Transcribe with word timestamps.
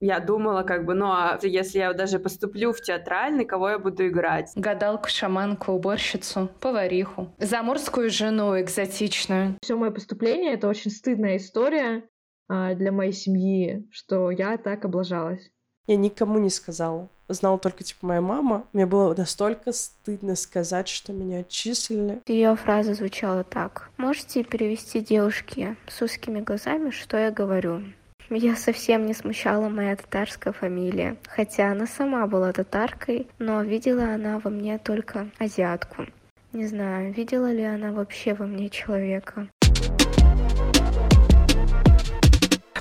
Я 0.00 0.18
думала, 0.18 0.62
как 0.62 0.86
бы, 0.86 0.94
ну 0.94 1.06
а 1.06 1.38
если 1.42 1.78
я 1.78 1.92
даже 1.92 2.18
поступлю 2.18 2.72
в 2.72 2.80
театральный, 2.80 3.44
кого 3.44 3.68
я 3.68 3.78
буду 3.78 4.08
играть? 4.08 4.50
Гадалку, 4.56 5.10
шаманку, 5.10 5.72
уборщицу, 5.72 6.48
повариху. 6.60 7.28
Заморскую 7.38 8.08
жену 8.08 8.58
экзотичную. 8.58 9.56
Все 9.62 9.76
мое 9.76 9.90
поступление— 9.90 10.52
это 10.54 10.68
очень 10.68 10.90
стыдная 10.90 11.36
история 11.36 12.04
а, 12.48 12.74
для 12.74 12.92
моей 12.92 13.12
семьи, 13.12 13.86
что 13.92 14.30
я 14.30 14.56
так 14.56 14.86
облажалась. 14.86 15.50
Я 15.86 15.96
никому 15.96 16.38
не 16.38 16.50
сказала. 16.50 17.10
Знала 17.28 17.58
только, 17.58 17.84
типа, 17.84 18.06
моя 18.06 18.20
мама. 18.20 18.64
Мне 18.72 18.86
было 18.86 19.14
настолько 19.14 19.72
стыдно 19.72 20.34
сказать, 20.34 20.88
что 20.88 21.12
меня 21.12 21.40
отчислили. 21.40 22.20
Ее 22.26 22.56
фраза 22.56 22.94
звучала 22.94 23.44
так. 23.44 23.90
Можете 23.98 24.44
перевести 24.44 25.00
девушке 25.00 25.76
с 25.86 26.02
узкими 26.02 26.40
глазами, 26.40 26.90
что 26.90 27.16
я 27.16 27.30
говорю? 27.30 27.82
Меня 28.30 28.54
совсем 28.54 29.06
не 29.06 29.12
смущала 29.12 29.68
моя 29.68 29.96
татарская 29.96 30.52
фамилия, 30.52 31.16
хотя 31.26 31.72
она 31.72 31.88
сама 31.88 32.28
была 32.28 32.52
татаркой, 32.52 33.26
но 33.40 33.60
видела 33.60 34.14
она 34.14 34.38
во 34.38 34.50
мне 34.50 34.78
только 34.78 35.26
азиатку. 35.40 36.06
Не 36.52 36.64
знаю, 36.68 37.12
видела 37.12 37.50
ли 37.50 37.64
она 37.64 37.90
вообще 37.90 38.34
во 38.34 38.46
мне 38.46 38.70
человека. 38.70 39.48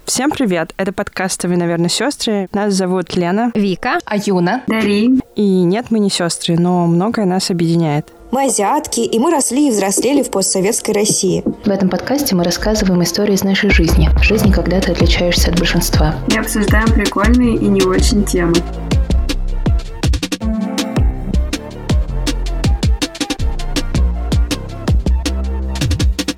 Всем 0.05 0.29
привет! 0.29 0.75
Это 0.77 0.93
подкаст 0.93 1.43
«Вы, 1.45 1.57
наверное, 1.57 1.89
сестры». 1.89 2.47
Нас 2.53 2.75
зовут 2.75 3.15
Лена, 3.15 3.51
Вика, 3.55 3.97
Аюна, 4.05 4.63
Дари. 4.67 5.19
И 5.35 5.63
нет, 5.63 5.87
мы 5.89 5.97
не 5.97 6.11
сестры, 6.11 6.59
но 6.59 6.85
многое 6.85 7.25
нас 7.25 7.49
объединяет. 7.49 8.13
Мы 8.31 8.45
азиатки, 8.45 8.99
и 8.99 9.17
мы 9.17 9.31
росли 9.31 9.69
и 9.69 9.71
взрослели 9.71 10.21
в 10.21 10.29
постсоветской 10.29 10.93
России. 10.93 11.41
В 11.65 11.69
этом 11.69 11.89
подкасте 11.89 12.35
мы 12.35 12.43
рассказываем 12.43 13.01
истории 13.01 13.33
из 13.33 13.43
нашей 13.43 13.71
жизни. 13.71 14.07
Жизни, 14.21 14.51
когда 14.51 14.79
ты 14.79 14.91
отличаешься 14.91 15.49
от 15.49 15.57
большинства. 15.57 16.13
И 16.31 16.37
обсуждаем 16.37 16.93
прикольные 16.93 17.55
и 17.55 17.65
не 17.65 17.81
очень 17.81 18.23
темы. 18.23 18.53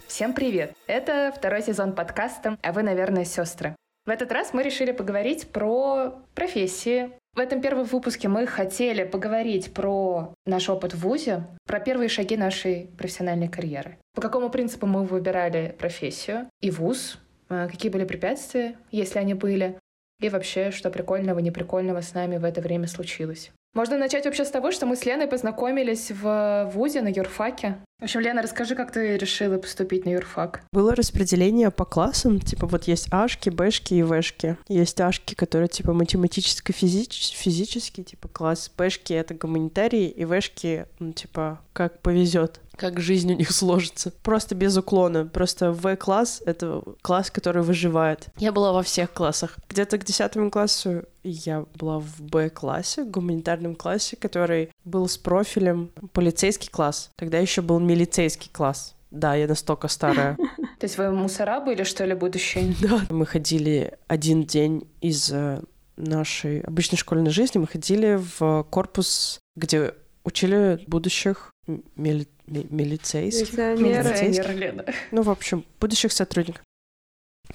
Всем 0.07 0.31
привет! 0.31 0.73
Это 0.87 1.33
второй 1.35 1.61
сезон 1.61 1.91
подкаста 1.91 2.57
«А 2.61 2.71
вы, 2.71 2.83
наверное, 2.83 3.25
сестры». 3.25 3.75
В 4.05 4.09
этот 4.09 4.31
раз 4.31 4.53
мы 4.53 4.63
решили 4.63 4.93
поговорить 4.93 5.51
про 5.51 6.13
профессии. 6.35 7.11
В 7.33 7.39
этом 7.39 7.61
первом 7.61 7.85
выпуске 7.85 8.27
мы 8.27 8.45
хотели 8.45 9.05
поговорить 9.05 9.73
про 9.73 10.33
наш 10.45 10.67
опыт 10.67 10.93
в 10.93 10.99
ВУЗе, 10.99 11.47
про 11.65 11.79
первые 11.79 12.09
шаги 12.09 12.35
нашей 12.35 12.89
профессиональной 12.97 13.47
карьеры. 13.47 13.97
По 14.13 14.21
какому 14.21 14.49
принципу 14.49 14.85
мы 14.85 15.05
выбирали 15.05 15.73
профессию 15.79 16.49
и 16.59 16.69
ВУЗ, 16.69 17.19
э, 17.49 17.69
какие 17.71 17.89
были 17.89 18.03
препятствия, 18.03 18.75
если 18.91 19.19
они 19.19 19.33
были, 19.33 19.79
и 20.19 20.27
вообще, 20.27 20.71
что 20.71 20.89
прикольного, 20.89 21.39
неприкольного 21.39 22.01
с 22.01 22.13
нами 22.13 22.35
в 22.35 22.43
это 22.43 22.59
время 22.59 22.87
случилось. 22.87 23.51
Можно 23.73 23.97
начать 23.97 24.25
вообще 24.25 24.43
с 24.43 24.51
того, 24.51 24.71
что 24.71 24.85
мы 24.85 24.97
с 24.97 25.05
Леной 25.05 25.27
познакомились 25.27 26.11
в 26.11 26.69
ВУЗе 26.73 27.01
на 27.01 27.07
юрфаке. 27.07 27.77
В 28.01 28.05
общем, 28.05 28.21
Лена, 28.21 28.41
расскажи, 28.41 28.73
как 28.73 28.91
ты 28.91 29.15
решила 29.15 29.59
поступить 29.59 30.05
на 30.05 30.09
юрфак? 30.09 30.63
Было 30.71 30.95
распределение 30.95 31.69
по 31.69 31.85
классам, 31.85 32.39
типа 32.39 32.65
вот 32.65 32.85
есть 32.85 33.07
Ашки, 33.11 33.51
Бэшки 33.51 33.93
и 33.93 34.01
Вэшки. 34.01 34.57
Есть 34.67 34.99
Ашки, 34.99 35.35
которые 35.35 35.67
типа 35.67 35.93
математическо-физический, 35.93 37.35
физический, 37.35 38.03
типа 38.03 38.27
класс. 38.27 38.71
Бэшки— 38.75 39.13
это 39.13 39.35
гуманитарии, 39.35 40.09
и 40.09 40.25
Вэшки, 40.25 40.87
ну, 40.97 41.13
типа, 41.13 41.61
как 41.73 42.01
повезет 42.01 42.59
как 42.81 42.99
жизнь 42.99 43.31
у 43.31 43.35
них 43.35 43.51
сложится. 43.51 44.11
Просто 44.23 44.55
без 44.55 44.75
уклона. 44.75 45.25
Просто 45.25 45.71
В-класс— 45.71 46.41
это 46.47 46.81
класс, 47.03 47.29
который 47.29 47.61
выживает. 47.61 48.29
Я 48.37 48.51
была 48.51 48.73
во 48.73 48.81
всех 48.81 49.13
классах. 49.13 49.57
Где-то 49.69 49.99
к 49.99 50.03
десятому 50.03 50.49
классу 50.49 51.03
я 51.23 51.65
была 51.75 51.99
в 51.99 52.21
Б-классе, 52.21 53.03
гуманитарном 53.03 53.75
классе, 53.75 54.15
который 54.15 54.71
был 54.83 55.07
с 55.07 55.17
профилем 55.17 55.91
полицейский 56.13 56.69
класс. 56.69 57.11
Тогда 57.15 57.37
еще 57.37 57.61
был 57.61 57.79
милицейский 57.91 58.49
класс. 58.51 58.95
Да, 59.11 59.35
я 59.35 59.47
настолько 59.47 59.87
старая. 59.87 60.35
То 60.79 60.85
есть 60.85 60.97
вы 60.97 61.11
мусора 61.11 61.59
были, 61.59 61.83
что 61.83 62.05
ли, 62.05 62.13
будущее? 62.13 62.73
Да. 62.81 63.01
Мы 63.09 63.25
ходили 63.25 63.97
один 64.07 64.45
день 64.45 64.87
из 65.01 65.31
э, 65.31 65.61
нашей 65.97 66.61
обычной 66.61 66.97
школьной 66.97 67.31
жизни, 67.31 67.59
мы 67.59 67.67
ходили 67.67 68.19
в 68.37 68.63
корпус, 68.69 69.39
где 69.55 69.93
учили 70.23 70.83
будущих 70.87 71.51
мили 71.95 72.27
милицейских. 72.47 73.53
Милиционеры. 73.57 74.85
Ну, 75.11 75.21
в 75.21 75.29
общем, 75.29 75.65
будущих 75.79 76.11
сотрудников. 76.11 76.63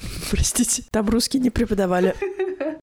Простите, 0.31 0.84
там 0.91 1.09
русские 1.09 1.43
не 1.43 1.50
преподавали. 1.50 2.15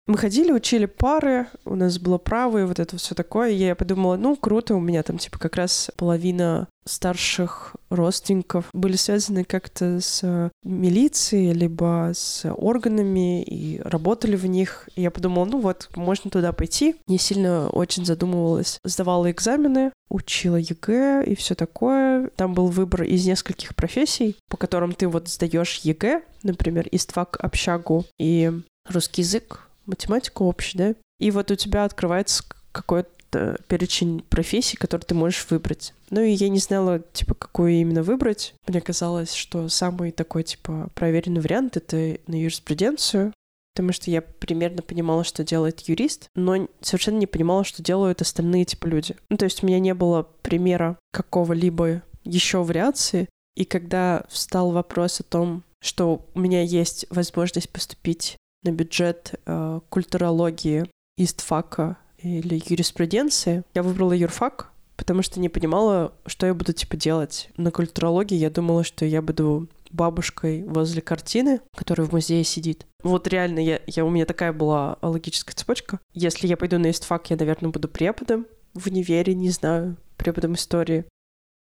Мы 0.07 0.17
ходили, 0.17 0.51
учили 0.51 0.85
пары, 0.85 1.47
у 1.63 1.75
нас 1.75 1.99
было 1.99 2.17
право 2.17 2.57
и 2.57 2.65
вот 2.65 2.79
это 2.79 2.97
все 2.97 3.13
такое. 3.15 3.51
И 3.51 3.55
я 3.55 3.75
подумала, 3.75 4.17
ну, 4.17 4.35
круто, 4.35 4.75
у 4.75 4.79
меня 4.79 5.03
там, 5.03 5.17
типа, 5.17 5.37
как 5.37 5.55
раз 5.55 5.91
половина 5.95 6.67
старших 6.85 7.75
родственников 7.89 8.65
были 8.73 8.95
связаны 8.95 9.43
как-то 9.43 10.01
с 10.01 10.49
милицией, 10.63 11.53
либо 11.53 12.11
с 12.13 12.51
органами, 12.51 13.43
и 13.43 13.79
работали 13.81 14.35
в 14.35 14.47
них. 14.47 14.89
И 14.95 15.03
я 15.03 15.11
подумала, 15.11 15.45
ну 15.45 15.59
вот, 15.59 15.89
можно 15.95 16.31
туда 16.31 16.51
пойти. 16.51 16.95
Не 17.07 17.19
сильно 17.19 17.69
очень 17.69 18.03
задумывалась. 18.03 18.79
Сдавала 18.83 19.29
экзамены, 19.29 19.91
учила 20.09 20.55
ЕГЭ 20.55 21.23
и 21.25 21.35
все 21.35 21.53
такое. 21.53 22.29
Там 22.35 22.55
был 22.55 22.67
выбор 22.67 23.03
из 23.03 23.25
нескольких 23.27 23.75
профессий, 23.75 24.35
по 24.49 24.57
которым 24.57 24.93
ты 24.93 25.07
вот 25.07 25.29
сдаешь 25.29 25.81
ЕГЭ, 25.83 26.23
например, 26.41 26.87
ИСТФАК, 26.91 27.37
общагу 27.39 28.05
и 28.19 28.51
русский 28.89 29.21
язык, 29.21 29.67
математику 29.91 30.45
общий, 30.45 30.77
да? 30.77 30.95
И 31.19 31.31
вот 31.31 31.51
у 31.51 31.55
тебя 31.55 31.85
открывается 31.85 32.43
какой-то 32.71 33.57
перечень 33.67 34.23
профессий, 34.29 34.75
которые 34.75 35.05
ты 35.05 35.15
можешь 35.15 35.45
выбрать. 35.49 35.93
Ну 36.09 36.21
и 36.21 36.31
я 36.31 36.49
не 36.49 36.59
знала, 36.59 36.99
типа, 37.13 37.33
какую 37.33 37.73
именно 37.73 38.03
выбрать. 38.03 38.53
Мне 38.67 38.81
казалось, 38.81 39.33
что 39.33 39.69
самый 39.69 40.11
такой, 40.11 40.43
типа, 40.43 40.89
проверенный 40.95 41.41
вариант— 41.41 41.77
это 41.77 42.17
на 42.27 42.35
юриспруденцию, 42.35 43.33
потому 43.73 43.93
что 43.93 44.11
я 44.11 44.21
примерно 44.21 44.81
понимала, 44.81 45.23
что 45.23 45.43
делает 45.43 45.81
юрист, 45.81 46.27
но 46.35 46.67
совершенно 46.81 47.17
не 47.17 47.27
понимала, 47.27 47.63
что 47.63 47.81
делают 47.81 48.21
остальные 48.21 48.65
типа 48.65 48.87
люди. 48.87 49.15
Ну, 49.29 49.37
то 49.37 49.45
есть 49.45 49.63
у 49.63 49.67
меня 49.67 49.79
не 49.79 49.93
было 49.93 50.27
примера 50.41 50.97
какого-либо 51.13 52.01
еще 52.23 52.63
вариации, 52.63 53.29
и 53.55 53.65
когда 53.65 54.25
встал 54.29 54.71
вопрос 54.71 55.19
о 55.19 55.23
том, 55.23 55.63
что 55.81 56.25
у 56.33 56.39
меня 56.39 56.61
есть 56.61 57.05
возможность 57.09 57.69
поступить 57.69 58.37
на 58.63 58.71
бюджет 58.71 59.39
э, 59.45 59.79
культурологии, 59.89 60.85
истфака 61.17 61.97
или 62.17 62.61
юриспруденции, 62.65 63.63
я 63.73 63.83
выбрала 63.83 64.13
юрфак, 64.13 64.71
потому 64.95 65.23
что 65.23 65.39
не 65.39 65.49
понимала, 65.49 66.13
что 66.25 66.45
я 66.45 66.53
буду 66.53 66.73
типа 66.73 66.95
делать. 66.95 67.49
На 67.57 67.71
культурологии 67.71 68.35
я 68.35 68.49
думала, 68.49 68.83
что 68.83 69.05
я 69.05 69.21
буду 69.21 69.67
бабушкой 69.89 70.63
возле 70.63 71.01
картины, 71.01 71.59
которая 71.75 72.07
в 72.07 72.13
музее 72.13 72.43
сидит. 72.43 72.85
Вот 73.03 73.27
реально, 73.27 73.59
я, 73.59 73.81
я, 73.87 74.05
у 74.05 74.09
меня 74.09 74.25
такая 74.25 74.53
была 74.53 74.97
логическая 75.01 75.55
цепочка. 75.55 75.99
Если 76.13 76.47
я 76.47 76.55
пойду 76.55 76.77
на 76.77 76.91
истфак, 76.91 77.29
я, 77.29 77.37
наверное, 77.37 77.71
буду 77.71 77.87
преподом 77.87 78.45
в 78.73 78.87
универе, 78.87 79.33
не 79.33 79.49
знаю, 79.49 79.97
преподом 80.17 80.53
истории. 80.53 81.05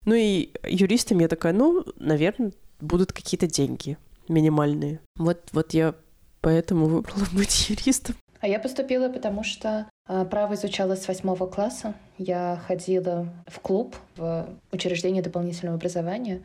Ну 0.05 0.15
и 0.15 0.51
юристом 0.65 1.21
я 1.21 1.29
такая, 1.29 1.53
ну, 1.53 1.85
наверное, 1.97 2.53
будут 2.81 3.13
какие-то 3.13 3.47
деньги 3.47 3.97
минимальные. 4.29 5.01
Вот, 5.17 5.39
вот 5.53 5.73
я 5.75 5.95
поэтому 6.41 6.87
выбрала 6.87 7.27
быть 7.33 7.71
юристом. 7.71 8.17
А 8.41 8.47
я 8.47 8.61
поступила, 8.61 9.09
потому 9.09 9.43
что 9.43 9.89
э, 10.09 10.25
право 10.25 10.55
изучала 10.55 10.95
с 10.95 11.09
восьмого 11.09 11.47
класса. 11.47 11.95
Я 12.19 12.61
ходила 12.67 13.29
в 13.47 13.59
клуб, 13.61 13.97
в 14.17 14.49
учреждение 14.71 15.23
дополнительного 15.23 15.77
образования 15.77 16.43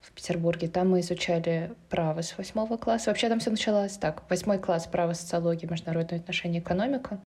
в 0.00 0.12
Петербурге. 0.12 0.68
Там 0.68 0.90
мы 0.90 1.00
изучали 1.00 1.74
право 1.90 2.22
с 2.22 2.38
восьмого 2.38 2.76
класса. 2.78 3.10
Вообще 3.10 3.28
там 3.28 3.40
все 3.40 3.50
началось 3.50 3.98
так. 3.98 4.22
Восьмой 4.30 4.58
класс— 4.58 4.86
право, 4.90 5.12
социология, 5.12 5.68
международные 5.68 6.20
отношения, 6.20 6.60
экономика. 6.60 7.20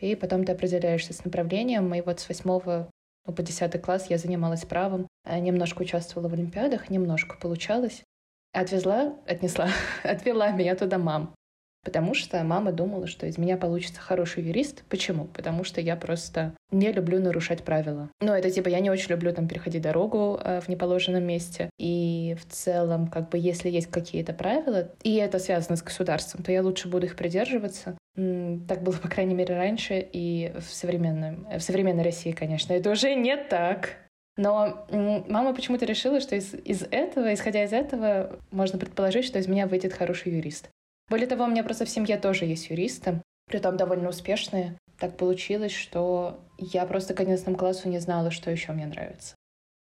И 0.00 0.14
потом 0.14 0.44
ты 0.44 0.52
определяешься 0.52 1.12
с 1.12 1.24
направлением. 1.24 1.92
И 1.94 2.00
вот 2.00 2.20
с 2.20 2.28
восьмого 2.28 2.88
ну, 3.26 3.34
по 3.34 3.42
десятый 3.42 3.80
класс 3.80 4.06
я 4.08 4.18
занималась 4.18 4.64
правом. 4.64 5.06
Э, 5.24 5.38
немножко 5.38 5.82
участвовала 5.82 6.28
в 6.28 6.32
олимпиадах, 6.32 6.90
немножко 6.90 7.36
получалось. 7.36 8.02
Отвезла, 8.52 9.16
отнесла, 9.26 9.68
отвела 10.02 10.50
меня 10.52 10.76
туда 10.76 10.98
мам. 10.98 11.34
Потому 11.84 12.14
что 12.14 12.42
мама 12.42 12.72
думала, 12.72 13.06
что 13.06 13.26
из 13.26 13.38
меня 13.38 13.56
получится 13.56 14.00
хороший 14.00 14.42
юрист. 14.42 14.84
Почему? 14.88 15.24
Потому 15.26 15.64
что 15.64 15.80
я 15.80 15.96
просто 15.96 16.54
не 16.70 16.92
люблю 16.92 17.20
нарушать 17.20 17.62
правила. 17.62 18.10
Ну, 18.20 18.32
это 18.32 18.50
типа 18.50 18.68
я 18.68 18.80
не 18.80 18.90
очень 18.90 19.10
люблю 19.10 19.32
там 19.32 19.48
переходить 19.48 19.82
дорогу 19.82 20.38
э, 20.42 20.60
в 20.60 20.68
неположенном 20.68 21.24
месте. 21.24 21.70
И 21.78 22.36
в 22.40 22.52
целом, 22.52 23.06
как 23.06 23.30
бы, 23.30 23.38
если 23.38 23.70
есть 23.70 23.90
какие-то 23.90 24.32
правила, 24.32 24.90
и 25.02 25.14
это 25.14 25.38
связано 25.38 25.76
с 25.76 25.82
государством, 25.82 26.42
то 26.42 26.52
я 26.52 26.62
лучше 26.62 26.88
буду 26.88 27.06
их 27.06 27.16
придерживаться. 27.16 27.96
Так 28.14 28.82
было, 28.82 28.96
по 29.02 29.08
крайней 29.08 29.34
мере, 29.34 29.54
раньше 29.54 30.06
и 30.12 30.52
в, 30.58 30.64
современном, 30.64 31.46
в 31.58 31.60
современной 31.60 32.02
России, 32.02 32.32
конечно. 32.32 32.72
Это 32.72 32.90
уже 32.90 33.14
не 33.14 33.36
так. 33.36 33.96
Но 34.36 34.86
мама 34.90 35.52
почему-то 35.52 35.84
решила, 35.84 36.20
что 36.20 36.36
из, 36.36 36.54
из 36.54 36.82
этого, 36.90 37.34
исходя 37.34 37.64
из 37.64 37.72
этого, 37.72 38.38
можно 38.52 38.78
предположить, 38.78 39.24
что 39.24 39.38
из 39.38 39.48
меня 39.48 39.66
выйдет 39.66 39.92
хороший 39.92 40.32
юрист. 40.32 40.70
Более 41.08 41.26
того, 41.26 41.44
у 41.44 41.48
меня 41.48 41.64
просто 41.64 41.84
в 41.84 41.90
семье 41.90 42.18
тоже 42.18 42.44
есть 42.44 42.70
юристы. 42.70 43.22
притом 43.46 43.76
довольно 43.76 44.10
успешные. 44.10 44.76
Так 44.98 45.16
получилось, 45.16 45.72
что 45.72 46.40
я 46.58 46.84
просто 46.84 47.14
к 47.14 47.20
11 47.20 47.56
классу 47.56 47.88
не 47.88 47.98
знала, 47.98 48.30
что 48.30 48.50
еще 48.50 48.72
мне 48.72 48.86
нравится. 48.86 49.34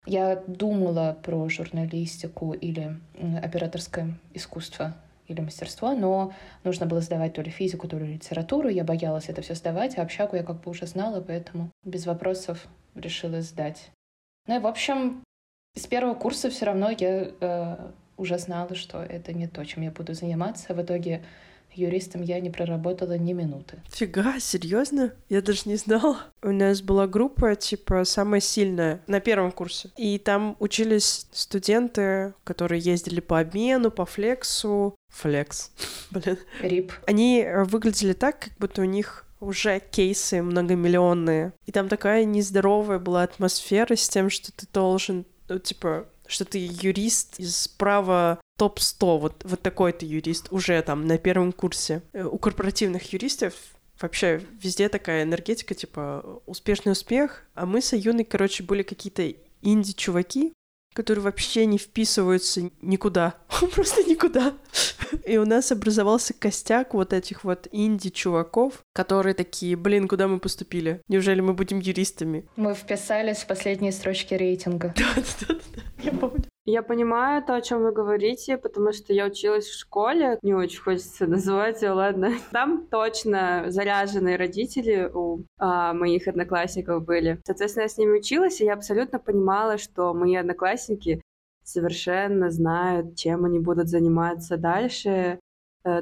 Я 0.05 0.37
думала 0.47 1.19
про 1.21 1.49
журналистику 1.49 2.53
или 2.53 2.97
операторское 3.43 4.17
искусство 4.35 4.95
или 5.27 5.41
мастерство, 5.41 5.93
но 5.95 6.33
нужно 6.63 6.87
было 6.87 7.01
сдавать 7.01 7.35
то 7.35 7.43
ли 7.43 7.51
физику, 7.51 7.89
то 7.89 7.99
ли 7.99 8.15
литературу. 8.15 8.69
Я 8.69 8.85
боялась 8.85 9.29
это 9.29 9.43
все 9.43 9.55
сдавать, 9.55 9.99
а 9.99 10.03
общагу 10.03 10.37
я 10.37 10.45
как 10.45 10.61
бы 10.61 10.71
уже 10.71 10.87
знала, 10.87 11.21
поэтому 11.21 11.71
без 11.83 12.07
вопросов 12.07 12.69
решила 12.95 13.41
сдать. 13.41 13.91
Ну 14.47 14.57
и, 14.57 14.61
в 14.61 14.67
общем, 14.69 15.25
с 15.75 15.87
первого 15.89 16.15
курса 16.15 16.51
все 16.51 16.67
равно 16.67 16.91
я 16.91 17.33
э, 17.41 17.91
уже 18.17 18.39
знала, 18.39 18.75
что 18.75 19.03
это 19.03 19.33
не 19.33 19.47
то, 19.47 19.65
чем 19.65 19.83
я 19.83 19.91
буду 19.91 20.15
заниматься. 20.15 20.75
В 20.75 20.83
итоге 20.83 21.23
юристом 21.77 22.23
я 22.23 22.41
не 22.41 22.51
проработала 22.51 23.17
ни 23.19 23.33
минуты. 23.33 23.81
Фига, 23.91 24.41
серьезно? 24.41 25.13
Я 25.29 25.43
даже 25.43 25.63
не 25.67 25.77
знала. 25.77 26.19
У 26.43 26.51
нас 26.51 26.83
была 26.83 27.07
группа, 27.07 27.55
типа, 27.55 28.05
самая 28.05 28.41
сильная 28.41 29.01
на 29.07 29.21
первом 29.21 29.53
курсе. 29.53 29.91
И 29.97 30.19
там 30.19 30.57
учились 30.59 31.27
студенты, 31.33 32.35
которые 32.45 32.81
ездили 32.81 33.21
по 33.21 33.41
обмену, 33.41 33.91
по 33.91 34.07
флексу. 34.07 34.95
Флекс. 35.11 35.71
Блин. 36.11 36.39
Рип. 36.61 36.93
Они 37.07 37.41
э, 37.41 37.65
выглядели 37.65 38.13
так, 38.13 38.41
как 38.41 38.53
будто 38.59 38.83
у 38.83 38.85
них 38.85 39.27
уже 39.41 39.81
кейсы 39.91 40.43
многомиллионные. 40.43 41.53
И 41.67 41.73
там 41.73 41.89
такая 41.89 42.25
нездоровая 42.25 42.99
была 42.99 43.23
атмосфера 43.23 43.95
с 43.95 44.09
тем, 44.09 44.31
что 44.31 44.51
ты 44.53 44.67
должен, 44.73 45.27
ну, 45.49 45.59
типа, 45.59 46.07
что 46.29 46.45
ты 46.45 46.59
юрист 46.59 47.39
из 47.39 47.69
права 47.69 48.41
топ-100, 48.59 49.19
вот, 49.19 49.45
вот 49.45 49.63
такой 49.63 49.93
ты 49.93 50.07
юрист 50.07 50.49
уже 50.51 50.81
там 50.83 51.07
на 51.07 51.19
первом 51.19 51.53
курсе. 51.53 52.03
Э, 52.13 52.25
у 52.25 52.39
корпоративных 52.39 53.13
юристов 53.13 53.55
вообще 54.01 54.43
везде 54.61 54.89
такая 54.89 55.23
энергетика, 55.23 55.75
типа, 55.75 56.43
успешный 56.47 56.93
успех, 56.93 57.45
а 57.55 57.67
мы 57.67 57.81
с 57.81 57.93
Аюной, 57.93 58.25
короче, 58.25 58.63
были 58.63 58.83
какие-то 58.83 59.33
инди-чуваки, 59.63 60.53
которые 60.97 61.23
вообще 61.25 61.67
не 61.67 61.77
вписываются 61.77 62.71
никуда. 62.81 63.35
Просто 63.75 64.03
никуда. 64.03 64.55
И 65.27 65.37
у 65.37 65.45
нас 65.45 65.71
образовался 65.71 66.33
костяк 66.33 66.95
вот 66.95 67.13
этих 67.13 67.45
вот 67.45 67.69
инди-чуваков, 67.71 68.81
которые 68.95 69.35
такие, 69.35 69.77
блин, 69.77 70.09
куда 70.09 70.27
мы 70.27 70.41
поступили? 70.41 71.03
Неужели 71.09 71.41
мы 71.43 71.53
будем 71.53 71.81
юристами? 71.81 72.47
Мы 72.57 72.75
вписались 72.75 73.39
в 73.39 73.47
последние 73.47 73.93
строчки 73.93 74.33
рейтинга. 74.33 74.95
Да-да-да, 74.97 75.83
я 76.03 76.13
помню. 76.13 76.45
Я 76.69 76.83
понимаю 76.83 77.45
то, 77.45 77.55
о 77.55 77.61
чем 77.61 77.83
вы 77.83 77.93
говорите, 77.93 78.59
потому 78.59 78.93
что 78.93 79.13
я 79.13 79.27
училась 79.27 79.67
в 79.67 79.79
школе, 79.79 80.37
не 80.43 80.53
очень 80.53 80.81
хочется 80.81 81.29
называть 81.29 81.81
ее, 81.81 81.93
ладно. 81.93 82.33
Там 82.51 82.89
точно 82.89 83.67
заряженные 83.69 84.37
родители 84.37 85.09
у 85.15 85.45
а, 85.59 85.93
моих 85.93 86.27
одноклассников 86.27 87.05
были. 87.05 87.41
Соответственно, 87.47 87.85
я 87.85 87.89
с 87.89 87.99
ними 87.99 88.19
училась, 88.19 88.61
и 88.61 88.65
я 88.65 88.75
абсолютно 88.75 89.21
понимала, 89.21 89.79
что 89.79 90.13
мои 90.13 90.35
одноклассники 90.35 91.23
совершенно 91.63 92.51
знают, 92.51 93.15
чем 93.15 93.45
они 93.45 93.61
будут 93.61 93.89
заниматься 93.89 94.57
дальше, 94.57 95.39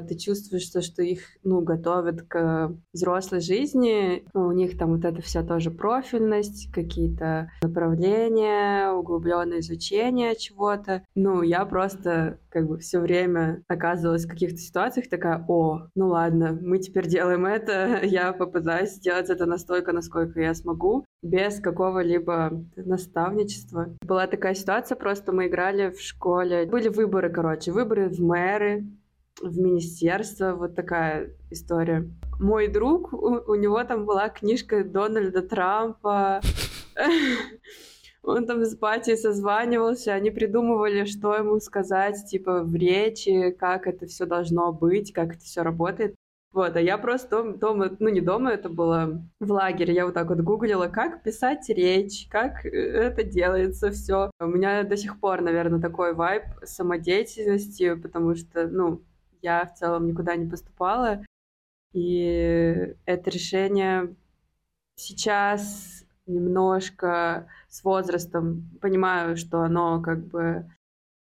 ты 0.07 0.17
чувствуешь, 0.17 0.69
то, 0.69 0.81
что 0.81 1.01
их 1.03 1.21
ну, 1.43 1.61
готовят 1.61 2.23
к 2.23 2.71
взрослой 2.93 3.39
жизни. 3.39 4.25
У 4.33 4.51
них 4.51 4.77
там 4.77 4.95
вот 4.95 5.05
это 5.05 5.21
все 5.21 5.43
тоже 5.43 5.71
профильность, 5.71 6.71
какие-то 6.73 7.51
направления, 7.61 8.91
углубленное 8.91 9.59
изучение 9.59 10.35
чего-то. 10.35 11.03
Ну, 11.15 11.41
я 11.41 11.65
просто 11.65 12.39
как 12.49 12.67
бы 12.67 12.77
все 12.77 12.99
время 12.99 13.63
оказывалась 13.67 14.25
в 14.25 14.29
каких-то 14.29 14.57
ситуациях 14.57 15.09
такая, 15.09 15.43
о, 15.47 15.87
ну 15.93 16.07
ладно, 16.07 16.57
мы 16.61 16.79
теперь 16.79 17.05
делаем 17.05 17.45
это, 17.45 17.99
я 18.03 18.31
попытаюсь 18.31 18.91
сделать 18.91 19.29
это 19.29 19.45
настолько, 19.45 19.91
насколько 19.91 20.39
я 20.39 20.53
смогу, 20.53 21.05
без 21.21 21.59
какого-либо 21.59 22.63
наставничества. 22.77 23.89
Была 24.01 24.27
такая 24.27 24.53
ситуация, 24.53 24.95
просто 24.95 25.33
мы 25.33 25.47
играли 25.47 25.89
в 25.89 25.99
школе, 25.99 26.65
были 26.65 26.87
выборы, 26.87 27.29
короче, 27.29 27.73
выборы 27.73 28.07
в 28.07 28.21
мэры, 28.21 28.85
в 29.41 29.59
министерство, 29.59 30.53
вот 30.55 30.75
такая 30.75 31.31
история. 31.49 32.09
Мой 32.39 32.67
друг, 32.67 33.13
у, 33.13 33.41
у 33.47 33.55
него 33.55 33.83
там 33.83 34.05
была 34.05 34.29
книжка 34.29 34.83
Дональда 34.83 35.41
Трампа, 35.41 36.41
он 38.23 38.45
там 38.45 38.65
с 38.65 38.75
батей 38.75 39.17
созванивался, 39.17 40.13
они 40.13 40.31
придумывали, 40.31 41.05
что 41.05 41.35
ему 41.35 41.59
сказать, 41.59 42.25
типа, 42.29 42.63
в 42.63 42.75
речи, 42.75 43.51
как 43.51 43.87
это 43.87 44.05
все 44.07 44.25
должно 44.25 44.71
быть, 44.71 45.13
как 45.13 45.35
это 45.35 45.43
все 45.43 45.61
работает. 45.61 46.15
Вот, 46.55 46.77
а 46.77 46.81
я 46.81 46.97
просто 46.97 47.51
дома, 47.51 47.91
ну 47.99 48.07
не 48.07 48.21
дома, 48.21 48.51
это 48.51 48.69
было 48.69 49.21
в 49.41 49.51
лагере, 49.51 49.93
я 49.93 50.05
вот 50.05 50.13
так 50.13 50.29
вот 50.29 50.39
гуглила, 50.39 50.87
как 50.87 51.21
писать 51.21 51.67
речь, 51.67 52.29
как 52.29 52.65
э, 52.65 52.69
это 52.69 53.23
делается, 53.23 53.91
все. 53.91 54.31
У 54.39 54.45
меня 54.45 54.83
до 54.83 54.95
сих 54.95 55.19
пор, 55.19 55.41
наверное, 55.41 55.81
такой 55.81 56.13
вайб 56.13 56.43
самодеятельности, 56.63 57.95
потому 57.95 58.35
что, 58.35 58.67
ну, 58.67 59.03
я 59.45 59.65
в 59.65 59.75
целом 59.75 60.07
никуда 60.07 60.35
не 60.35 60.49
поступала. 60.49 61.23
И 61.93 62.95
это 63.05 63.29
решение 63.29 64.15
сейчас 64.95 66.03
немножко 66.25 67.47
с 67.69 67.83
возрастом 67.83 68.67
понимаю, 68.81 69.37
что 69.37 69.61
оно 69.61 70.01
как 70.01 70.25
бы 70.25 70.69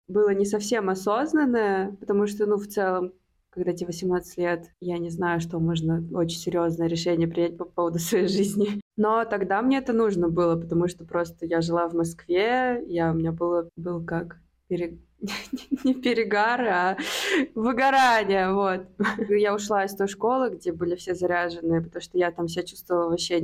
было 0.08 0.34
не 0.34 0.46
совсем 0.46 0.90
осознанное, 0.90 1.94
потому 2.00 2.28
что, 2.28 2.46
ну, 2.46 2.58
в 2.58 2.68
целом, 2.68 3.14
когда 3.50 3.74
тебе 3.74 3.88
18 3.88 4.38
лет, 4.38 4.70
я 4.80 4.98
не 5.00 5.10
знаю, 5.10 5.40
что 5.42 5.60
можно 5.60 6.04
очень 6.14 6.38
серьезное 6.38 6.88
решение 6.88 7.28
принять 7.28 7.58
по 7.58 7.66
поводу 7.66 8.00
своей 8.00 8.28
жизни. 8.28 8.82
Но 8.98 9.26
тогда 9.26 9.62
мне 9.62 9.80
это 9.80 9.94
нужно 9.94 10.30
было, 10.30 10.56
потому 10.60 10.88
что 10.88 11.06
просто 11.06 11.46
я 11.46 11.62
жила 11.62 11.90
в 11.90 11.94
Москве, 11.94 12.84
я, 12.88 13.12
у 13.12 13.16
меня 13.16 13.32
было, 13.32 13.68
был 13.76 14.06
как 14.06 14.38
пере, 14.68 15.00
не 15.84 15.94
перегар, 15.94 16.62
а 16.62 16.98
выгорание, 17.56 18.54
вот. 18.54 18.82
Я 19.30 19.54
ушла 19.54 19.86
из 19.86 19.96
той 19.96 20.08
школы, 20.08 20.50
где 20.50 20.72
были 20.72 20.96
все 20.96 21.14
заряженные, 21.14 21.82
потому 21.82 22.02
что 22.02 22.18
я 22.18 22.32
там 22.32 22.48
себя 22.48 22.64
чувствовала 22.64 23.10
вообще, 23.10 23.42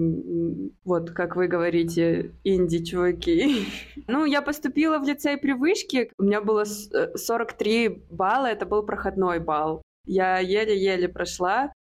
вот, 0.84 1.12
как 1.12 1.36
вы 1.36 1.48
говорите, 1.48 2.32
инди-чуваки. 2.44 3.66
Ну, 4.08 4.26
я 4.26 4.42
поступила 4.42 5.00
в 5.00 5.04
лицей 5.04 5.38
привычки, 5.38 6.12
у 6.18 6.24
меня 6.24 6.42
было 6.42 6.64
43 6.66 7.86
э, 7.88 8.00
балла, 8.10 8.48
это 8.48 8.66
был 8.66 8.84
проходной 8.84 9.40
балл. 9.40 9.82
Я 10.06 10.40
еле-еле 10.40 11.10
прошла, 11.10 11.74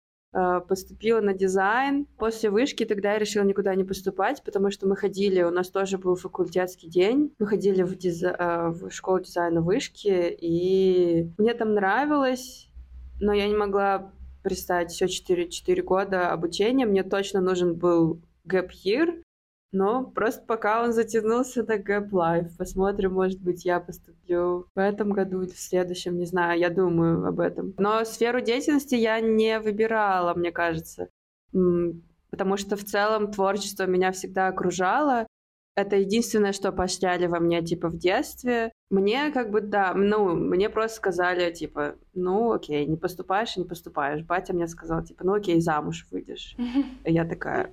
поступила 0.68 1.22
на 1.22 1.34
дизайн. 1.34 2.08
После 2.18 2.50
вышки 2.50 2.84
тогда 2.86 3.14
я 3.14 3.20
решила 3.20 3.44
никуда 3.44 3.74
не 3.76 3.83
поступать, 3.83 4.44
потому 4.44 4.69
что 4.71 4.88
мы 4.88 4.95
ходили, 4.95 5.42
у 5.44 5.52
нас 5.52 5.69
тоже 5.69 5.98
был 5.98 6.16
факультетский 6.16 6.90
день, 6.90 7.33
мы 7.40 7.48
ходили 7.48 7.83
в, 7.83 7.95
диза... 7.95 8.36
Э, 8.38 8.69
в 8.69 8.90
школу 8.92 9.19
дизайна 9.21 9.62
вышки, 9.62 10.36
и 10.40 11.30
мне 11.38 11.54
там 11.54 11.74
нравилось, 11.74 12.69
но 13.21 13.33
я 13.33 13.48
не 13.48 13.56
могла 13.56 14.12
представить 14.44 14.92
все 14.92 15.07
4, 15.07 15.50
4 15.50 15.83
года 15.83 16.31
обучения. 16.31 16.86
Мне 16.86 17.04
точно 17.04 17.42
нужен 17.42 17.74
был 17.74 18.21
gap 18.48 18.69
year, 18.86 19.24
но 19.76 20.06
просто 20.06 20.42
пока 20.46 20.82
он 20.84 20.94
затянулся 20.94 21.62
на 21.64 21.78
Gap 21.78 22.10
Life. 22.12 22.52
Посмотрим, 22.58 23.14
может 23.14 23.42
быть, 23.42 23.66
я 23.66 23.82
поступлю 23.82 24.68
в 24.74 24.80
этом 24.80 25.12
году 25.12 25.42
или 25.42 25.52
в 25.52 25.60
следующем, 25.60 26.18
не 26.18 26.26
знаю, 26.26 26.58
я 26.58 26.70
думаю 26.70 27.28
об 27.28 27.42
этом. 27.42 27.74
Но 27.78 28.06
сферу 28.06 28.40
деятельности 28.40 28.96
я 28.96 29.20
не 29.20 29.60
выбирала, 29.60 30.34
мне 30.34 30.54
кажется. 30.54 31.10
Потому 31.52 32.56
что 32.56 32.78
в 32.78 32.86
целом 32.86 33.32
творчество 33.32 33.86
меня 33.86 34.14
всегда 34.14 34.48
окружало, 34.48 35.28
это 35.76 35.98
единственное, 35.98 36.54
что 36.54 36.72
поощряли 36.72 37.28
во 37.28 37.40
мне, 37.40 37.62
типа, 37.62 37.90
в 37.90 37.98
детстве. 37.98 38.72
Мне 38.90 39.32
как 39.32 39.52
бы, 39.52 39.62
да, 39.62 39.94
ну, 39.94 40.34
мне 40.36 40.70
просто 40.70 40.98
сказали, 40.98 41.52
типа, 41.52 41.96
ну, 42.14 42.54
окей, 42.54 42.86
не 42.86 42.96
поступаешь, 42.96 43.58
не 43.58 43.66
поступаешь. 43.66 44.24
Батя 44.24 44.54
мне 44.54 44.68
сказал, 44.68 45.04
типа, 45.04 45.26
ну, 45.26 45.34
окей, 45.34 45.60
замуж 45.60 46.08
выйдешь. 46.12 46.56
И 47.04 47.12
я 47.12 47.26
такая, 47.26 47.72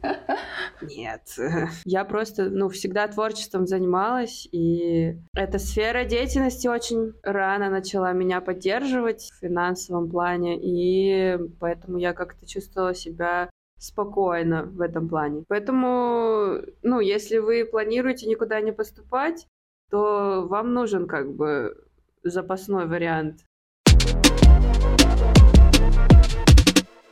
нет. 0.81 1.23
Я 1.85 2.05
просто, 2.05 2.51
ну, 2.51 2.69
всегда 2.69 3.07
творчеством 3.07 3.67
занималась, 3.67 4.49
и 4.53 5.17
эта 5.35 5.59
сфера 5.59 6.05
деятельности 6.05 6.67
очень 6.67 7.13
рано 7.23 7.71
начала 7.71 8.13
меня 8.13 8.41
поддерживать 8.41 9.31
в 9.33 9.41
финансовом 9.41 10.09
плане, 10.11 10.59
и 10.59 11.39
поэтому 11.61 11.99
я 11.99 12.13
как-то 12.13 12.47
чувствовала 12.47 12.95
себя 12.95 13.51
спокойно 13.83 14.63
в 14.63 14.81
этом 14.81 15.09
плане. 15.09 15.45
Поэтому, 15.49 16.63
ну, 16.83 17.01
если 17.01 17.39
вы 17.39 17.65
планируете 17.65 18.29
никуда 18.29 18.61
не 18.61 18.73
поступать, 18.73 19.49
то 19.91 20.47
вам 20.49 20.73
нужен 20.73 21.09
как 21.09 21.35
бы 21.35 21.77
запасной 22.23 22.87
вариант. 22.87 23.41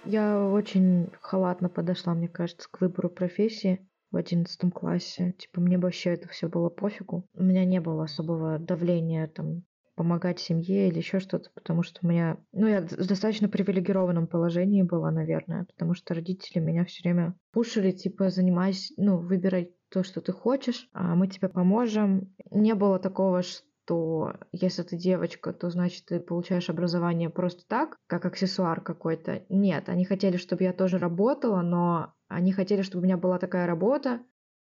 Я 0.05 0.45
очень 0.45 1.11
халатно 1.21 1.69
подошла, 1.69 2.15
мне 2.15 2.29
кажется, 2.29 2.69
к 2.71 2.81
выбору 2.81 3.11
профессии 3.11 3.87
в 4.11 4.17
одиннадцатом 4.17 4.71
классе. 4.71 5.35
Типа, 5.39 5.61
мне 5.61 5.79
вообще 5.79 6.11
это 6.11 6.29
все 6.29 6.49
было 6.49 6.69
пофигу. 6.69 7.25
У 7.35 7.43
меня 7.43 7.65
не 7.65 7.81
было 7.81 8.05
особого 8.05 8.59
давления 8.59 9.27
там 9.27 9.65
помогать 9.95 10.41
семье 10.41 10.89
или 10.89 10.99
еще 10.99 11.21
что-то, 11.21 11.51
потому 11.55 11.83
что 11.83 12.01
у 12.03 12.09
меня, 12.09 12.39
ну, 12.53 12.67
я 12.67 12.81
в 12.81 13.07
достаточно 13.07 13.49
привилегированном 13.49 14.27
положении 14.27 14.83
была, 14.83 15.11
наверное, 15.11 15.65
потому 15.65 15.95
что 15.95 16.15
родители 16.15 16.61
меня 16.61 16.85
все 16.85 17.03
время 17.03 17.35
пушили, 17.53 17.91
типа, 17.91 18.31
занимайся, 18.31 18.95
ну, 18.97 19.19
выбирай 19.19 19.73
то, 19.91 20.03
что 20.03 20.21
ты 20.21 20.33
хочешь, 20.33 20.89
а 20.93 21.15
мы 21.15 21.27
тебе 21.27 21.49
поможем. 21.49 22.33
Не 22.51 22.75
было 22.75 22.99
такого, 22.99 23.43
что 23.43 24.35
если 24.53 24.83
ты 24.83 24.97
девочка, 24.97 25.53
то 25.53 25.69
значит 25.71 26.05
ты 26.07 26.21
получаешь 26.21 26.71
образование 26.71 27.29
просто 27.29 27.65
так, 27.67 27.97
как 28.07 28.25
аксессуар 28.25 28.81
какой-то. 28.81 29.43
Нет, 29.49 29.89
они 29.89 30.05
хотели, 30.05 30.37
чтобы 30.37 30.65
я 30.65 30.73
тоже 30.73 30.99
работала, 30.99 31.61
но 31.63 32.15
они 32.29 32.53
хотели, 32.53 32.83
чтобы 32.83 33.03
у 33.03 33.05
меня 33.07 33.17
была 33.17 33.39
такая 33.39 33.67
работа, 33.67 34.21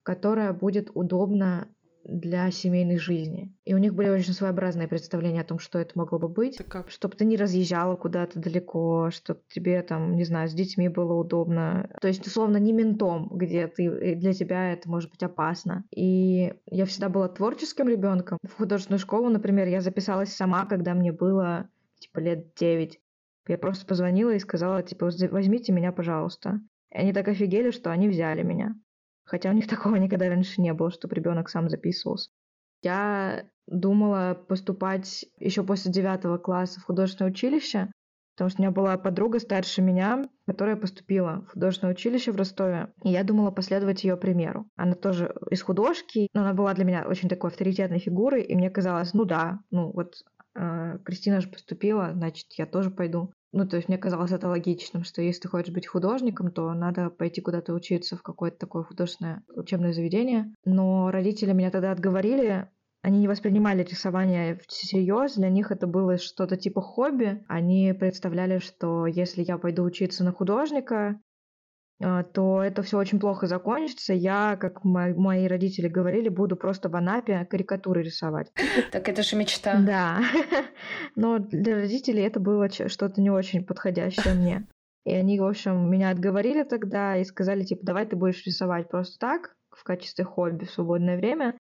которая 0.02 0.52
будет 0.52 0.90
удобна 0.94 1.68
для 2.04 2.50
семейной 2.50 2.98
жизни. 2.98 3.54
И 3.64 3.74
у 3.74 3.78
них 3.78 3.94
были 3.94 4.08
очень 4.08 4.32
своеобразные 4.32 4.88
представления 4.88 5.42
о 5.42 5.44
том, 5.44 5.58
что 5.58 5.78
это 5.78 5.98
могло 5.98 6.18
бы 6.18 6.28
быть. 6.28 6.56
Это 6.56 6.68
как? 6.68 6.90
Чтобы 6.90 7.16
ты 7.16 7.24
не 7.24 7.36
разъезжала 7.36 7.96
куда-то 7.96 8.38
далеко, 8.38 9.10
чтобы 9.10 9.40
тебе 9.48 9.82
там, 9.82 10.16
не 10.16 10.24
знаю, 10.24 10.48
с 10.48 10.52
детьми 10.52 10.88
было 10.88 11.14
удобно. 11.14 11.90
То 12.00 12.08
есть, 12.08 12.26
условно, 12.26 12.56
не 12.56 12.72
ментом, 12.72 13.28
где 13.32 13.66
ты 13.66 14.14
для 14.16 14.32
тебя 14.32 14.72
это 14.72 14.88
может 14.88 15.10
быть 15.10 15.22
опасно. 15.22 15.84
И 15.94 16.54
я 16.66 16.86
всегда 16.86 17.08
была 17.08 17.28
творческим 17.28 17.88
ребенком. 17.88 18.38
В 18.42 18.56
художественную 18.56 18.98
школу, 18.98 19.28
например, 19.28 19.68
я 19.68 19.80
записалась 19.80 20.32
сама, 20.32 20.66
когда 20.66 20.94
мне 20.94 21.12
было 21.12 21.68
типа 21.98 22.18
лет 22.18 22.54
9. 22.56 22.98
Я 23.48 23.58
просто 23.58 23.86
позвонила 23.86 24.34
и 24.34 24.38
сказала, 24.38 24.82
типа, 24.82 25.10
возьмите 25.30 25.72
меня, 25.72 25.92
пожалуйста. 25.92 26.60
И 26.92 26.98
они 26.98 27.12
так 27.12 27.28
офигели, 27.28 27.70
что 27.70 27.90
они 27.90 28.08
взяли 28.08 28.42
меня. 28.42 28.74
Хотя 29.30 29.50
у 29.50 29.52
них 29.52 29.68
такого 29.68 29.94
никогда 29.96 30.28
раньше 30.28 30.60
не 30.60 30.74
было, 30.74 30.90
чтобы 30.90 31.14
ребенок 31.14 31.48
сам 31.48 31.70
записывался. 31.70 32.30
Я 32.82 33.44
думала 33.66 34.34
поступать 34.34 35.24
еще 35.38 35.62
после 35.62 35.92
девятого 35.92 36.38
класса 36.38 36.80
в 36.80 36.84
художественное 36.84 37.30
училище, 37.30 37.92
потому 38.34 38.50
что 38.50 38.60
у 38.60 38.62
меня 38.62 38.72
была 38.72 38.96
подруга 38.96 39.38
старше 39.38 39.82
меня, 39.82 40.24
которая 40.46 40.74
поступила 40.74 41.44
в 41.46 41.52
художественное 41.52 41.92
училище 41.92 42.32
в 42.32 42.36
Ростове, 42.36 42.92
и 43.04 43.10
я 43.10 43.22
думала 43.22 43.50
последовать 43.50 44.02
ее 44.02 44.16
примеру. 44.16 44.66
Она 44.76 44.94
тоже 44.94 45.32
из 45.50 45.62
художки, 45.62 46.28
но 46.32 46.40
она 46.40 46.54
была 46.54 46.74
для 46.74 46.84
меня 46.84 47.06
очень 47.06 47.28
такой 47.28 47.50
авторитетной 47.50 47.98
фигурой, 47.98 48.42
и 48.42 48.56
мне 48.56 48.70
казалось, 48.70 49.14
ну 49.14 49.24
да, 49.26 49.60
ну 49.70 49.92
вот 49.92 50.14
э, 50.56 50.98
Кристина 51.04 51.40
же 51.40 51.48
поступила, 51.48 52.12
значит, 52.14 52.46
я 52.54 52.66
тоже 52.66 52.90
пойду. 52.90 53.32
Ну, 53.52 53.66
то 53.66 53.76
есть 53.76 53.88
мне 53.88 53.98
казалось 53.98 54.30
это 54.30 54.48
логичным, 54.48 55.02
что 55.02 55.22
если 55.22 55.42
ты 55.42 55.48
хочешь 55.48 55.74
быть 55.74 55.86
художником, 55.86 56.52
то 56.52 56.72
надо 56.72 57.10
пойти 57.10 57.40
куда-то 57.40 57.74
учиться 57.74 58.16
в 58.16 58.22
какое-то 58.22 58.58
такое 58.58 58.84
художественное 58.84 59.42
учебное 59.54 59.92
заведение. 59.92 60.54
Но 60.64 61.10
родители 61.10 61.52
меня 61.52 61.70
тогда 61.70 61.90
отговорили, 61.90 62.68
они 63.02 63.18
не 63.20 63.28
воспринимали 63.28 63.82
рисование 63.82 64.60
всерьез, 64.68 65.34
для 65.34 65.48
них 65.48 65.70
это 65.70 65.86
было 65.86 66.18
что-то 66.18 66.56
типа 66.56 66.82
хобби. 66.82 67.42
Они 67.48 67.94
представляли, 67.98 68.58
что 68.58 69.06
если 69.06 69.42
я 69.42 69.56
пойду 69.56 69.84
учиться 69.84 70.22
на 70.22 70.32
художника, 70.32 71.18
то 72.00 72.62
это 72.62 72.82
все 72.82 72.96
очень 72.96 73.20
плохо 73.20 73.46
закончится. 73.46 74.14
Я, 74.14 74.56
как 74.58 74.84
мои 74.84 75.46
родители 75.46 75.86
говорили, 75.86 76.30
буду 76.30 76.56
просто 76.56 76.88
в 76.88 76.96
Анапе 76.96 77.44
карикатуры 77.44 78.02
рисовать. 78.02 78.50
Так 78.92 79.08
это 79.08 79.22
же 79.22 79.36
мечта. 79.36 79.78
Да. 79.80 80.20
Но 81.14 81.38
для 81.38 81.74
родителей 81.74 82.22
это 82.22 82.40
было 82.40 82.68
что-то 82.70 83.20
не 83.20 83.30
очень 83.30 83.64
подходящее 83.64 84.34
мне. 84.34 84.66
И 85.04 85.12
они, 85.12 85.38
в 85.38 85.44
общем, 85.44 85.90
меня 85.90 86.10
отговорили 86.10 86.62
тогда 86.62 87.16
и 87.16 87.24
сказали, 87.24 87.64
типа, 87.64 87.84
давай 87.84 88.06
ты 88.06 88.16
будешь 88.16 88.44
рисовать 88.46 88.88
просто 88.88 89.18
так, 89.18 89.54
в 89.70 89.82
качестве 89.84 90.24
хобби 90.24 90.64
в 90.64 90.70
свободное 90.70 91.16
время, 91.16 91.56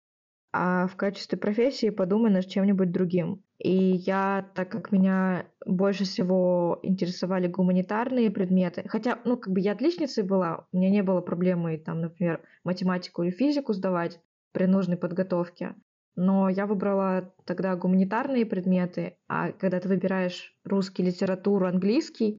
а 0.52 0.86
в 0.86 0.96
качестве 0.96 1.38
профессии 1.38 1.90
подумай 1.90 2.30
над 2.30 2.46
чем-нибудь 2.48 2.92
другим. 2.92 3.42
И 3.62 3.72
я, 4.06 4.50
так 4.54 4.70
как 4.70 4.90
меня 4.90 5.44
больше 5.66 6.04
всего 6.04 6.80
интересовали 6.82 7.46
гуманитарные 7.46 8.30
предметы, 8.30 8.84
хотя, 8.88 9.18
ну, 9.26 9.36
как 9.36 9.52
бы 9.52 9.60
я 9.60 9.72
отличницей 9.72 10.24
была, 10.24 10.66
у 10.72 10.78
меня 10.78 10.88
не 10.88 11.02
было 11.02 11.20
проблемы, 11.20 11.76
там, 11.76 12.00
например, 12.00 12.40
математику 12.64 13.22
или 13.22 13.30
физику 13.30 13.74
сдавать 13.74 14.18
при 14.52 14.64
нужной 14.64 14.96
подготовке, 14.96 15.74
но 16.16 16.48
я 16.48 16.66
выбрала 16.66 17.34
тогда 17.44 17.76
гуманитарные 17.76 18.46
предметы, 18.46 19.18
а 19.28 19.52
когда 19.52 19.78
ты 19.78 19.88
выбираешь 19.88 20.56
русский, 20.64 21.02
литературу, 21.02 21.66
английский, 21.66 22.38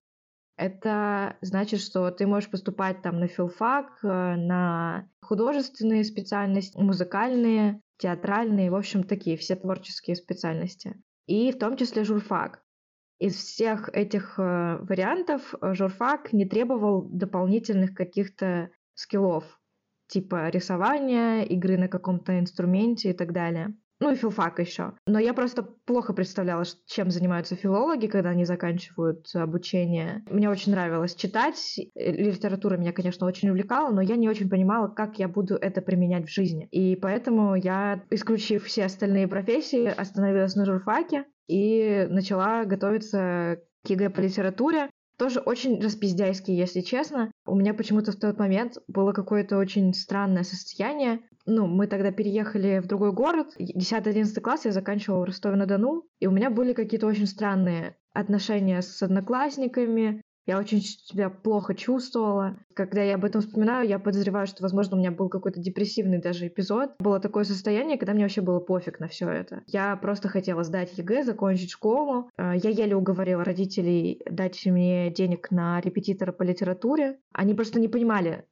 это 0.58 1.38
значит, 1.42 1.82
что 1.82 2.10
ты 2.10 2.26
можешь 2.26 2.50
поступать 2.50 3.04
там 3.04 3.20
на 3.20 3.28
филфак, 3.28 4.00
э, 4.04 4.08
на 4.08 5.08
художественные 5.22 6.04
специальности, 6.04 6.78
музыкальные, 6.80 7.80
театральные, 7.98 8.72
в 8.72 8.76
общем, 8.76 9.04
такие 9.04 9.38
все 9.38 9.56
творческие 9.56 10.16
специальности. 10.16 10.96
И 11.28 11.52
в 11.52 11.60
том 11.60 11.78
числе 11.78 12.04
журфак. 12.04 12.64
Из 13.20 13.36
всех 13.36 13.90
этих 13.94 14.40
э, 14.40 14.78
вариантов 14.82 15.54
э, 15.62 15.74
журфак 15.74 16.34
не 16.34 16.46
требовал 16.46 17.04
дополнительных 17.04 17.94
каких-то 17.94 18.72
скиллов, 18.96 19.44
типа 20.08 20.50
рисования, 20.50 21.44
игры 21.44 21.78
на 21.78 21.88
каком-то 21.88 22.40
инструменте 22.40 23.12
и 23.12 23.14
так 23.14 23.32
далее 23.32 23.76
ну 24.02 24.12
и 24.12 24.16
филфак 24.16 24.60
еще. 24.60 24.94
Но 25.06 25.20
я 25.20 25.34
просто 25.34 25.64
плохо 25.86 26.12
представляла, 26.12 26.66
чем 26.88 27.12
занимаются 27.12 27.56
филологи, 27.56 28.08
когда 28.08 28.30
они 28.30 28.46
заканчивают 28.46 29.28
обучение. 29.36 30.24
Мне 30.30 30.50
очень 30.50 30.72
нравилось 30.72 31.16
читать. 31.16 31.80
Литература 31.96 32.78
меня, 32.78 32.94
конечно, 32.94 33.28
очень 33.28 33.50
увлекала, 33.50 33.94
но 33.94 34.02
я 34.02 34.16
не 34.16 34.28
очень 34.28 34.50
понимала, 34.50 34.88
как 34.88 35.20
я 35.20 35.28
буду 35.28 35.56
это 35.56 35.82
применять 35.82 36.26
в 36.26 36.34
жизни. 36.34 36.68
И 36.72 36.96
поэтому 36.96 37.56
я, 37.56 38.04
исключив 38.10 38.66
все 38.66 38.86
остальные 38.86 39.28
профессии, 39.28 39.86
остановилась 39.86 40.56
на 40.56 40.66
журфаке 40.66 41.26
и 41.48 42.08
начала 42.10 42.66
готовиться 42.66 43.60
к 43.86 43.90
ЕГЭ 43.90 44.10
по 44.10 44.20
литературе 44.20 44.90
тоже 45.22 45.40
очень 45.40 45.80
распиздяйский, 45.80 46.56
если 46.56 46.82
честно. 46.82 47.32
У 47.46 47.56
меня 47.56 47.76
почему-то 47.76 48.12
в 48.12 48.16
тот 48.16 48.40
момент 48.40 48.80
было 48.88 49.12
какое-то 49.12 49.60
очень 49.60 49.94
странное 49.94 50.42
состояние. 50.42 51.20
Ну, 51.46 51.68
мы 51.68 51.86
тогда 51.86 52.12
переехали 52.12 52.80
в 52.80 52.88
другой 52.88 53.14
город. 53.14 53.54
10-11 53.60 54.42
класс 54.42 54.66
я 54.66 54.72
заканчивала 54.72 55.20
в 55.20 55.26
Ростове-на-Дону. 55.26 56.06
И 56.20 56.26
у 56.26 56.32
меня 56.32 56.50
были 56.50 56.74
какие-то 56.74 57.06
очень 57.06 57.28
странные 57.28 57.96
отношения 58.14 58.82
с 58.82 59.00
одноклассниками, 59.04 60.24
я 60.52 60.60
очень 60.60 60.82
себя 60.82 61.30
плохо 61.30 61.74
чувствовала. 61.74 62.58
Когда 62.74 63.02
я 63.02 63.16
об 63.16 63.24
этом 63.24 63.40
вспоминаю, 63.40 63.88
я 63.88 64.00
подозреваю, 64.00 64.48
что, 64.48 64.64
возможно, 64.64 64.98
у 64.98 65.00
меня 65.00 65.10
был 65.10 65.30
какой-то 65.30 65.62
депрессивный 65.62 66.18
даже 66.20 66.48
эпизод. 66.48 66.92
Было 67.00 67.22
такое 67.22 67.46
состояние, 67.46 67.98
когда 67.98 68.14
мне 68.14 68.24
вообще 68.24 68.42
было 68.42 68.60
пофиг 68.60 69.00
на 69.00 69.08
все 69.08 69.30
это. 69.30 69.64
Я 69.68 69.96
просто 69.96 70.28
хотела 70.28 70.66
сдать 70.66 70.98
ЕГЭ, 70.98 71.24
закончить 71.24 71.72
школу. 71.72 72.30
Э, 72.38 72.52
я 72.62 72.70
еле 72.70 72.98
уговорила 72.98 73.46
родителей 73.46 74.22
дать 74.30 74.66
мне 74.66 75.10
денег 75.10 75.52
на 75.52 75.80
репетитора 75.80 76.34
по 76.34 76.44
литературе. 76.44 77.20
Они 77.32 77.54
просто 77.54 77.80
не 77.80 77.88
понимали, 77.88 78.44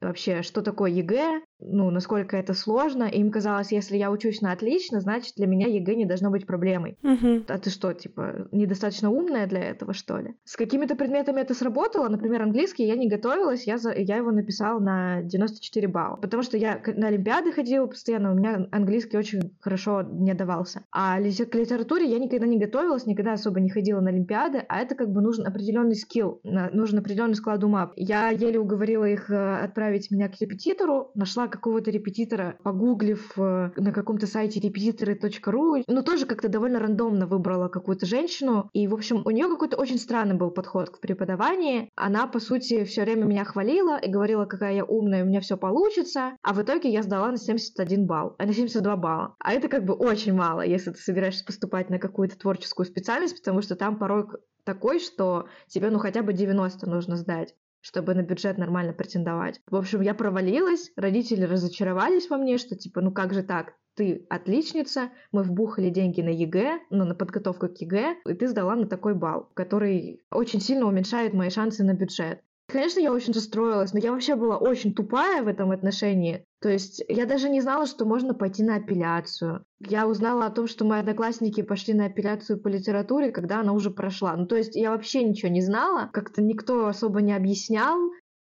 вообще, 0.00 0.42
что 0.42 0.62
такое 0.62 0.90
ЕГЭ, 0.90 1.42
ну, 1.60 1.90
насколько 1.90 2.36
это 2.36 2.54
сложно. 2.54 3.04
И 3.04 3.18
им 3.18 3.30
казалось, 3.30 3.72
если 3.72 3.96
я 3.96 4.10
учусь 4.10 4.40
на 4.40 4.52
отлично, 4.52 5.00
значит, 5.00 5.34
для 5.36 5.46
меня 5.46 5.66
ЕГЭ 5.66 5.94
не 5.94 6.04
должно 6.04 6.30
быть 6.30 6.46
проблемой. 6.46 6.98
Угу. 7.02 7.44
А 7.48 7.58
ты 7.58 7.70
что, 7.70 7.92
типа, 7.92 8.48
недостаточно 8.52 9.10
умная 9.10 9.46
для 9.46 9.60
этого, 9.60 9.92
что 9.94 10.18
ли? 10.18 10.34
С 10.44 10.56
какими-то 10.56 10.96
предметами 10.96 11.40
это 11.40 11.54
сработало. 11.54 12.08
Например, 12.08 12.42
английский 12.42 12.86
я 12.86 12.96
не 12.96 13.08
готовилась, 13.08 13.66
я, 13.66 13.78
за... 13.78 13.92
я 13.92 14.16
его 14.16 14.30
написала 14.30 14.78
на 14.78 15.22
94 15.22 15.88
балла. 15.88 16.16
Потому 16.16 16.42
что 16.42 16.56
я 16.56 16.80
на 16.86 17.08
Олимпиады 17.08 17.52
ходила 17.52 17.86
постоянно, 17.86 18.32
у 18.32 18.34
меня 18.34 18.68
английский 18.70 19.16
очень 19.16 19.56
хорошо 19.60 20.02
не 20.02 20.34
давался. 20.34 20.82
А 20.92 21.16
к 21.18 21.54
литературе 21.54 22.06
я 22.06 22.18
никогда 22.18 22.46
не 22.46 22.58
готовилась, 22.58 23.06
никогда 23.06 23.32
особо 23.32 23.60
не 23.60 23.70
ходила 23.70 24.00
на 24.00 24.10
Олимпиады, 24.10 24.64
а 24.68 24.80
это 24.80 24.94
как 24.94 25.10
бы 25.10 25.20
нужен 25.20 25.46
определенный 25.46 25.96
скилл, 25.96 26.40
нужен 26.42 26.98
определенный 26.98 27.34
склад 27.34 27.64
ума. 27.64 27.92
Я 27.96 28.30
еле 28.30 28.58
уговорила 28.58 29.04
их 29.04 29.30
э, 29.30 29.56
отправить 29.58 30.10
меня 30.10 30.28
к 30.28 30.40
репетитору, 30.40 31.10
нашла 31.14 31.45
какого-то 31.48 31.90
репетитора, 31.90 32.58
погуглив 32.62 33.32
э, 33.38 33.70
на 33.76 33.92
каком-то 33.92 34.26
сайте 34.26 34.60
репетиторы.ру, 34.60 35.84
но 35.86 36.02
тоже 36.02 36.26
как-то 36.26 36.48
довольно 36.48 36.78
рандомно 36.78 37.26
выбрала 37.26 37.68
какую-то 37.68 38.06
женщину. 38.06 38.70
И, 38.72 38.86
в 38.88 38.94
общем, 38.94 39.22
у 39.24 39.30
нее 39.30 39.48
какой-то 39.48 39.76
очень 39.76 39.98
странный 39.98 40.36
был 40.36 40.50
подход 40.50 40.90
к 40.90 41.00
преподаванию. 41.00 41.88
Она, 41.96 42.26
по 42.26 42.40
сути, 42.40 42.84
все 42.84 43.02
время 43.02 43.24
меня 43.24 43.44
хвалила 43.44 43.98
и 43.98 44.10
говорила, 44.10 44.44
какая 44.46 44.74
я 44.74 44.84
умная, 44.84 45.24
у 45.24 45.26
меня 45.26 45.40
все 45.40 45.56
получится. 45.56 46.36
А 46.42 46.52
в 46.52 46.62
итоге 46.62 46.90
я 46.90 47.02
сдала 47.02 47.30
на 47.30 47.36
71 47.36 48.06
балл, 48.06 48.34
а 48.38 48.46
на 48.46 48.52
72 48.52 48.96
балла. 48.96 49.34
А 49.38 49.52
это 49.52 49.68
как 49.68 49.84
бы 49.84 49.94
очень 49.94 50.34
мало, 50.34 50.62
если 50.62 50.90
ты 50.90 50.98
собираешься 50.98 51.44
поступать 51.44 51.90
на 51.90 51.98
какую-то 51.98 52.38
творческую 52.38 52.86
специальность, 52.86 53.38
потому 53.38 53.62
что 53.62 53.76
там 53.76 53.98
порой 53.98 54.26
такой, 54.64 54.98
что 54.98 55.46
тебе 55.68 55.90
ну 55.90 55.98
хотя 55.98 56.22
бы 56.22 56.32
90 56.32 56.90
нужно 56.90 57.16
сдать 57.16 57.54
чтобы 57.86 58.14
на 58.14 58.22
бюджет 58.22 58.58
нормально 58.58 58.92
претендовать. 58.92 59.60
В 59.70 59.76
общем, 59.76 60.00
я 60.00 60.12
провалилась, 60.12 60.90
родители 60.96 61.44
разочаровались 61.44 62.28
во 62.28 62.36
мне, 62.36 62.58
что 62.58 62.74
типа, 62.74 63.00
ну 63.00 63.12
как 63.12 63.32
же 63.32 63.44
так, 63.44 63.74
ты 63.94 64.26
отличница, 64.28 65.10
мы 65.30 65.44
вбухали 65.44 65.88
деньги 65.88 66.20
на 66.20 66.30
ЕГЭ, 66.30 66.80
ну, 66.90 67.04
на 67.04 67.14
подготовку 67.14 67.68
к 67.68 67.80
ЕГЭ, 67.80 68.16
и 68.26 68.34
ты 68.34 68.48
сдала 68.48 68.74
на 68.74 68.88
такой 68.88 69.14
балл, 69.14 69.50
который 69.54 70.20
очень 70.32 70.60
сильно 70.60 70.86
уменьшает 70.86 71.32
мои 71.32 71.48
шансы 71.48 71.84
на 71.84 71.94
бюджет. 71.94 72.40
Конечно, 72.66 72.98
я 72.98 73.12
очень 73.12 73.32
расстроилась, 73.32 73.92
но 73.92 74.00
я 74.00 74.10
вообще 74.10 74.34
была 74.34 74.56
очень 74.58 74.92
тупая 74.92 75.44
в 75.44 75.46
этом 75.46 75.70
отношении. 75.70 76.44
То 76.60 76.70
есть 76.70 77.04
я 77.08 77.26
даже 77.26 77.48
не 77.50 77.60
знала, 77.60 77.86
что 77.86 78.06
можно 78.06 78.34
пойти 78.34 78.62
на 78.62 78.76
апелляцию. 78.76 79.64
Я 79.80 80.06
узнала 80.06 80.46
о 80.46 80.50
том, 80.50 80.66
что 80.66 80.84
мои 80.84 81.00
одноклассники 81.00 81.62
пошли 81.62 81.94
на 81.94 82.06
апелляцию 82.06 82.60
по 82.60 82.68
литературе, 82.68 83.30
когда 83.30 83.60
она 83.60 83.72
уже 83.72 83.90
прошла. 83.90 84.34
Ну, 84.36 84.46
то 84.46 84.56
есть 84.56 84.74
я 84.74 84.90
вообще 84.90 85.22
ничего 85.22 85.50
не 85.50 85.60
знала, 85.60 86.08
как-то 86.12 86.42
никто 86.42 86.86
особо 86.86 87.20
не 87.20 87.34
объяснял, 87.34 87.98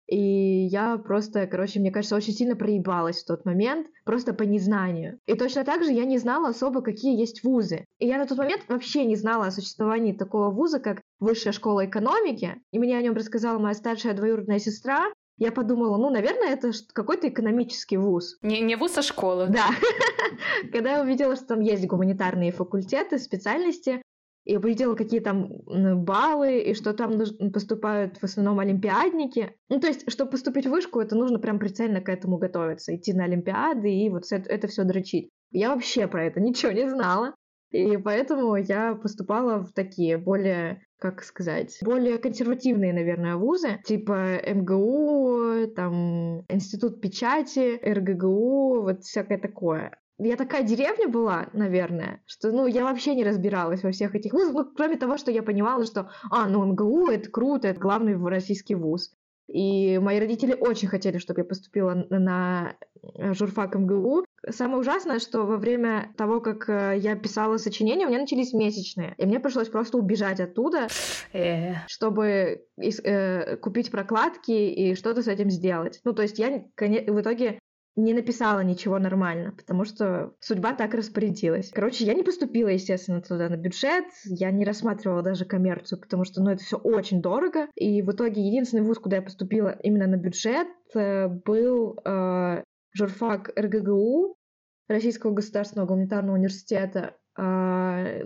и 0.07 0.65
я 0.65 0.97
просто, 0.97 1.47
короче, 1.47 1.79
мне 1.79 1.89
кажется, 1.89 2.17
очень 2.17 2.33
сильно 2.33 2.57
проебалась 2.57 3.23
в 3.23 3.27
тот 3.27 3.45
момент, 3.45 3.87
просто 4.03 4.33
по 4.33 4.43
незнанию. 4.43 5.19
И 5.25 5.35
точно 5.35 5.63
так 5.63 5.85
же 5.85 5.93
я 5.93 6.03
не 6.03 6.17
знала 6.17 6.49
особо, 6.49 6.81
какие 6.81 7.17
есть 7.17 7.45
вузы. 7.45 7.85
И 7.97 8.07
я 8.07 8.17
на 8.17 8.27
тот 8.27 8.37
момент 8.37 8.63
вообще 8.67 9.05
не 9.05 9.15
знала 9.15 9.45
о 9.45 9.51
существовании 9.51 10.11
такого 10.11 10.51
вуза, 10.51 10.79
как 10.79 11.01
Высшая 11.21 11.51
школа 11.51 11.85
экономики. 11.85 12.59
И 12.71 12.79
мне 12.79 12.97
о 12.97 13.01
нем 13.01 13.13
рассказала 13.13 13.59
моя 13.59 13.75
старшая 13.75 14.15
двоюродная 14.15 14.57
сестра. 14.57 15.05
Я 15.41 15.51
подумала, 15.51 15.97
ну, 15.97 16.11
наверное, 16.11 16.49
это 16.49 16.71
какой-то 16.93 17.27
экономический 17.27 17.97
вуз. 17.97 18.37
Не, 18.43 18.61
не 18.61 18.75
вуз, 18.75 18.95
а 18.99 19.01
школа. 19.01 19.47
Да. 19.47 19.69
Когда 20.71 20.97
я 20.97 21.01
увидела, 21.01 21.35
что 21.35 21.47
там 21.47 21.61
есть 21.61 21.87
гуманитарные 21.87 22.51
факультеты, 22.51 23.17
специальности, 23.17 24.03
и 24.45 24.55
увидела, 24.55 24.93
какие 24.93 25.19
там 25.19 25.49
баллы, 26.05 26.59
и 26.59 26.75
что 26.75 26.93
там 26.93 27.19
поступают 27.51 28.19
в 28.19 28.23
основном 28.23 28.59
олимпиадники. 28.59 29.55
Ну, 29.67 29.79
то 29.79 29.87
есть, 29.87 30.11
чтобы 30.11 30.29
поступить 30.29 30.67
в 30.67 30.69
вышку, 30.69 30.99
это 30.99 31.15
нужно 31.15 31.39
прям 31.39 31.57
прицельно 31.57 32.01
к 32.01 32.09
этому 32.09 32.37
готовиться, 32.37 32.95
идти 32.95 33.11
на 33.11 33.23
олимпиады 33.23 33.91
и 33.91 34.09
вот 34.11 34.31
это, 34.31 34.47
это 34.47 34.67
все 34.67 34.83
дрочить. 34.83 35.31
Я 35.49 35.73
вообще 35.73 36.07
про 36.07 36.23
это 36.23 36.39
ничего 36.39 36.71
не 36.71 36.87
знала. 36.87 37.33
И 37.71 37.97
поэтому 37.97 38.55
я 38.55 38.95
поступала 38.95 39.63
в 39.63 39.71
такие 39.71 40.17
более, 40.17 40.83
как 40.99 41.23
сказать, 41.23 41.77
более 41.81 42.17
консервативные, 42.17 42.93
наверное, 42.93 43.37
вузы, 43.37 43.79
типа 43.85 44.41
МГУ, 44.45 45.67
там, 45.75 46.41
Институт 46.49 47.01
печати, 47.01 47.79
РГГУ, 47.83 48.81
вот 48.81 49.03
всякое 49.03 49.37
такое 49.37 49.97
я 50.27 50.35
такая 50.35 50.63
деревня 50.63 51.07
была, 51.07 51.49
наверное, 51.53 52.21
что, 52.25 52.51
ну, 52.51 52.67
я 52.67 52.83
вообще 52.83 53.15
не 53.15 53.23
разбиралась 53.23 53.83
во 53.83 53.91
всех 53.91 54.15
этих 54.15 54.33
вузах, 54.33 54.53
ну, 54.53 54.65
кроме 54.75 54.97
того, 54.97 55.17
что 55.17 55.31
я 55.31 55.41
понимала, 55.41 55.85
что, 55.85 56.11
а, 56.29 56.47
ну, 56.47 56.63
МГУ— 56.65 57.07
это 57.09 57.29
круто, 57.29 57.67
это 57.67 57.79
главный 57.79 58.15
российский 58.29 58.75
вуз. 58.75 59.11
И 59.47 59.97
мои 59.97 60.19
родители 60.19 60.53
очень 60.53 60.87
хотели, 60.87 61.17
чтобы 61.17 61.41
я 61.41 61.45
поступила 61.45 62.05
на 62.09 62.75
э, 63.01 63.33
журфак 63.33 63.75
МГУ. 63.75 64.25
Самое 64.49 64.79
ужасное, 64.79 65.19
что 65.19 65.45
во 65.45 65.57
время 65.57 66.13
того, 66.17 66.41
как 66.41 66.67
э, 66.69 66.97
я 66.97 67.15
писала 67.15 67.57
сочинение, 67.57 68.07
у 68.07 68.09
меня 68.09 68.21
начались 68.21 68.53
месячные. 68.53 69.13
И 69.17 69.25
мне 69.25 69.39
пришлось 69.39 69.69
просто 69.69 69.97
убежать 69.97 70.39
оттуда, 70.39 70.87
э. 71.33 71.75
чтобы 71.87 72.65
купить 73.61 73.91
прокладки 73.91 74.51
и 74.51 74.95
что-то 74.95 75.21
с 75.21 75.27
этим 75.27 75.49
сделать. 75.49 76.01
Ну, 76.03 76.13
то 76.13 76.23
есть 76.23 76.39
я 76.39 76.63
в 76.77 77.21
итоге 77.21 77.59
не 77.95 78.13
написала 78.13 78.61
ничего 78.61 78.99
нормально, 78.99 79.53
потому 79.55 79.83
что 79.83 80.33
судьба 80.39 80.73
так 80.73 80.93
распорядилась. 80.93 81.71
Короче, 81.73 82.05
я 82.05 82.13
не 82.13 82.23
поступила, 82.23 82.69
естественно, 82.69 83.21
туда 83.21 83.49
на 83.49 83.57
бюджет, 83.57 84.05
я 84.25 84.51
не 84.51 84.63
рассматривала 84.63 85.21
даже 85.21 85.45
коммерцию, 85.45 85.99
потому 85.99 86.23
что, 86.23 86.41
ну, 86.41 86.51
это 86.51 86.63
все 86.63 86.77
очень 86.77 87.21
дорого. 87.21 87.67
И 87.75 88.01
в 88.01 88.11
итоге 88.11 88.41
единственный 88.41 88.83
вуз, 88.83 88.97
куда 88.97 89.17
я 89.17 89.21
поступила 89.21 89.77
именно 89.83 90.07
на 90.07 90.15
бюджет, 90.15 90.67
э, 90.95 91.27
был 91.27 91.99
э, 92.05 92.63
журфак 92.93 93.51
РГГУ, 93.57 94.35
Российского 94.87 95.31
государственного 95.31 95.87
гуманитарного 95.87 96.35
университета, 96.35 97.17
э, 97.37 98.23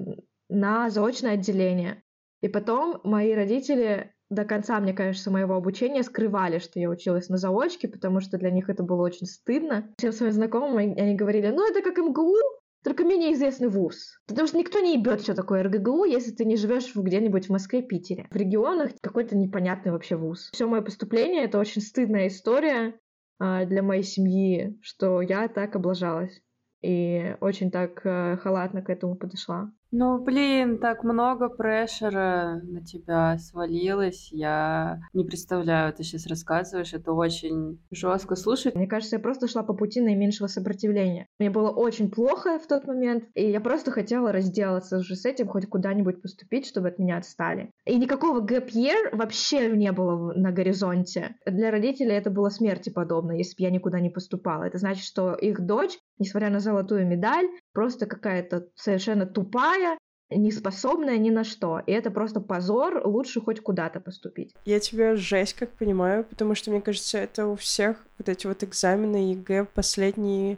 на 0.50 0.90
заочное 0.90 1.34
отделение. 1.34 2.04
И 2.42 2.48
потом 2.48 3.02
мои 3.04 3.34
родители 3.34 4.14
до 4.30 4.46
конца, 4.46 4.80
мне 4.80 4.94
кажется, 4.94 5.32
моего 5.32 5.56
обучения 5.56 6.04
скрывали, 6.04 6.60
что 6.60 6.80
я 6.80 6.90
училась 6.90 7.30
на 7.30 7.38
заочке, 7.38 7.88
потому 7.88 8.20
что 8.20 8.38
для 8.38 8.52
них 8.52 8.70
это 8.70 8.84
было 8.84 9.04
очень 9.04 9.28
стыдно. 9.28 9.94
Всем 9.98 10.12
своим 10.12 10.34
знакомым 10.34 10.78
они 10.78 11.16
говорили, 11.16 11.48
ну 11.50 11.70
это 11.70 11.82
как 11.82 11.98
МГУ, 11.98 12.36
только 12.84 13.04
менее 13.04 13.34
известный 13.34 13.68
вуз. 13.68 14.20
Потому 14.28 14.48
что 14.48 14.58
никто 14.58 14.80
не 14.80 14.96
ебет, 14.96 15.22
что 15.22 15.34
такое 15.34 15.64
РГГУ, 15.64 16.06
если 16.06 16.32
ты 16.32 16.46
не 16.46 16.56
живешь 16.56 16.96
где-нибудь 16.96 17.48
в 17.48 17.52
Москве, 17.52 17.82
Питере. 17.82 18.28
В 18.30 18.36
регионах 18.36 18.92
какой-то 19.02 19.36
непонятный 19.36 19.92
вообще 19.92 20.16
вуз. 20.16 20.50
Все 20.54 20.68
мое 20.68 20.82
поступление— 20.82 21.44
это 21.46 21.58
очень 21.58 21.82
стыдная 21.82 22.28
история 22.28 22.94
для 23.40 23.82
моей 23.82 24.04
семьи, 24.04 24.78
что 24.82 25.22
я 25.22 25.48
так 25.48 25.76
облажалась. 25.76 26.42
И 26.82 27.36
очень 27.42 27.72
так 27.72 28.06
э, 28.06 28.38
халатно 28.38 28.84
к 28.84 28.90
этому 28.92 29.16
подошла. 29.16 29.72
Ну, 29.98 30.22
блин, 30.22 30.80
так 30.80 31.06
много 31.06 31.48
прешера 31.48 32.60
на 32.66 32.84
тебя 32.84 33.38
свалилось. 33.38 34.28
Я 34.30 35.00
не 35.14 35.24
представляю, 35.24 35.94
ты 35.94 36.04
сейчас 36.04 36.28
рассказываешь, 36.28 36.94
это 36.94 37.14
очень 37.14 37.80
жестко 37.92 38.36
слушать. 38.36 38.76
Мне 38.76 38.88
кажется, 38.88 39.16
я 39.16 39.22
просто 39.22 39.48
шла 39.48 39.64
по 39.64 39.74
пути 39.74 40.02
наименьшего 40.02 40.48
сопротивления. 40.48 41.28
Мне 41.40 41.50
было 41.50 41.70
очень 41.70 42.12
плохо 42.12 42.60
в 42.60 42.68
тот 42.68 42.86
момент, 42.86 43.24
и 43.36 43.50
я 43.50 43.62
просто 43.62 43.92
хотела 43.92 44.34
разделаться 44.34 44.98
уже 44.98 45.16
с 45.16 45.26
этим, 45.26 45.48
хоть 45.48 45.70
куда-нибудь 45.70 46.22
поступить, 46.22 46.68
чтобы 46.68 46.90
от 46.90 47.00
меня 47.00 47.16
отстали. 47.16 47.72
И 47.86 47.96
никакого 47.96 48.46
year 48.46 49.16
вообще 49.16 49.70
не 49.70 49.94
было 49.94 50.34
на 50.34 50.52
горизонте. 50.52 51.36
Для 51.46 51.72
родителей 51.72 52.16
это 52.16 52.30
было 52.30 52.50
смерти 52.50 52.90
подобно, 52.90 53.32
если 53.32 53.56
бы 53.56 53.64
я 53.64 53.72
никуда 53.72 54.02
не 54.02 54.10
поступала. 54.10 54.66
Это 54.66 54.78
значит, 54.78 55.06
что 55.06 55.36
их 55.36 55.66
дочь, 55.66 55.98
несмотря 56.20 56.50
на 56.50 56.60
золотую 56.60 57.08
медаль, 57.08 57.48
просто 57.72 58.08
какая-то 58.08 58.68
совершенно 58.76 59.26
тупая, 59.26 59.85
неспособная 60.30 61.18
ни 61.18 61.30
на 61.30 61.44
что. 61.44 61.82
И 61.86 61.92
это 61.92 62.12
просто 62.12 62.40
позор, 62.40 63.02
лучше 63.06 63.42
хоть 63.42 63.62
куда-то 63.62 64.00
поступить. 64.00 64.54
Я 64.66 64.80
тебя 64.80 65.16
жесть 65.16 65.54
как 65.54 65.72
понимаю, 65.72 66.24
потому 66.24 66.56
что, 66.56 66.72
мне 66.72 66.82
кажется, 66.82 67.18
это 67.18 67.48
у 67.48 67.56
всех 67.56 67.98
вот 68.18 68.30
эти 68.30 68.48
вот 68.48 68.64
экзамены 68.64 69.32
ЕГЭ 69.32 69.66
последние 69.66 70.58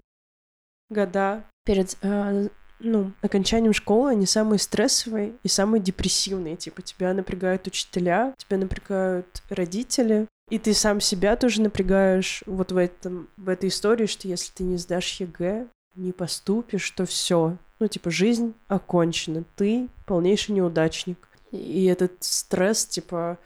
года 0.90 1.44
перед 1.66 1.98
э, 2.02 2.48
ну, 2.80 3.12
окончанием 3.22 3.74
школы, 3.74 4.12
они 4.12 4.26
самые 4.26 4.60
стрессовые 4.60 5.34
и 5.44 5.48
самые 5.48 5.82
депрессивные. 5.82 6.56
Типа 6.56 6.82
тебя 6.82 7.14
напрягают 7.14 7.68
учителя, 7.68 8.34
тебя 8.38 8.58
напрягают 8.58 9.42
родители, 9.50 10.28
и 10.50 10.60
ты 10.60 10.74
сам 10.74 11.02
себя 11.02 11.36
тоже 11.36 11.62
напрягаешь 11.62 12.44
вот 12.46 12.72
в, 12.72 12.78
этом, 12.78 13.30
в 13.36 13.50
этой 13.50 13.70
истории, 13.70 14.06
что 14.06 14.28
если 14.28 14.54
ты 14.54 14.64
не 14.64 14.78
сдашь 14.78 15.20
ЕГЭ, 15.20 15.68
не 15.96 16.12
поступишь, 16.12 16.90
то 16.92 17.06
все. 17.06 17.58
Ну, 17.80 17.88
типа, 17.88 18.10
жизнь 18.10 18.54
окончена. 18.68 19.44
Ты 19.56 19.88
полнейший 20.06 20.56
неудачник. 20.56 21.28
И 21.52 21.86
этот 21.86 22.14
стресс, 22.22 22.86
типа, 22.86 23.38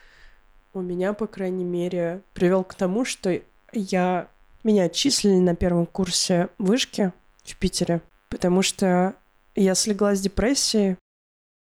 у 0.73 0.81
меня, 0.81 1.13
по 1.13 1.27
крайней 1.27 1.65
мере, 1.65 2.21
привел 2.33 2.63
к 2.63 2.75
тому, 2.75 3.05
что 3.05 3.41
я... 3.73 4.27
Меня 4.63 4.83
отчислили 4.83 5.39
на 5.39 5.55
первом 5.55 5.87
курсе 5.87 6.49
вышки 6.59 7.11
в 7.43 7.57
Питере, 7.57 8.01
потому 8.29 8.61
что 8.61 9.15
я 9.55 9.73
слегла 9.73 10.13
с 10.13 10.21
депрессией. 10.21 10.97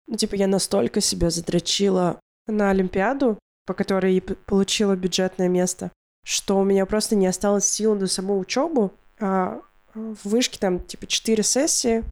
Ну, 0.08 0.16
типа, 0.16 0.36
я 0.36 0.48
настолько 0.48 1.02
себя 1.02 1.32
задрочила 1.32 2.20
на 2.48 2.70
Олимпиаду, 2.70 3.40
по 3.66 3.74
которой 3.74 4.22
получила 4.22 4.96
бюджетное 4.96 5.48
место, 5.48 5.92
что 6.26 6.60
у 6.60 6.64
меня 6.64 6.86
просто 6.86 7.16
не 7.16 7.28
осталось 7.28 7.70
сил 7.70 7.96
на 7.96 8.08
саму 8.08 8.38
учебу, 8.38 8.94
а 9.20 9.62
в 9.94 10.18
вышке 10.24 10.60
там 10.60 10.80
типа 10.80 11.08
4 11.08 11.44
сессии. 11.44 12.04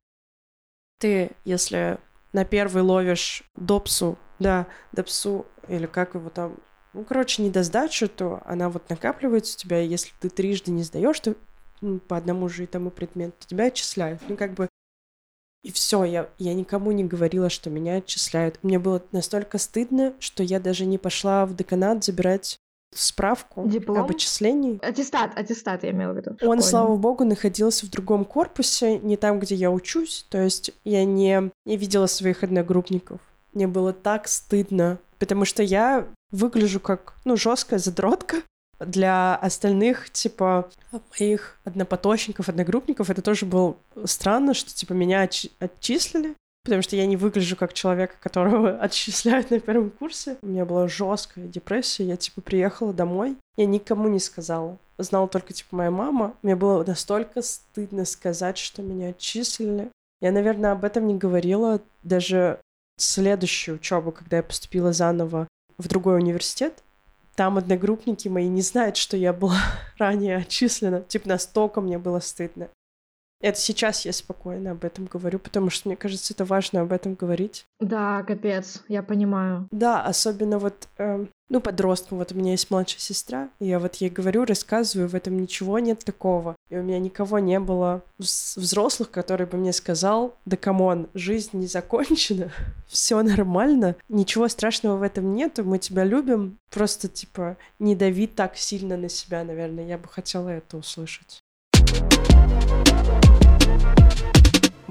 Ты, 1.02 1.32
если 1.46 1.98
на 2.32 2.46
первый 2.46 2.84
ловишь 2.84 3.42
допсу, 3.56 4.20
да, 4.38 4.68
допсу, 4.92 5.48
или 5.68 5.88
как 5.88 6.14
его 6.14 6.30
там, 6.30 6.58
ну, 6.94 7.04
короче, 7.04 7.42
не 7.42 7.50
до 7.50 7.64
сдачи, 7.64 8.06
то 8.06 8.44
она 8.46 8.70
вот 8.70 8.88
накапливается 8.88 9.56
у 9.58 9.60
тебя, 9.60 9.82
и 9.82 9.88
если 9.88 10.12
ты 10.20 10.30
трижды 10.30 10.70
не 10.70 10.84
сдаешь, 10.84 11.20
то 11.20 11.36
ну, 11.82 11.98
по 11.98 12.18
одному 12.18 12.48
же 12.50 12.66
и 12.66 12.68
тому 12.68 12.92
предмету, 12.92 13.34
то 13.40 13.48
тебя 13.48 13.66
отчисляют. 13.66 14.22
Ну, 14.30 14.38
как 14.38 14.54
бы 14.54 14.68
и 15.64 15.72
все, 15.72 16.04
я, 16.04 16.30
я 16.38 16.54
никому 16.54 16.92
не 16.92 17.04
говорила, 17.04 17.50
что 17.50 17.72
меня 17.72 17.96
отчисляют. 17.96 18.60
Мне 18.62 18.78
было 18.78 19.04
настолько 19.12 19.58
стыдно, 19.58 20.14
что 20.20 20.44
я 20.44 20.60
даже 20.60 20.86
не 20.86 21.00
пошла 21.00 21.48
в 21.48 21.56
деканат 21.56 22.04
забирать 22.04 22.60
справку 22.94 23.68
Диплом? 23.68 24.00
об 24.00 24.12
отчислении. 24.12 24.80
Аттестат, 24.86 25.38
аттестат 25.38 25.84
я 25.84 25.92
имела 25.92 26.14
в 26.14 26.18
виду. 26.18 26.38
Он, 26.42 26.62
слава 26.62 26.96
богу, 26.96 27.24
находился 27.24 27.86
в 27.86 27.90
другом 27.90 28.26
корпусе, 28.26 29.00
не 29.00 29.18
там, 29.18 29.40
где 29.40 29.56
я 29.56 29.72
учусь. 29.72 30.26
То 30.30 30.42
есть 30.42 30.72
я 30.84 31.06
не, 31.06 31.52
не 31.66 31.78
видела 31.78 32.08
своих 32.08 32.44
одногруппников. 32.44 33.20
Мне 33.54 33.68
было 33.68 33.94
так 33.94 34.28
стыдно, 34.28 34.98
потому 35.20 35.46
что 35.46 35.64
я 35.64 36.08
выгляжу 36.32 36.80
как, 36.80 37.16
ну, 37.26 37.36
жесткая 37.38 37.80
задротка. 37.80 38.38
Для 38.80 39.36
остальных, 39.36 40.10
типа, 40.10 40.68
моих 41.20 41.60
однопоточников, 41.66 42.50
одногруппников, 42.50 43.12
это 43.12 43.22
тоже 43.22 43.46
было 43.46 43.76
странно, 44.06 44.56
что, 44.56 44.74
типа, 44.74 44.94
меня 44.94 45.24
отч- 45.24 45.52
отчислили, 45.60 46.36
потому 46.64 46.82
что 46.82 46.96
я 46.96 47.06
не 47.06 47.18
выгляжу 47.18 47.56
как 47.56 47.74
человека, 47.74 48.16
которого 48.20 48.78
отчисляют 48.82 49.52
на 49.52 49.60
первом 49.60 49.92
курсе. 49.92 50.38
У 50.42 50.48
меня 50.48 50.66
была 50.66 50.88
жесткая 50.88 51.48
депрессия, 51.48 52.06
я 52.06 52.18
типа 52.18 52.42
приехала 52.42 52.94
домой, 52.94 53.38
я 53.58 53.66
никому 53.66 54.08
не 54.08 54.20
сказала. 54.20 54.78
Знала 54.98 55.28
только 55.28 55.54
типа 55.54 55.76
моя 55.76 55.92
мама. 55.92 56.36
Мне 56.44 56.56
было 56.56 56.84
настолько 56.84 57.42
стыдно 57.42 58.06
сказать, 58.06 58.58
что 58.58 58.82
меня 58.84 59.10
отчислили. 59.10 59.90
Я, 60.22 60.32
наверное, 60.32 60.74
об 60.74 60.86
этом 60.86 61.08
не 61.08 61.18
говорила 61.18 61.82
даже 62.04 62.60
следующую 62.98 63.76
учебу, 63.76 64.12
когда 64.12 64.38
я 64.38 64.44
поступила 64.44 64.94
заново 64.94 65.48
в 65.80 65.88
другой 65.88 66.18
университет, 66.18 66.84
там 67.36 67.58
одногруппники 67.58 68.28
мои 68.28 68.48
не 68.48 68.62
знают, 68.62 68.98
что 68.98 69.18
я 69.18 69.34
была 69.34 69.58
ранее 69.98 70.38
отчислена. 70.38 71.02
Типа 71.02 71.30
настолько 71.30 71.82
мне 71.82 71.98
было 71.98 72.20
стыдно. 72.20 72.70
Это 73.42 73.60
сейчас 73.60 74.06
я 74.06 74.14
спокойно 74.14 74.72
об 74.72 74.86
этом 74.86 75.06
говорю, 75.06 75.40
потому 75.40 75.70
что 75.70 75.90
мне 75.90 75.96
кажется, 75.96 76.34
это 76.34 76.46
важно 76.46 76.82
об 76.82 76.94
этом 76.94 77.16
говорить. 77.16 77.66
Да, 77.80 78.24
капец, 78.24 78.84
я 78.88 79.02
понимаю. 79.02 79.68
Да, 79.72 80.04
особенно 80.04 80.60
вот, 80.60 80.88
э, 81.00 81.26
ну, 81.50 81.60
подросткам. 81.60 82.20
Вот 82.20 82.32
у 82.32 82.36
меня 82.36 82.52
есть 82.52 82.70
младшая 82.70 83.00
сестра, 83.00 83.50
и 83.60 83.66
я 83.66 83.80
вот 83.80 83.96
ей 83.96 84.12
говорю, 84.12 84.46
рассказываю, 84.46 85.10
в 85.10 85.16
этом 85.16 85.42
ничего 85.42 85.80
нет 85.80 86.06
такого. 86.06 86.56
И 86.70 86.78
у 86.78 86.84
меня 86.84 87.00
никого 87.00 87.40
не 87.40 87.60
было 87.60 88.04
взрослых, 88.20 89.10
который 89.10 89.48
бы 89.48 89.58
мне 89.58 89.74
сказал, 89.74 90.36
да 90.46 90.56
come 90.56 90.87
on, 90.87 91.10
жизнь 91.16 91.58
не 91.58 91.68
закончена, 91.68 92.52
все 92.88 93.22
нормально, 93.24 93.96
ничего 94.08 94.48
страшного 94.48 94.98
в 94.98 95.04
этом 95.04 95.34
нету, 95.34 95.64
мы 95.64 95.80
тебя 95.80 96.04
любим, 96.04 96.60
просто, 96.70 97.08
типа, 97.08 97.58
не 97.80 97.96
дави 97.96 98.28
так 98.28 98.56
сильно 98.56 98.98
на 98.98 99.10
себя, 99.10 99.44
наверное, 99.44 99.88
я 99.88 99.98
бы 99.98 100.08
хотела 100.08 100.50
это 100.50 100.78
услышать. 100.78 101.42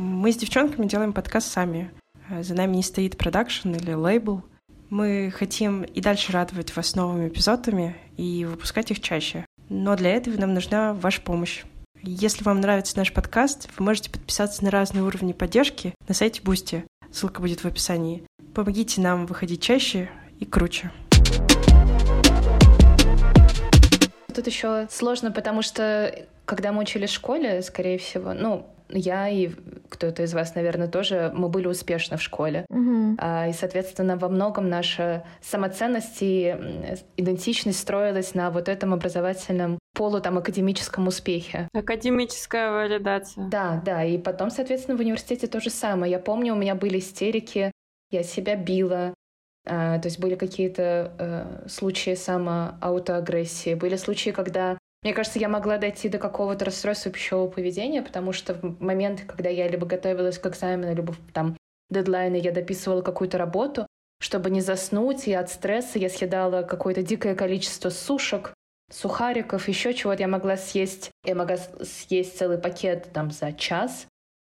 Мы 0.02 0.32
с 0.32 0.36
девчонками 0.36 0.86
делаем 0.86 1.12
подкаст 1.12 1.52
сами. 1.52 1.90
Э, 2.30 2.42
за 2.42 2.54
нами 2.54 2.76
не 2.76 2.82
стоит 2.82 3.18
продакшн 3.18 3.74
или 3.74 3.92
лейбл. 3.92 4.42
Мы 4.88 5.30
хотим 5.30 5.82
и 5.82 6.00
дальше 6.00 6.32
радовать 6.32 6.74
вас 6.74 6.96
новыми 6.96 7.28
эпизодами 7.28 7.94
и 8.16 8.46
выпускать 8.46 8.90
их 8.90 9.02
чаще. 9.02 9.44
Но 9.68 9.94
для 9.96 10.12
этого 10.12 10.40
нам 10.40 10.54
нужна 10.54 10.94
ваша 10.94 11.20
помощь. 11.20 11.64
Если 12.02 12.42
вам 12.44 12.62
нравится 12.62 12.96
наш 12.96 13.12
подкаст, 13.12 13.68
вы 13.76 13.84
можете 13.84 14.10
подписаться 14.10 14.64
на 14.64 14.70
разные 14.70 15.04
уровни 15.04 15.34
поддержки 15.34 15.94
на 16.08 16.14
сайте 16.14 16.40
Boosty. 16.40 16.86
Ссылка 17.12 17.42
будет 17.42 17.60
в 17.60 17.66
описании. 17.66 18.24
Помогите 18.54 19.02
нам 19.02 19.26
выходить 19.26 19.60
чаще 19.60 20.08
и 20.38 20.46
круче. 20.46 20.90
Тут 24.34 24.46
еще 24.46 24.88
сложно, 24.90 25.30
потому 25.30 25.60
что 25.60 26.26
когда 26.46 26.72
мы 26.72 26.80
учились 26.80 27.10
в 27.10 27.14
школе, 27.14 27.60
скорее 27.60 27.98
всего, 27.98 28.32
ну, 28.32 28.66
я 28.92 29.28
и 29.28 29.50
кто-то 29.88 30.22
из 30.22 30.34
вас, 30.34 30.54
наверное, 30.54 30.88
тоже, 30.88 31.32
мы 31.34 31.48
были 31.48 31.66
успешны 31.66 32.16
в 32.16 32.22
школе. 32.22 32.64
Угу. 32.68 33.14
И, 33.48 33.52
соответственно, 33.52 34.16
во 34.16 34.28
многом 34.28 34.68
наша 34.68 35.24
самоценность 35.42 36.18
и 36.20 36.56
идентичность 37.16 37.78
строилась 37.78 38.34
на 38.34 38.50
вот 38.50 38.68
этом 38.68 38.94
образовательном 38.94 39.78
полу 39.94 40.20
там 40.20 40.38
академическом 40.38 41.06
успехе. 41.08 41.68
Академическая 41.74 42.70
валидация. 42.70 43.48
Да, 43.48 43.82
да. 43.84 44.04
И 44.04 44.18
потом, 44.18 44.50
соответственно, 44.50 44.96
в 44.96 45.00
университете 45.00 45.46
то 45.46 45.60
же 45.60 45.70
самое. 45.70 46.12
Я 46.12 46.18
помню, 46.18 46.54
у 46.54 46.58
меня 46.58 46.74
были 46.74 46.98
истерики, 46.98 47.72
я 48.10 48.22
себя 48.22 48.56
била, 48.56 49.14
а, 49.66 49.98
то 49.98 50.08
есть 50.08 50.18
были 50.18 50.34
какие-то 50.36 51.12
э, 51.18 51.68
случаи 51.68 52.14
самоаутоагрессии, 52.14 53.74
были 53.74 53.96
случаи, 53.96 54.30
когда 54.30 54.78
мне 55.02 55.14
кажется, 55.14 55.38
я 55.38 55.48
могла 55.48 55.78
дойти 55.78 56.08
до 56.08 56.18
какого-то 56.18 56.66
расстройства 56.66 57.10
пищевого 57.10 57.50
поведения, 57.50 58.02
потому 58.02 58.32
что 58.32 58.54
в 58.54 58.82
момент, 58.82 59.22
когда 59.26 59.48
я 59.48 59.66
либо 59.66 59.86
готовилась 59.86 60.38
к 60.38 60.46
экзамену, 60.46 60.94
либо 60.94 61.14
там 61.32 61.56
дедлайны, 61.88 62.36
я 62.36 62.52
дописывала 62.52 63.00
какую-то 63.00 63.38
работу, 63.38 63.86
чтобы 64.20 64.50
не 64.50 64.60
заснуть, 64.60 65.26
и 65.26 65.32
от 65.32 65.48
стресса 65.48 65.98
я 65.98 66.10
съедала 66.10 66.62
какое-то 66.62 67.02
дикое 67.02 67.34
количество 67.34 67.88
сушек, 67.88 68.52
сухариков, 68.92 69.68
еще 69.68 69.94
чего-то. 69.94 70.20
Я 70.20 70.28
могла 70.28 70.58
съесть, 70.58 71.10
я 71.24 71.34
могла 71.34 71.56
съесть 71.56 72.36
целый 72.36 72.58
пакет 72.58 73.08
там 73.14 73.30
за 73.30 73.52
час, 73.52 74.06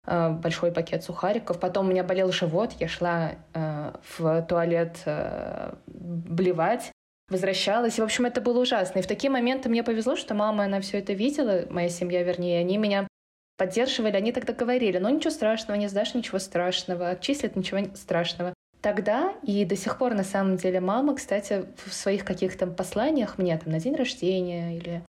э, 0.06 0.30
большой 0.30 0.72
пакет 0.72 1.04
сухариков. 1.04 1.58
Потом 1.58 1.86
у 1.86 1.90
меня 1.90 2.04
болел 2.04 2.30
живот, 2.32 2.72
я 2.78 2.88
шла 2.88 3.32
э, 3.54 3.92
в 4.18 4.42
туалет 4.42 4.98
э, 5.06 5.74
блевать 5.86 6.92
возвращалась. 7.28 7.98
И, 7.98 8.00
в 8.00 8.04
общем, 8.04 8.26
это 8.26 8.40
было 8.40 8.60
ужасно. 8.60 8.98
И 8.98 9.02
в 9.02 9.06
такие 9.06 9.30
моменты 9.30 9.68
мне 9.68 9.82
повезло, 9.82 10.16
что 10.16 10.34
мама, 10.34 10.64
она 10.64 10.80
все 10.80 10.98
это 10.98 11.12
видела, 11.12 11.64
моя 11.70 11.88
семья, 11.88 12.22
вернее, 12.22 12.60
они 12.60 12.76
меня 12.76 13.08
поддерживали, 13.56 14.16
они 14.16 14.32
тогда 14.32 14.52
говорили, 14.52 14.98
ну 14.98 15.08
ничего 15.08 15.30
страшного, 15.30 15.78
не 15.78 15.88
сдашь 15.88 16.14
ничего 16.14 16.38
страшного, 16.38 17.10
отчислят 17.10 17.56
ничего 17.56 17.80
страшного. 17.94 18.52
Тогда 18.80 19.32
и 19.42 19.64
до 19.64 19.76
сих 19.76 19.96
пор, 19.96 20.14
на 20.14 20.24
самом 20.24 20.56
деле, 20.56 20.80
мама, 20.80 21.14
кстати, 21.14 21.64
в 21.86 21.94
своих 21.94 22.24
каких-то 22.24 22.66
посланиях 22.66 23.38
мне 23.38 23.56
там 23.56 23.72
на 23.72 23.80
день 23.80 23.94
рождения 23.94 24.76
или 24.76 25.02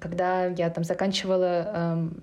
когда 0.00 0.46
я 0.46 0.70
там 0.70 0.84
заканчивала, 0.84 1.64
эм, 1.74 2.16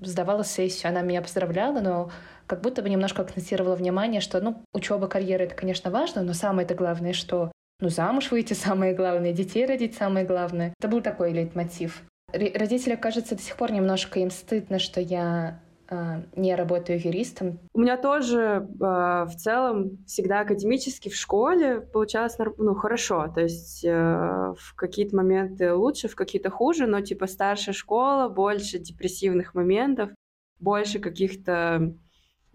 сдавала 0.00 0.44
сессию, 0.44 0.90
она 0.90 1.02
меня 1.02 1.20
поздравляла, 1.20 1.80
но 1.80 2.10
как 2.46 2.60
будто 2.60 2.80
бы 2.80 2.88
немножко 2.88 3.22
акцентировала 3.22 3.74
внимание, 3.74 4.20
что, 4.20 4.40
ну, 4.40 4.62
учеба, 4.72 5.08
карьера— 5.08 5.42
это, 5.44 5.54
конечно, 5.54 5.90
важно, 5.90 6.22
но 6.22 6.32
самое-то 6.32 6.74
главное, 6.74 7.12
что 7.12 7.50
ну, 7.82 7.88
замуж 7.88 8.30
выйти 8.30 8.54
самое 8.68 8.94
главное, 8.94 9.32
детей 9.32 9.66
родить 9.66 9.94
самое 9.94 10.24
главное. 10.24 10.72
Это 10.78 10.88
был 10.88 11.02
такой 11.02 11.32
лейтмотив. 11.32 12.02
Родители, 12.32 12.94
кажется, 12.94 13.34
до 13.34 13.42
сих 13.42 13.56
пор 13.56 13.72
немножко 13.72 14.20
им 14.20 14.30
стыдно, 14.30 14.78
что 14.78 15.02
я 15.02 15.60
э, 15.90 16.22
не 16.34 16.54
работаю 16.54 16.98
юристом. 16.98 17.58
У 17.74 17.80
меня 17.80 17.98
тоже 17.98 18.38
э, 18.38 18.80
в 18.80 19.34
целом 19.36 19.98
всегда 20.06 20.40
академически 20.40 21.10
в 21.10 21.16
школе 21.16 21.80
получалось 21.80 22.38
ну, 22.56 22.74
хорошо. 22.74 23.30
То 23.34 23.42
есть 23.42 23.84
э, 23.84 23.90
в 23.90 24.74
какие-то 24.76 25.16
моменты 25.16 25.74
лучше, 25.74 26.08
в 26.08 26.14
какие-то 26.14 26.48
хуже, 26.48 26.86
но 26.86 27.02
типа 27.02 27.26
старшая 27.26 27.74
школа, 27.74 28.28
больше 28.28 28.78
депрессивных 28.78 29.54
моментов, 29.54 30.10
больше 30.58 31.00
каких-то 31.00 31.92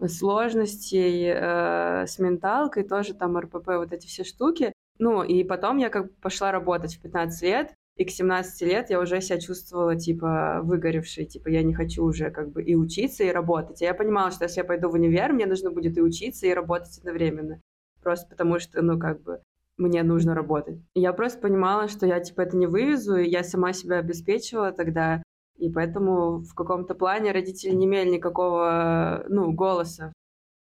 сложностей 0.06 1.32
э, 1.34 2.06
с 2.06 2.18
менталкой, 2.18 2.82
тоже 2.82 3.14
там 3.14 3.38
РПП, 3.38 3.66
вот 3.76 3.92
эти 3.92 4.06
все 4.06 4.24
штуки. 4.24 4.72
Ну, 4.98 5.22
и 5.22 5.44
потом 5.44 5.78
я 5.78 5.90
как 5.90 6.06
бы 6.06 6.12
пошла 6.20 6.52
работать 6.52 6.96
в 6.96 7.02
15 7.02 7.42
лет, 7.42 7.74
и 7.96 8.04
к 8.04 8.10
17 8.10 8.62
лет 8.62 8.90
я 8.90 9.00
уже 9.00 9.20
себя 9.20 9.40
чувствовала, 9.40 9.96
типа, 9.96 10.60
выгоревшей, 10.62 11.26
типа, 11.26 11.48
я 11.48 11.62
не 11.62 11.74
хочу 11.74 12.04
уже 12.04 12.30
как 12.30 12.52
бы 12.52 12.62
и 12.62 12.76
учиться, 12.76 13.24
и 13.24 13.30
работать. 13.30 13.82
И 13.82 13.84
я 13.84 13.94
понимала, 13.94 14.30
что 14.30 14.44
если 14.44 14.60
я 14.60 14.64
пойду 14.64 14.88
в 14.88 14.94
универ, 14.94 15.32
мне 15.32 15.46
нужно 15.46 15.70
будет 15.70 15.96
и 15.96 16.02
учиться, 16.02 16.46
и 16.46 16.54
работать 16.54 16.96
одновременно. 16.98 17.60
Просто 18.02 18.28
потому 18.28 18.60
что, 18.60 18.82
ну, 18.82 18.98
как 18.98 19.22
бы, 19.22 19.40
мне 19.76 20.02
нужно 20.04 20.34
работать. 20.34 20.78
Я 20.94 21.12
просто 21.12 21.40
понимала, 21.40 21.88
что 21.88 22.06
я, 22.06 22.20
типа, 22.20 22.42
это 22.42 22.56
не 22.56 22.66
вывезу, 22.66 23.16
и 23.16 23.28
я 23.28 23.42
сама 23.42 23.72
себя 23.72 23.98
обеспечивала 23.98 24.72
тогда, 24.72 25.22
и 25.56 25.68
поэтому 25.70 26.38
в 26.38 26.54
каком-то 26.54 26.94
плане 26.94 27.32
родители 27.32 27.74
не 27.74 27.86
имели 27.86 28.10
никакого, 28.10 29.24
ну, 29.28 29.52
голоса 29.52 30.12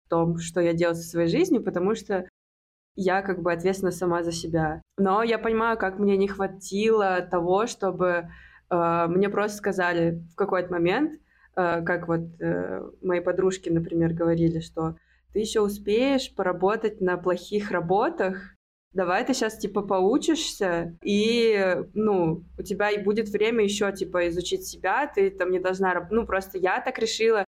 в 0.06 0.10
том, 0.10 0.38
что 0.40 0.60
я 0.60 0.74
делаю 0.74 0.96
со 0.96 1.04
своей 1.04 1.28
жизнью, 1.28 1.64
потому 1.64 1.94
что 1.94 2.28
я 2.98 3.22
как 3.22 3.42
бы 3.42 3.54
ответственна 3.54 3.92
сама 3.92 4.24
за 4.24 4.34
себя. 4.34 4.82
Но 4.98 5.24
я 5.24 5.38
понимаю, 5.38 5.78
как 5.78 6.00
мне 6.00 6.18
не 6.18 6.28
хватило 6.28 7.22
того, 7.22 7.68
чтобы 7.68 8.30
э, 8.70 9.06
мне 9.08 9.30
просто 9.30 9.58
сказали 9.58 10.24
в 10.34 10.36
какой-то 10.36 10.74
момент, 10.74 11.14
э, 11.56 11.84
как 11.84 12.08
вот 12.08 12.22
э, 12.42 12.82
мои 13.02 13.22
подружки, 13.22 13.70
например, 13.70 14.14
говорили, 14.14 14.60
что 14.60 14.98
ты 15.32 15.40
еще 15.40 15.62
успеешь 15.62 16.34
поработать 16.36 17.00
на 17.00 17.18
плохих 17.18 17.70
работах, 17.70 18.56
давай 18.94 19.24
ты 19.24 19.36
сейчас 19.36 19.60
типа 19.60 19.84
поучишься, 19.84 20.98
и, 21.04 21.78
ну, 21.94 22.44
у 22.58 22.64
тебя 22.64 22.90
и 22.90 23.04
будет 23.04 23.30
время 23.30 23.64
еще 23.64 23.92
типа 23.92 24.28
изучить 24.30 24.66
себя, 24.66 25.06
ты 25.14 25.30
там 25.30 25.52
не 25.52 25.60
должна, 25.60 26.08
ну, 26.10 26.26
просто 26.26 26.58
я 26.58 26.82
так 26.82 26.98
решила, 26.98 27.46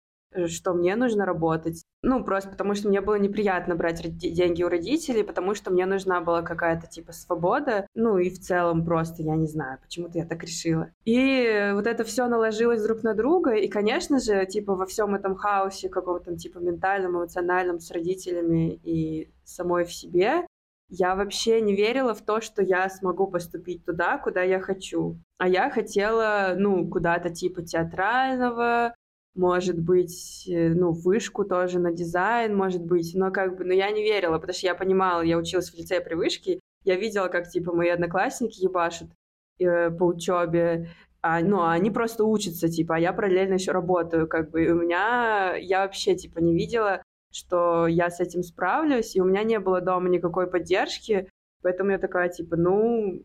что 0.46 0.74
мне 0.74 0.96
нужно 0.96 1.24
работать. 1.24 1.84
Ну, 2.02 2.24
просто 2.24 2.50
потому 2.50 2.74
что 2.74 2.88
мне 2.88 3.00
было 3.00 3.16
неприятно 3.16 3.74
брать 3.74 4.02
деньги 4.16 4.62
у 4.62 4.68
родителей, 4.68 5.22
потому 5.22 5.54
что 5.54 5.70
мне 5.70 5.86
нужна 5.86 6.20
была 6.20 6.42
какая-то 6.42 6.86
типа 6.86 7.12
свобода. 7.12 7.86
Ну 7.94 8.18
и 8.18 8.30
в 8.30 8.38
целом 8.40 8.84
просто, 8.84 9.22
я 9.22 9.36
не 9.36 9.46
знаю, 9.46 9.78
почему-то 9.80 10.18
я 10.18 10.26
так 10.26 10.42
решила. 10.42 10.90
И 11.04 11.70
вот 11.74 11.86
это 11.86 12.04
все 12.04 12.26
наложилось 12.26 12.82
друг 12.82 13.02
на 13.02 13.14
друга. 13.14 13.52
И, 13.52 13.68
конечно 13.68 14.18
же, 14.18 14.46
типа 14.46 14.74
во 14.74 14.86
всем 14.86 15.14
этом 15.14 15.36
хаосе 15.36 15.88
каком-то 15.88 16.36
типа 16.36 16.58
ментальном, 16.58 17.16
эмоциональном 17.16 17.80
с 17.80 17.90
родителями 17.90 18.80
и 18.82 19.30
самой 19.44 19.84
в 19.84 19.92
себе, 19.92 20.46
я 20.94 21.14
вообще 21.14 21.62
не 21.62 21.74
верила 21.74 22.14
в 22.14 22.20
то, 22.20 22.42
что 22.42 22.62
я 22.62 22.88
смогу 22.90 23.26
поступить 23.26 23.82
туда, 23.84 24.18
куда 24.18 24.42
я 24.42 24.60
хочу. 24.60 25.16
А 25.38 25.48
я 25.48 25.70
хотела, 25.70 26.52
ну, 26.56 26.86
куда-то 26.86 27.30
типа 27.30 27.62
театрального, 27.62 28.94
может 29.34 29.78
быть, 29.78 30.46
э, 30.48 30.68
ну, 30.74 30.92
вышку 30.92 31.44
тоже 31.44 31.78
на 31.78 31.92
дизайн, 31.92 32.54
может 32.54 32.82
быть, 32.82 33.12
но 33.14 33.30
как 33.30 33.56
бы, 33.56 33.64
но 33.64 33.72
я 33.72 33.90
не 33.90 34.02
верила, 34.02 34.38
потому 34.38 34.54
что 34.54 34.66
я 34.66 34.74
понимала, 34.74 35.22
я 35.22 35.38
училась 35.38 35.70
в 35.70 35.74
лицее 35.74 36.00
при 36.00 36.14
вышке, 36.14 36.60
я 36.84 36.96
видела, 36.96 37.28
как, 37.28 37.48
типа, 37.48 37.72
мои 37.72 37.88
одноклассники 37.88 38.62
ебашут 38.62 39.10
э, 39.58 39.90
по 39.90 40.04
учебе, 40.04 40.90
а, 41.22 41.40
ну, 41.40 41.60
а 41.60 41.72
они 41.72 41.90
просто 41.90 42.24
учатся, 42.24 42.68
типа, 42.68 42.96
а 42.96 42.98
я 42.98 43.12
параллельно 43.12 43.54
еще 43.54 43.72
работаю, 43.72 44.28
как 44.28 44.50
бы, 44.50 44.64
и 44.64 44.70
у 44.70 44.74
меня, 44.74 45.54
я 45.56 45.82
вообще, 45.82 46.14
типа, 46.14 46.40
не 46.40 46.54
видела, 46.54 47.02
что 47.32 47.86
я 47.86 48.10
с 48.10 48.20
этим 48.20 48.42
справлюсь, 48.42 49.16
и 49.16 49.20
у 49.20 49.24
меня 49.24 49.44
не 49.44 49.58
было 49.58 49.80
дома 49.80 50.08
никакой 50.08 50.46
поддержки, 50.50 51.28
поэтому 51.62 51.92
я 51.92 51.98
такая, 51.98 52.28
типа, 52.28 52.56
ну, 52.56 53.24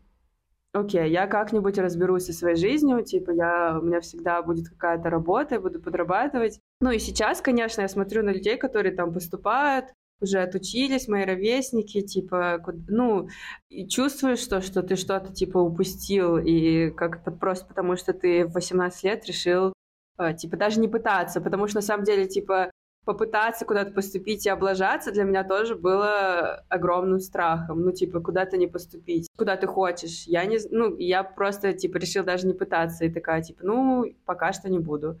окей, 0.78 1.10
я 1.10 1.26
как-нибудь 1.26 1.78
разберусь 1.78 2.26
со 2.26 2.32
своей 2.32 2.56
жизнью, 2.56 3.04
типа, 3.04 3.30
я, 3.30 3.78
у 3.80 3.84
меня 3.84 4.00
всегда 4.00 4.42
будет 4.42 4.68
какая-то 4.68 5.10
работа, 5.10 5.56
я 5.56 5.60
буду 5.60 5.80
подрабатывать. 5.80 6.60
Ну 6.80 6.90
и 6.90 6.98
сейчас, 6.98 7.40
конечно, 7.40 7.82
я 7.82 7.88
смотрю 7.88 8.22
на 8.22 8.30
людей, 8.30 8.56
которые 8.56 8.94
там 8.94 9.12
поступают, 9.12 9.86
уже 10.20 10.40
отучились, 10.40 11.08
мои 11.08 11.24
ровесники, 11.24 12.00
типа, 12.00 12.60
ну, 12.88 13.28
и 13.68 13.86
чувствуешь, 13.88 14.40
что, 14.40 14.60
что 14.60 14.82
ты 14.82 14.96
что-то, 14.96 15.32
типа, 15.32 15.58
упустил, 15.58 16.38
и 16.38 16.90
как-то 16.90 17.30
просто 17.30 17.66
потому, 17.66 17.96
что 17.96 18.12
ты 18.12 18.46
в 18.46 18.54
18 18.54 19.04
лет 19.04 19.24
решил, 19.26 19.72
э, 20.18 20.34
типа, 20.34 20.56
даже 20.56 20.80
не 20.80 20.88
пытаться, 20.88 21.40
потому 21.40 21.68
что, 21.68 21.76
на 21.76 21.82
самом 21.82 22.04
деле, 22.04 22.26
типа, 22.26 22.70
попытаться 23.08 23.64
куда-то 23.64 23.90
поступить 23.92 24.44
и 24.44 24.50
облажаться 24.50 25.12
для 25.12 25.24
меня 25.24 25.42
тоже 25.42 25.74
было 25.74 26.62
огромным 26.68 27.20
страхом. 27.20 27.80
Ну, 27.80 27.90
типа, 27.90 28.20
куда-то 28.20 28.58
не 28.58 28.66
поступить, 28.66 29.28
куда 29.34 29.56
ты 29.56 29.66
хочешь. 29.66 30.24
Я 30.26 30.44
не, 30.44 30.58
ну, 30.70 30.94
я 30.98 31.22
просто, 31.22 31.72
типа, 31.72 31.96
решил 31.96 32.22
даже 32.22 32.46
не 32.46 32.52
пытаться 32.52 33.06
и 33.06 33.10
такая, 33.10 33.42
типа, 33.42 33.60
ну, 33.64 34.04
пока 34.26 34.52
что 34.52 34.68
не 34.68 34.78
буду. 34.78 35.18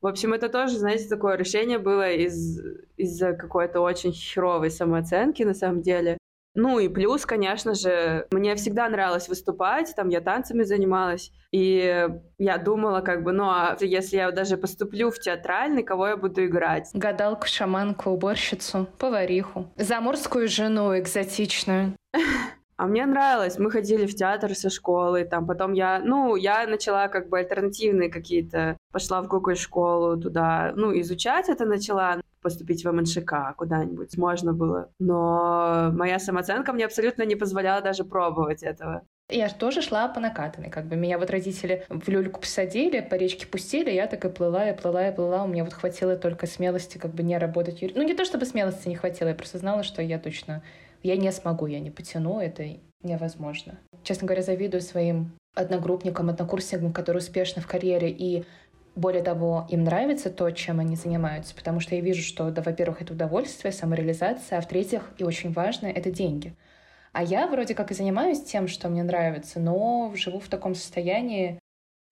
В 0.00 0.08
общем, 0.08 0.32
это 0.32 0.48
тоже, 0.48 0.76
знаете, 0.76 1.08
такое 1.08 1.36
решение 1.36 1.78
было 1.78 2.10
из, 2.10 2.60
из-за 2.96 3.34
какой-то 3.34 3.80
очень 3.80 4.12
херовой 4.12 4.72
самооценки, 4.72 5.44
на 5.44 5.54
самом 5.54 5.82
деле. 5.82 6.18
Ну 6.54 6.78
и 6.78 6.88
плюс, 6.88 7.26
конечно 7.26 7.74
же, 7.74 8.26
мне 8.30 8.54
всегда 8.54 8.88
нравилось 8.88 9.28
выступать, 9.28 9.92
там 9.96 10.08
я 10.08 10.20
танцами 10.20 10.62
занималась, 10.62 11.32
и 11.50 12.08
я 12.38 12.58
думала, 12.58 13.00
как 13.00 13.24
бы, 13.24 13.32
ну 13.32 13.44
а 13.44 13.76
если 13.80 14.16
я 14.16 14.30
даже 14.30 14.56
поступлю 14.56 15.10
в 15.10 15.18
театральный, 15.18 15.82
кого 15.82 16.08
я 16.08 16.16
буду 16.16 16.44
играть? 16.46 16.90
Гадалку, 16.94 17.46
шаманку, 17.46 18.10
уборщицу, 18.10 18.86
повариху, 18.98 19.68
заморскую 19.76 20.48
жену 20.48 20.96
экзотичную. 20.98 21.94
А 22.76 22.86
мне 22.88 23.06
нравилось, 23.06 23.56
мы 23.58 23.70
ходили 23.70 24.04
в 24.04 24.16
театр 24.16 24.52
со 24.54 24.68
школы, 24.68 25.24
там 25.24 25.46
потом 25.46 25.74
я, 25.74 26.00
ну, 26.00 26.34
я 26.34 26.66
начала 26.66 27.06
как 27.06 27.28
бы 27.28 27.38
альтернативные 27.38 28.10
какие-то, 28.10 28.76
пошла 28.90 29.22
в 29.22 29.28
Google 29.28 29.54
школу 29.54 30.20
туда, 30.20 30.72
ну, 30.74 30.92
изучать 31.00 31.48
это 31.48 31.66
начала, 31.66 32.20
поступить 32.44 32.84
в 32.84 32.92
МНШК 32.92 33.56
куда-нибудь 33.56 34.16
можно 34.18 34.52
было. 34.52 34.90
Но 35.00 35.90
моя 35.92 36.20
самооценка 36.20 36.72
мне 36.72 36.84
абсолютно 36.84 37.24
не 37.24 37.34
позволяла 37.34 37.80
даже 37.80 38.04
пробовать 38.04 38.62
этого. 38.62 39.02
Я 39.30 39.48
тоже 39.48 39.80
шла 39.80 40.06
по 40.08 40.20
накатанной, 40.20 40.68
как 40.68 40.86
бы 40.86 40.96
меня 40.96 41.18
вот 41.18 41.30
родители 41.30 41.86
в 41.88 42.06
люльку 42.08 42.40
посадили, 42.40 43.00
по 43.00 43.14
речке 43.14 43.46
пустили, 43.46 43.90
я 43.90 44.06
так 44.06 44.22
и 44.26 44.28
плыла, 44.28 44.68
и 44.68 44.76
плыла, 44.76 45.08
и 45.08 45.14
плыла. 45.14 45.44
У 45.44 45.46
меня 45.46 45.64
вот 45.64 45.72
хватило 45.72 46.14
только 46.16 46.46
смелости 46.46 46.98
как 46.98 47.14
бы 47.14 47.22
не 47.22 47.38
работать. 47.38 47.82
Ну, 47.96 48.02
не 48.02 48.14
то 48.14 48.26
чтобы 48.26 48.44
смелости 48.44 48.86
не 48.88 48.96
хватило, 48.96 49.28
я 49.28 49.34
просто 49.34 49.58
знала, 49.58 49.82
что 49.82 50.02
я 50.02 50.18
точно... 50.18 50.62
Я 51.02 51.16
не 51.16 51.32
смогу, 51.32 51.66
я 51.66 51.80
не 51.80 51.90
потяну, 51.90 52.38
это 52.40 52.64
невозможно. 53.02 53.78
Честно 54.02 54.26
говоря, 54.26 54.42
завидую 54.42 54.82
своим 54.82 55.32
одногруппникам, 55.54 56.28
однокурсникам, 56.28 56.92
которые 56.92 57.20
успешны 57.20 57.62
в 57.62 57.66
карьере 57.66 58.10
и 58.10 58.44
более 58.94 59.22
того, 59.22 59.66
им 59.70 59.84
нравится 59.84 60.30
то, 60.30 60.50
чем 60.50 60.80
они 60.80 60.96
занимаются, 60.96 61.54
потому 61.54 61.80
что 61.80 61.94
я 61.94 62.00
вижу, 62.00 62.22
что, 62.22 62.50
да, 62.50 62.62
во-первых, 62.62 63.02
это 63.02 63.12
удовольствие, 63.12 63.72
самореализация, 63.72 64.58
а 64.58 64.60
в-третьих, 64.60 65.10
и 65.18 65.24
очень 65.24 65.52
важно, 65.52 65.86
это 65.86 66.10
деньги. 66.10 66.54
А 67.12 67.22
я 67.22 67.46
вроде 67.46 67.74
как 67.74 67.90
и 67.90 67.94
занимаюсь 67.94 68.42
тем, 68.42 68.68
что 68.68 68.88
мне 68.88 69.02
нравится, 69.02 69.60
но 69.60 70.12
живу 70.16 70.40
в 70.40 70.48
таком 70.48 70.74
состоянии 70.74 71.60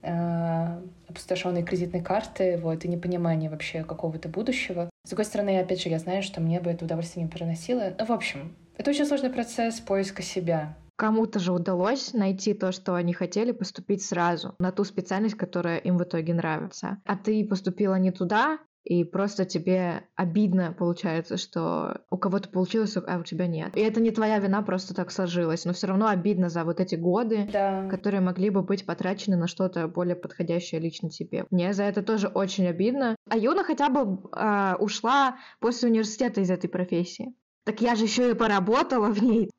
э, 0.03 0.81
опустошенной 1.09 1.63
кредитной 1.65 2.03
карты, 2.03 2.57
вот, 2.57 2.85
и 2.85 2.89
непонимания 2.89 3.51
вообще 3.51 3.85
какого-то 3.85 4.29
будущего. 4.29 4.91
С 5.05 5.11
другой 5.11 5.25
стороны, 5.25 5.59
опять 5.59 5.83
же, 5.83 5.89
я 5.89 5.99
знаю, 5.99 6.23
что 6.23 6.41
мне 6.41 6.61
бы 6.61 6.71
это 6.71 6.85
удовольствие 6.85 7.25
не 7.25 7.31
приносило. 7.31 7.95
Ну, 7.99 8.05
в 8.05 8.13
общем, 8.13 8.57
это 8.77 8.91
очень 8.91 9.07
сложный 9.07 9.31
процесс 9.31 9.81
поиска 9.81 10.23
себя. 10.23 10.77
Кому-то 11.03 11.41
же 11.41 11.53
удалось 11.53 12.13
найти 12.13 12.55
то, 12.55 12.71
что 12.71 12.95
они 12.95 13.13
хотели, 13.13 13.51
поступить 13.51 14.05
сразу 14.05 14.55
на 14.61 14.71
ту 14.71 14.85
специальность, 14.85 15.35
которая 15.35 15.79
им 15.79 15.99
в 15.99 16.05
итоге 16.05 16.33
нравится. 16.33 17.03
А 17.05 17.17
ты 17.17 17.45
поступила 17.45 17.97
не 17.97 18.13
туда, 18.13 18.61
и 18.85 19.03
просто 19.03 19.45
тебе 19.45 20.05
обидно 20.15 20.73
получается, 20.73 21.39
что 21.39 22.03
у 22.09 22.17
кого-то 22.17 22.51
получилось, 22.51 22.97
а 22.97 23.19
у 23.19 23.25
тебя 23.25 23.49
нет. 23.49 23.77
И 23.77 23.81
это 23.81 24.01
не 24.01 24.13
твоя 24.13 24.39
вина, 24.39 24.63
просто 24.63 24.95
так 24.95 25.11
сложилось. 25.11 25.65
Но 25.65 25.73
все 25.73 25.89
равно 25.89 26.07
обидно 26.07 26.49
за 26.49 26.63
вот 26.63 26.79
эти 26.79 26.95
годы, 26.95 27.49
да. 27.53 27.89
которые 27.89 28.21
могли 28.21 28.51
бы 28.51 28.63
быть 28.63 28.87
потрачены 28.87 29.37
на 29.37 29.49
что-то 29.49 29.89
более 29.89 30.15
подходящее 30.15 30.81
лично 30.81 31.11
тебе. 31.11 31.47
Мне 31.51 31.73
за 31.73 31.83
это 31.83 32.05
тоже 32.05 32.29
очень 32.29 32.69
обидно. 32.69 33.17
А 33.29 33.37
Юна 33.37 33.65
хотя 33.65 33.89
бы 33.89 34.21
э, 34.37 34.77
ушла 34.79 35.37
после 35.59 35.89
университета 35.89 36.41
из 36.43 36.51
этой 36.51 36.69
профессии. 36.69 37.35
Так 37.65 37.81
я 37.81 37.95
же 37.95 38.05
еще 38.05 38.31
и 38.31 38.35
поработала 38.35 39.09
в 39.09 39.23
ней. 39.23 39.51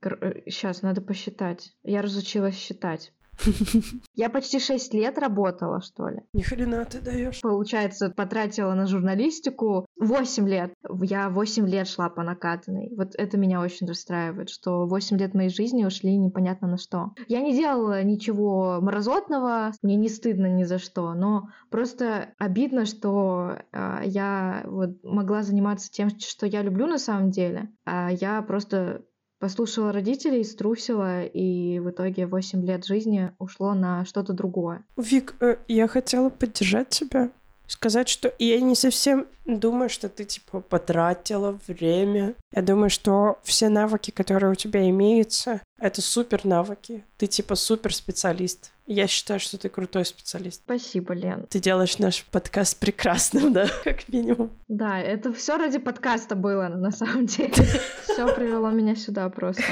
Сейчас 0.46 0.82
надо 0.82 1.02
посчитать. 1.02 1.74
Я 1.84 2.02
разучилась 2.02 2.58
считать. 2.58 3.14
Я 4.16 4.30
почти 4.30 4.60
6 4.60 4.94
лет 4.94 5.18
работала, 5.18 5.82
что 5.82 6.08
ли. 6.08 6.22
Ни 6.34 6.42
хрена 6.42 6.86
ты 6.86 7.02
даешь. 7.02 7.42
Получается, 7.42 8.10
потратила 8.10 8.74
на 8.74 8.88
журналистику 8.88 9.86
8 10.00 10.48
лет. 10.48 10.74
Я 11.02 11.30
8 11.30 11.68
лет 11.68 11.88
шла 11.88 12.10
по 12.10 12.24
накатанной. 12.24 12.94
Вот 12.96 13.16
это 13.16 13.38
меня 13.38 13.62
очень 13.62 13.88
расстраивает, 13.88 14.50
что 14.50 14.86
8 14.86 15.18
лет 15.18 15.34
моей 15.34 15.50
жизни 15.50 15.86
ушли 15.86 16.16
непонятно 16.18 16.68
на 16.68 16.78
что. 16.78 17.12
Я 17.28 17.42
не 17.42 17.54
делала 17.54 18.04
ничего 18.04 18.80
мразотного, 18.82 19.72
мне 19.82 19.96
не 19.96 20.10
стыдно 20.10 20.48
ни 20.48 20.64
за 20.64 20.80
что, 20.80 21.14
но 21.14 21.50
просто 21.70 22.34
обидно, 22.38 22.86
что 22.86 23.58
э, 23.72 24.02
я 24.06 24.64
вот 24.66 25.04
могла 25.04 25.44
заниматься 25.44 25.92
тем, 25.92 26.10
что 26.10 26.46
я 26.46 26.62
люблю 26.62 26.88
на 26.88 26.98
самом 26.98 27.32
деле, 27.32 27.70
а 27.86 28.10
я 28.12 28.42
просто 28.42 29.04
послушала 29.44 29.92
родителей, 29.92 30.46
струсила, 30.46 31.26
и 31.26 31.78
в 31.80 31.90
итоге 31.90 32.28
8 32.28 32.66
лет 32.66 32.86
жизни 32.86 33.34
ушло 33.40 33.74
на 33.74 34.06
что-то 34.06 34.32
другое. 34.32 34.86
Вик, 34.96 35.36
э, 35.42 35.58
я 35.68 35.90
хотела 35.90 36.30
поддержать 36.30 36.88
тебя, 36.88 37.30
сказать, 37.68 38.10
что 38.10 38.34
я 38.40 38.60
не 38.60 38.76
совсем 38.76 39.28
думаю, 39.46 39.90
что 39.90 40.10
ты, 40.10 40.26
типа, 40.26 40.62
потратила 40.62 41.60
время. 41.68 42.36
Я 42.54 42.62
думаю, 42.62 42.90
что 42.90 43.40
все 43.44 43.70
навыки, 43.70 44.12
которые 44.12 44.52
у 44.52 44.56
тебя 44.56 44.88
имеются, 44.90 45.62
это 45.80 46.02
супер 46.02 46.46
навыки. 46.46 47.04
Ты, 47.18 47.28
типа, 47.28 47.56
супер 47.56 47.94
специалист. 47.94 48.72
Я 48.86 49.08
считаю, 49.08 49.40
что 49.40 49.58
ты 49.58 49.70
крутой 49.70 50.06
специалист. 50.06 50.62
Спасибо, 50.64 51.14
Лен. 51.14 51.46
Ты 51.50 51.60
делаешь 51.60 52.00
наш 52.00 52.26
подкаст 52.26 52.80
прекрасным, 52.80 53.54
да, 53.54 53.68
как 53.84 54.08
минимум. 54.10 54.52
Да, 54.68 55.00
это 55.00 55.34
все 55.34 55.58
ради 55.58 55.80
подкаста 55.80 56.36
было, 56.36 56.68
на 56.68 56.92
самом 56.92 57.26
деле. 57.26 57.54
Все 58.04 58.34
привело 58.36 58.70
меня 58.70 58.96
сюда 58.96 59.28
просто. 59.30 59.64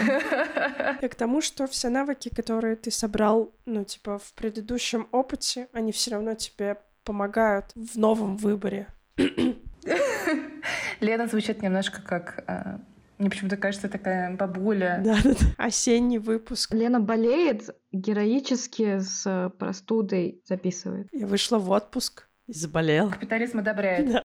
И 1.02 1.08
к 1.08 1.16
тому, 1.16 1.42
что 1.42 1.68
все 1.68 1.90
навыки, 1.90 2.30
которые 2.30 2.76
ты 2.76 2.90
собрал, 2.90 3.52
ну, 3.66 3.84
типа, 3.84 4.18
в 4.18 4.34
предыдущем 4.34 5.08
опыте, 5.12 5.68
они 5.74 5.92
все 5.92 6.12
равно 6.12 6.34
тебе 6.34 6.78
помогают 7.04 7.72
в 7.76 7.98
новом 7.98 8.38
выборе. 8.38 8.88
Лена 11.00 11.28
звучит 11.28 11.62
немножко 11.62 12.02
как 12.02 12.44
а, 12.48 12.80
мне 13.22 13.30
почему-то 13.30 13.56
кажется, 13.56 13.88
такая 13.88 14.36
бабуля. 14.36 15.00
Да, 15.06 15.16
да, 15.24 15.30
да. 15.32 15.46
Осенний 15.58 16.18
выпуск. 16.18 16.74
Лена 16.74 17.00
болеет, 17.00 17.70
героически 17.92 18.98
с 18.98 19.52
простудой 19.60 20.42
записывает. 20.46 21.08
Я 21.12 21.28
вышла 21.28 21.60
в 21.60 21.70
отпуск 21.70 22.28
и 22.48 22.54
заболела. 22.54 23.12
Капитализм 23.12 23.60
одобряет. 23.60 24.12
Да. 24.12 24.24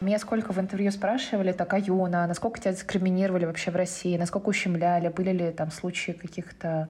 Меня 0.00 0.18
сколько 0.18 0.54
в 0.54 0.58
интервью 0.58 0.90
спрашивали, 0.90 1.52
так, 1.52 1.74
а 1.74 1.78
Юна, 1.78 2.26
насколько 2.26 2.58
тебя 2.58 2.72
дискриминировали 2.72 3.44
вообще 3.44 3.70
в 3.70 3.76
России, 3.76 4.16
насколько 4.16 4.48
ущемляли, 4.48 5.08
были 5.08 5.32
ли 5.32 5.50
там 5.50 5.70
случаи 5.70 6.12
каких-то 6.12 6.87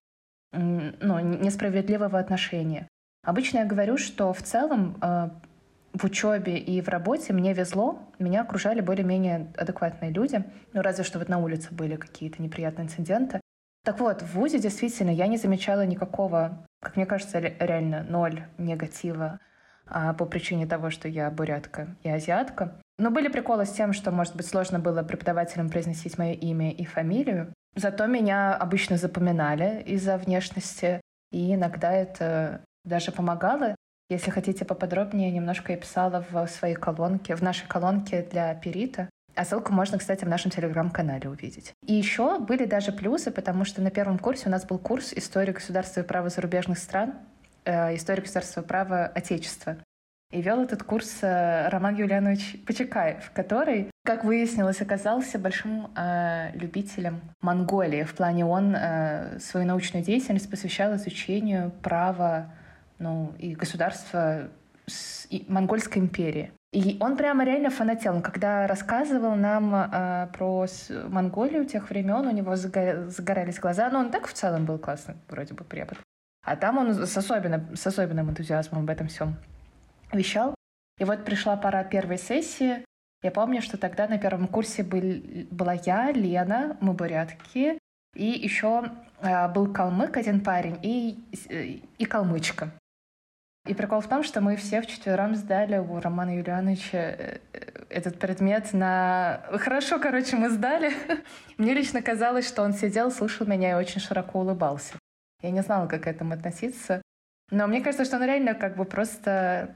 ну, 0.52 1.20
несправедливого 1.20 2.18
отношения. 2.18 2.88
Обычно 3.24 3.58
я 3.58 3.64
говорю, 3.64 3.98
что 3.98 4.32
в 4.32 4.42
целом 4.42 4.96
э, 5.02 5.30
в 5.92 6.04
учебе 6.04 6.58
и 6.58 6.80
в 6.80 6.88
работе 6.88 7.32
мне 7.32 7.52
везло, 7.52 7.98
меня 8.18 8.42
окружали 8.42 8.80
более-менее 8.80 9.52
адекватные 9.56 10.10
люди, 10.10 10.44
ну 10.72 10.82
разве 10.82 11.04
что 11.04 11.18
вот 11.18 11.28
на 11.28 11.38
улице 11.38 11.72
были 11.72 11.96
какие-то 11.96 12.42
неприятные 12.42 12.86
инциденты. 12.86 13.40
Так 13.84 14.00
вот, 14.00 14.22
в 14.22 14.34
ВУЗе 14.34 14.58
действительно 14.58 15.10
я 15.10 15.26
не 15.26 15.36
замечала 15.36 15.84
никакого, 15.86 16.66
как 16.80 16.96
мне 16.96 17.06
кажется, 17.06 17.38
реально 17.38 18.02
ноль 18.02 18.44
негатива 18.58 19.40
а, 19.86 20.12
по 20.14 20.26
причине 20.26 20.66
того, 20.66 20.90
что 20.90 21.08
я 21.08 21.30
бурятка 21.30 21.96
и 22.02 22.10
азиатка. 22.10 22.80
Но 22.98 23.10
были 23.10 23.28
приколы 23.28 23.64
с 23.64 23.72
тем, 23.72 23.92
что, 23.92 24.10
может 24.10 24.36
быть, 24.36 24.46
сложно 24.46 24.78
было 24.78 25.02
преподавателям 25.02 25.70
произносить 25.70 26.18
мое 26.18 26.32
имя 26.32 26.70
и 26.70 26.84
фамилию. 26.84 27.54
Зато 27.78 28.06
меня 28.06 28.56
обычно 28.56 28.96
запоминали 28.96 29.82
из-за 29.82 30.16
внешности, 30.16 31.00
и 31.30 31.54
иногда 31.54 31.92
это 31.92 32.62
даже 32.84 33.12
помогало. 33.12 33.76
Если 34.10 34.32
хотите 34.32 34.64
поподробнее, 34.64 35.30
немножко 35.30 35.70
я 35.70 35.78
писала 35.78 36.24
в 36.28 36.48
своей 36.48 36.74
колонке, 36.74 37.36
в 37.36 37.42
нашей 37.42 37.68
колонке 37.68 38.22
для 38.22 38.52
перита. 38.56 39.08
А 39.36 39.44
ссылку 39.44 39.72
можно, 39.72 39.96
кстати, 39.98 40.24
в 40.24 40.28
нашем 40.28 40.50
телеграм-канале 40.50 41.28
увидеть. 41.28 41.72
И 41.86 41.94
еще 41.94 42.40
были 42.40 42.64
даже 42.64 42.90
плюсы, 42.90 43.30
потому 43.30 43.64
что 43.64 43.80
на 43.80 43.92
первом 43.92 44.18
курсе 44.18 44.48
у 44.48 44.50
нас 44.50 44.64
был 44.64 44.80
курс 44.80 45.12
«История 45.12 45.52
государства 45.52 46.00
и 46.00 46.04
права 46.04 46.30
зарубежных 46.30 46.78
стран», 46.78 47.14
э, 47.64 47.94
«История 47.94 48.22
государства 48.22 48.62
и 48.62 48.66
права 48.66 49.06
Отечества». 49.06 49.76
И 50.32 50.42
вел 50.42 50.60
этот 50.60 50.82
курс 50.82 51.18
э, 51.22 51.68
Роман 51.68 51.94
Юлианович 51.94 52.64
Почекаев, 52.66 53.30
который, 53.32 53.92
как 54.08 54.24
выяснилось, 54.24 54.80
оказался 54.80 55.38
большим 55.38 55.90
э, 55.94 56.52
любителем 56.54 57.20
Монголии. 57.42 58.04
В 58.04 58.14
плане 58.14 58.46
он 58.46 58.74
э, 58.74 59.38
свою 59.38 59.66
научную 59.66 60.02
деятельность 60.02 60.48
посвящал 60.50 60.96
изучению 60.96 61.72
права 61.82 62.54
ну, 62.98 63.34
и 63.38 63.54
государства 63.54 64.48
с, 64.86 65.26
и, 65.28 65.44
Монгольской 65.46 65.98
империи. 65.98 66.52
И 66.72 66.96
он 67.00 67.18
прямо 67.18 67.44
реально 67.44 67.68
фанател. 67.68 68.14
Он 68.14 68.22
когда 68.22 68.66
рассказывал 68.66 69.36
нам 69.36 69.74
э, 69.74 70.28
про 70.32 70.64
Монголию 71.10 71.66
тех 71.66 71.90
времен, 71.90 72.26
у 72.26 72.30
него 72.30 72.56
загорались 72.56 73.60
глаза. 73.60 73.90
Но 73.90 73.98
он 73.98 74.10
так 74.10 74.26
в 74.26 74.32
целом 74.32 74.64
был 74.64 74.78
классный, 74.78 75.16
вроде 75.28 75.52
бы, 75.52 75.64
препод. 75.64 75.98
А 76.46 76.56
там 76.56 76.78
он 76.78 76.94
с, 76.94 77.14
особенно, 77.14 77.62
с 77.76 77.86
особенным 77.86 78.30
энтузиазмом 78.30 78.84
об 78.84 78.88
этом 78.88 79.08
всем 79.08 79.36
вещал. 80.14 80.54
И 80.98 81.04
вот 81.04 81.26
пришла 81.26 81.56
пора 81.56 81.84
первой 81.84 82.16
сессии. 82.16 82.82
Я 83.22 83.30
помню, 83.30 83.62
что 83.62 83.76
тогда 83.76 84.06
на 84.06 84.18
первом 84.18 84.46
курсе 84.46 84.82
был, 84.82 85.22
была 85.50 85.72
я, 85.72 86.12
Лена, 86.12 86.76
мы 86.80 86.92
бурятки, 86.92 87.78
и 88.14 88.24
еще 88.24 88.90
э, 89.20 89.48
был 89.48 89.72
калмык 89.72 90.16
один 90.16 90.40
парень 90.40 90.78
и, 90.82 91.18
и 91.98 92.04
калмычка. 92.04 92.70
И 93.66 93.74
прикол 93.74 94.00
в 94.00 94.08
том, 94.08 94.22
что 94.22 94.40
мы 94.40 94.56
все 94.56 94.80
вчетвером 94.80 95.34
сдали 95.34 95.76
у 95.76 96.00
Романа 96.00 96.36
Юлиановича 96.36 96.98
э, 96.98 97.38
этот 97.90 98.18
предмет 98.18 98.72
на... 98.72 99.42
Хорошо, 99.58 99.98
короче, 99.98 100.36
мы 100.36 100.48
сдали. 100.48 100.92
Мне 101.58 101.74
лично 101.74 102.00
казалось, 102.00 102.48
что 102.48 102.62
он 102.62 102.72
сидел, 102.72 103.10
слушал 103.10 103.46
меня 103.46 103.72
и 103.72 103.74
очень 103.74 104.00
широко 104.00 104.40
улыбался. 104.40 104.94
Я 105.42 105.50
не 105.50 105.62
знала, 105.62 105.86
как 105.86 106.04
к 106.04 106.06
этому 106.06 106.34
относиться. 106.34 107.02
Но 107.50 107.66
мне 107.66 107.80
кажется, 107.80 108.04
что 108.04 108.16
он 108.16 108.24
реально 108.24 108.54
как 108.54 108.76
бы 108.76 108.84
просто... 108.84 109.74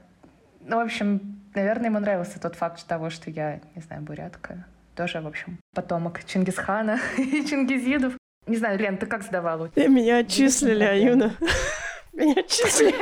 Ну, 0.61 0.77
в 0.77 0.79
общем, 0.79 1.42
наверное, 1.55 1.87
ему 1.87 1.99
нравился 1.99 2.39
тот 2.39 2.55
факт 2.55 2.85
того, 2.85 3.09
что 3.09 3.29
я, 3.29 3.61
не 3.75 3.81
знаю, 3.81 4.01
бурятка. 4.01 4.65
Тоже, 4.95 5.21
в 5.21 5.27
общем, 5.27 5.59
потомок 5.73 6.23
Чингисхана 6.23 6.99
и 7.17 7.45
Чингизидов. 7.45 8.13
Не 8.45 8.57
знаю, 8.57 8.77
Лен, 8.77 8.97
ты 8.97 9.05
как 9.05 9.23
сдавала? 9.23 9.71
Меня 9.75 10.17
отчислили, 10.17 10.83
Аюна. 10.83 11.35
Меня 12.13 12.41
отчислили 12.41 12.93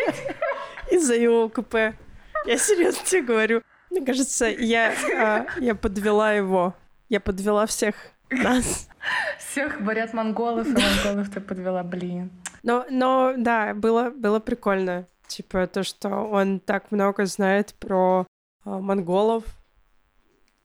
из-за 0.92 1.16
его 1.16 1.50
КП. 1.50 1.96
Я 2.46 2.58
серьезно 2.58 3.04
тебе 3.06 3.22
говорю. 3.24 3.62
Мне 3.90 4.06
кажется, 4.06 4.46
я, 4.46 4.94
а, 5.18 5.48
я 5.60 5.76
подвела 5.76 6.32
его. 6.32 6.76
Я 7.10 7.20
подвела 7.20 7.66
всех 7.66 7.96
нас. 8.30 8.88
Всех 9.38 9.82
борят 9.82 10.14
монголов, 10.14 10.68
и 10.68 10.72
монголов 10.72 11.30
ты 11.30 11.42
подвела, 11.42 11.84
блин. 11.84 12.32
Но, 12.64 12.86
но 12.90 13.34
да, 13.36 13.74
было, 13.74 14.12
было 14.12 14.40
прикольно. 14.40 15.08
Типа 15.28 15.68
то, 15.68 15.84
что 15.84 16.10
он 16.10 16.60
так 16.60 16.92
много 16.92 17.26
знает 17.26 17.74
про 17.80 18.26
монголов. 18.64 19.46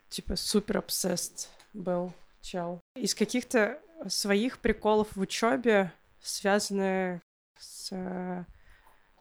Типа 0.08 0.36
супер 0.36 0.78
обсест 0.78 1.50
был 1.72 2.12
чел. 2.40 2.80
Из 2.94 3.14
каких-то 3.14 3.80
своих 4.08 4.58
приколов 4.58 5.08
в 5.16 5.20
учебе, 5.20 5.92
связанные 6.20 7.22
с 7.58 8.46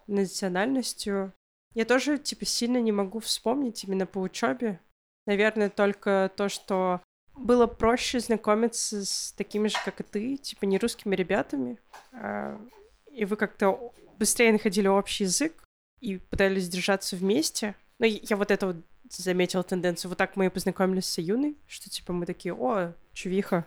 национальностью. 0.07 1.33
Я 1.73 1.85
тоже, 1.85 2.17
типа, 2.17 2.45
сильно 2.45 2.79
не 2.81 2.91
могу 2.91 3.19
вспомнить 3.19 3.83
именно 3.83 4.05
по 4.05 4.19
учебе. 4.19 4.79
Наверное, 5.25 5.69
только 5.69 6.31
то, 6.35 6.49
что 6.49 7.01
было 7.33 7.67
проще 7.67 8.19
знакомиться 8.19 9.03
с 9.03 9.33
такими 9.33 9.67
же, 9.67 9.77
как 9.83 9.99
и 9.99 10.03
ты, 10.03 10.37
типа, 10.37 10.65
не 10.65 10.77
русскими 10.77 11.15
ребятами. 11.15 11.79
А, 12.13 12.59
и 13.11 13.25
вы 13.25 13.35
как-то 13.35 13.93
быстрее 14.17 14.53
находили 14.53 14.87
общий 14.87 15.25
язык 15.25 15.63
и 15.99 16.17
пытались 16.17 16.69
держаться 16.69 17.15
вместе. 17.15 17.75
Но 17.99 18.05
я 18.05 18.35
вот 18.35 18.51
это 18.51 18.67
вот 18.67 18.77
заметила 19.09 19.63
тенденцию. 19.63 20.09
Вот 20.09 20.17
так 20.17 20.35
мы 20.35 20.47
и 20.47 20.49
познакомились 20.49 21.05
с 21.05 21.17
Юной, 21.17 21.57
что, 21.67 21.89
типа, 21.89 22.13
мы 22.13 22.25
такие, 22.25 22.53
о, 22.53 22.93
чувиха. 23.13 23.65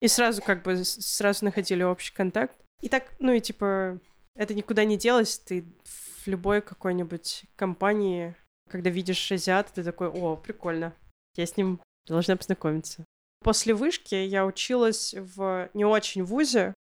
И 0.00 0.08
сразу 0.08 0.42
как 0.42 0.62
бы 0.64 0.84
сразу 0.84 1.44
находили 1.44 1.82
общий 1.82 2.12
контакт. 2.12 2.56
И 2.80 2.88
так, 2.88 3.12
ну 3.20 3.32
и 3.32 3.40
типа, 3.40 4.00
это 4.34 4.52
никуда 4.52 4.84
не 4.84 4.98
делось. 4.98 5.38
Ты 5.38 5.64
в 5.84 6.26
любой 6.26 6.60
какой-нибудь 6.60 7.44
компании, 7.56 8.34
когда 8.68 8.90
видишь 8.90 9.30
азиата, 9.30 9.72
ты 9.72 9.84
такой, 9.84 10.08
о, 10.08 10.36
прикольно, 10.36 10.92
я 11.36 11.46
с 11.46 11.56
ним 11.56 11.80
должна 12.06 12.36
познакомиться. 12.36 13.04
После 13.44 13.74
вышки 13.74 14.14
я 14.14 14.44
училась 14.46 15.14
в 15.14 15.70
не 15.74 15.84
очень 15.84 16.24
вузе, 16.24 16.74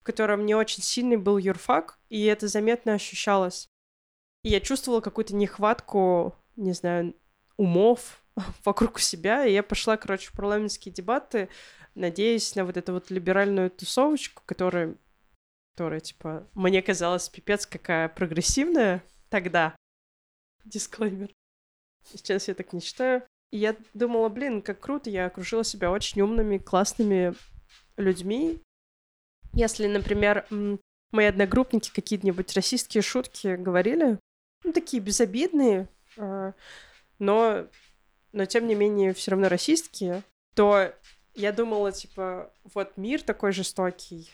в 0.00 0.04
котором 0.04 0.44
не 0.44 0.54
очень 0.54 0.82
сильный 0.82 1.16
был 1.16 1.38
юрфак, 1.38 1.98
и 2.08 2.24
это 2.24 2.48
заметно 2.48 2.94
ощущалось. 2.94 3.68
И 4.44 4.50
я 4.50 4.60
чувствовала 4.60 5.00
какую-то 5.00 5.34
нехватку, 5.34 6.36
не 6.54 6.72
знаю, 6.72 7.16
умов 7.56 8.22
вокруг 8.64 9.00
себя, 9.00 9.44
и 9.44 9.52
я 9.52 9.64
пошла, 9.64 9.96
короче, 9.96 10.28
в 10.28 10.32
парламентские 10.32 10.94
дебаты, 10.94 11.48
надеясь 11.96 12.54
на 12.54 12.64
вот 12.64 12.76
эту 12.76 12.92
вот 12.92 13.10
либеральную 13.10 13.70
тусовочку, 13.70 14.42
которая 14.46 14.96
которая, 15.74 15.98
типа, 15.98 16.48
мне 16.54 16.82
казалось, 16.82 17.28
пипец 17.28 17.66
какая 17.66 18.08
прогрессивная 18.08 19.02
тогда. 19.28 19.74
Дисклеймер. 20.64 21.32
Сейчас 22.04 22.46
я 22.46 22.54
так 22.54 22.72
не 22.72 22.80
считаю. 22.80 23.24
И 23.50 23.58
я 23.58 23.76
думала, 23.92 24.28
блин, 24.28 24.62
как 24.62 24.78
круто, 24.78 25.10
я 25.10 25.26
окружила 25.26 25.64
себя 25.64 25.90
очень 25.90 26.20
умными, 26.20 26.58
классными 26.58 27.34
людьми. 27.96 28.60
Если, 29.52 29.88
например, 29.88 30.46
мои 31.10 31.26
одногруппники 31.26 31.90
какие-нибудь 31.92 32.54
расистские 32.54 33.02
шутки 33.02 33.56
говорили, 33.56 34.20
ну, 34.64 34.72
такие 34.72 35.02
безобидные, 35.02 35.88
а, 36.16 36.54
но, 37.18 37.68
но 38.32 38.46
тем 38.46 38.66
не 38.66 38.74
менее 38.74 39.14
все 39.14 39.30
равно 39.32 39.48
расистские, 39.48 40.22
то 40.54 40.92
я 41.34 41.52
думала, 41.52 41.92
типа, 41.92 42.52
вот 42.72 42.96
мир 42.96 43.22
такой 43.22 43.52
жестокий, 43.52 44.30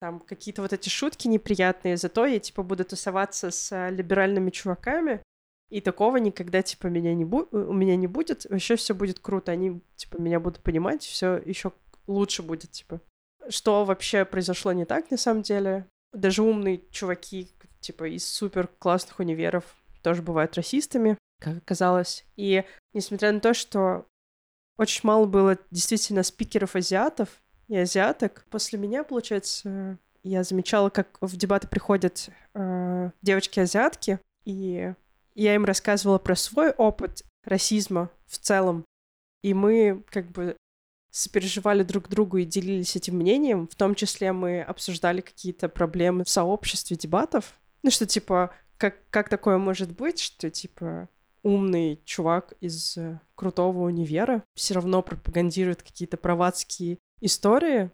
там 0.00 0.20
какие-то 0.20 0.62
вот 0.62 0.72
эти 0.72 0.88
шутки 0.88 1.28
неприятные, 1.28 1.96
зато 1.96 2.26
я, 2.26 2.38
типа, 2.38 2.62
буду 2.62 2.84
тусоваться 2.84 3.50
с 3.50 3.88
либеральными 3.90 4.50
чуваками, 4.50 5.22
и 5.70 5.80
такого 5.80 6.18
никогда, 6.18 6.62
типа, 6.62 6.88
меня 6.88 7.14
не 7.14 7.24
бу- 7.24 7.48
у 7.52 7.72
меня 7.72 7.96
не 7.96 8.06
будет, 8.06 8.44
вообще 8.50 8.76
все 8.76 8.94
будет 8.94 9.18
круто, 9.18 9.52
они, 9.52 9.80
типа, 9.96 10.20
меня 10.20 10.40
будут 10.40 10.62
понимать, 10.62 11.02
все 11.02 11.36
еще 11.38 11.72
лучше 12.06 12.42
будет, 12.42 12.70
типа. 12.70 13.00
Что 13.48 13.84
вообще 13.84 14.24
произошло 14.24 14.72
не 14.72 14.84
так, 14.84 15.10
на 15.10 15.16
самом 15.16 15.42
деле? 15.42 15.86
Даже 16.12 16.42
умные 16.42 16.82
чуваки, 16.90 17.50
типа, 17.84 18.08
из 18.08 18.28
супер 18.28 18.68
классных 18.78 19.18
универов 19.20 19.64
тоже 20.02 20.22
бывают 20.22 20.56
расистами, 20.56 21.16
как 21.40 21.58
оказалось. 21.58 22.24
И 22.36 22.64
несмотря 22.92 23.32
на 23.32 23.40
то, 23.40 23.54
что 23.54 24.06
очень 24.76 25.02
мало 25.04 25.26
было 25.26 25.58
действительно 25.70 26.22
спикеров-азиатов, 26.22 27.28
и 27.68 27.76
азиаток. 27.76 28.44
После 28.50 28.78
меня, 28.78 29.04
получается, 29.04 29.98
я 30.22 30.44
замечала, 30.44 30.90
как 30.90 31.18
в 31.20 31.36
дебаты 31.36 31.68
приходят 31.68 32.28
э, 32.54 33.10
девочки-азиатки, 33.22 34.20
и 34.44 34.92
я 35.34 35.54
им 35.54 35.64
рассказывала 35.64 36.18
про 36.18 36.36
свой 36.36 36.70
опыт 36.70 37.24
расизма 37.44 38.10
в 38.26 38.38
целом. 38.38 38.84
И 39.42 39.54
мы 39.54 40.04
как 40.10 40.30
бы 40.30 40.56
сопереживали 41.10 41.82
друг 41.82 42.08
другу 42.08 42.38
и 42.38 42.44
делились 42.44 42.96
этим 42.96 43.16
мнением. 43.16 43.68
В 43.68 43.74
том 43.74 43.94
числе 43.94 44.32
мы 44.32 44.62
обсуждали 44.62 45.20
какие-то 45.20 45.68
проблемы 45.68 46.24
в 46.24 46.30
сообществе 46.30 46.96
дебатов. 46.96 47.54
Ну, 47.84 47.90
что, 47.90 48.06
типа, 48.06 48.50
как, 48.78 48.96
как 49.10 49.28
такое 49.28 49.58
может 49.58 49.94
быть, 49.94 50.18
что, 50.18 50.50
типа, 50.50 51.10
умный 51.42 52.00
чувак 52.06 52.54
из 52.60 52.96
э, 52.96 53.20
крутого 53.34 53.84
универа 53.84 54.42
все 54.54 54.72
равно 54.72 55.02
пропагандирует 55.02 55.82
какие-то 55.82 56.16
правацкие 56.16 56.96
истории, 57.20 57.90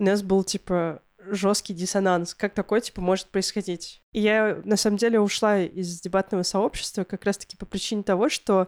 у 0.00 0.02
нас 0.02 0.24
был, 0.24 0.42
типа, 0.42 1.00
жесткий 1.18 1.74
диссонанс. 1.74 2.34
Как 2.34 2.54
такое, 2.54 2.80
типа, 2.80 3.00
может 3.00 3.28
происходить? 3.28 4.02
И 4.10 4.20
я, 4.20 4.60
на 4.64 4.76
самом 4.76 4.96
деле, 4.96 5.20
ушла 5.20 5.60
из 5.60 6.00
дебатного 6.00 6.42
сообщества 6.42 7.04
как 7.04 7.24
раз-таки 7.24 7.56
по 7.56 7.66
причине 7.66 8.02
того, 8.02 8.28
что 8.30 8.66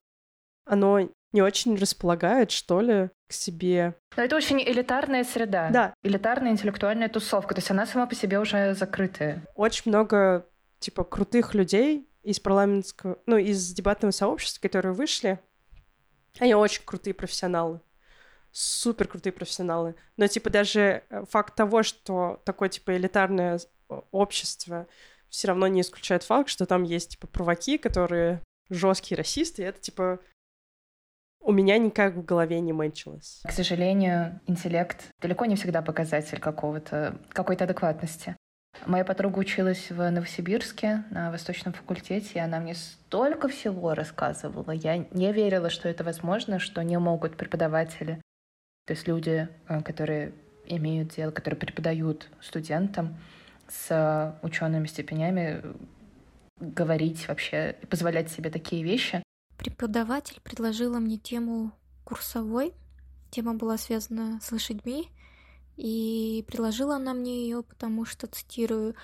оно 0.64 1.08
не 1.32 1.42
очень 1.42 1.76
располагает, 1.76 2.50
что 2.50 2.80
ли, 2.80 3.10
к 3.28 3.32
себе. 3.32 3.94
Но 4.16 4.22
это 4.22 4.36
очень 4.36 4.60
элитарная 4.60 5.24
среда. 5.24 5.70
Да. 5.70 5.94
Элитарная 6.02 6.52
интеллектуальная 6.52 7.08
тусовка. 7.08 7.54
То 7.54 7.58
есть 7.58 7.70
она 7.70 7.86
сама 7.86 8.06
по 8.06 8.14
себе 8.14 8.38
уже 8.38 8.74
закрытая. 8.74 9.42
Очень 9.54 9.90
много, 9.90 10.46
типа, 10.82 11.04
крутых 11.04 11.54
людей 11.54 12.08
из 12.22 12.38
парламентского, 12.38 13.18
ну, 13.26 13.36
из 13.36 13.72
дебатного 13.72 14.12
сообщества, 14.12 14.60
которые 14.60 14.92
вышли. 14.92 15.40
Они 16.38 16.54
очень 16.54 16.82
крутые 16.84 17.14
профессионалы 17.14 17.80
супер 18.52 19.08
крутые 19.08 19.32
профессионалы. 19.32 19.96
Но, 20.16 20.26
типа, 20.26 20.50
даже 20.50 21.02
э, 21.08 21.24
факт 21.28 21.54
того, 21.56 21.82
что 21.82 22.40
такое, 22.44 22.68
типа, 22.68 22.96
элитарное 22.96 23.58
общество 24.10 24.86
все 25.28 25.48
равно 25.48 25.66
не 25.66 25.80
исключает 25.80 26.22
факт, 26.22 26.50
что 26.50 26.66
там 26.66 26.82
есть, 26.82 27.12
типа, 27.12 27.26
провоки, 27.26 27.78
которые 27.78 28.42
жесткие 28.68 29.16
расисты, 29.16 29.62
и 29.62 29.64
это, 29.64 29.80
типа, 29.80 30.20
у 31.40 31.50
меня 31.50 31.78
никак 31.78 32.14
в 32.14 32.24
голове 32.24 32.60
не 32.60 32.72
мэнчилось. 32.72 33.42
К 33.44 33.50
сожалению, 33.50 34.40
интеллект 34.46 35.02
далеко 35.20 35.46
не 35.46 35.56
всегда 35.56 35.82
показатель 35.82 36.38
какого-то, 36.38 37.18
какой-то 37.30 37.64
адекватности. 37.64 38.36
Моя 38.86 39.04
подруга 39.04 39.38
училась 39.38 39.90
в 39.90 40.10
Новосибирске 40.10 41.04
на 41.10 41.30
Восточном 41.30 41.72
факультете, 41.72 42.30
и 42.34 42.38
она 42.38 42.58
мне 42.60 42.74
столько 42.74 43.48
всего 43.48 43.94
рассказывала. 43.94 44.72
Я 44.72 44.96
не 44.96 45.32
верила, 45.32 45.70
что 45.70 45.88
это 45.88 46.04
возможно, 46.04 46.58
что 46.58 46.82
не 46.82 46.98
могут 46.98 47.36
преподаватели 47.36 48.20
то 48.86 48.94
есть 48.94 49.06
люди, 49.06 49.48
э, 49.68 49.82
которые 49.82 50.34
имеют 50.66 51.14
дело, 51.14 51.30
которые 51.30 51.58
преподают 51.58 52.28
студентам 52.40 53.16
с 53.68 54.38
учеными 54.42 54.86
степенями, 54.86 55.62
говорить 56.58 57.26
вообще, 57.28 57.76
позволять 57.88 58.30
себе 58.30 58.50
такие 58.50 58.82
вещи. 58.82 59.22
преподаватель 59.56 60.40
предложила 60.42 60.98
мне 60.98 61.16
тему 61.16 61.72
курсовой. 62.04 62.74
Тема 63.30 63.54
была 63.54 63.78
связана 63.78 64.40
с 64.42 64.52
лошадьми, 64.52 65.08
и 65.82 66.44
предложила 66.46 66.94
она 66.94 67.12
мне 67.12 67.42
ее, 67.42 67.64
потому 67.64 68.04
что, 68.04 68.28
цитирую, 68.28 68.94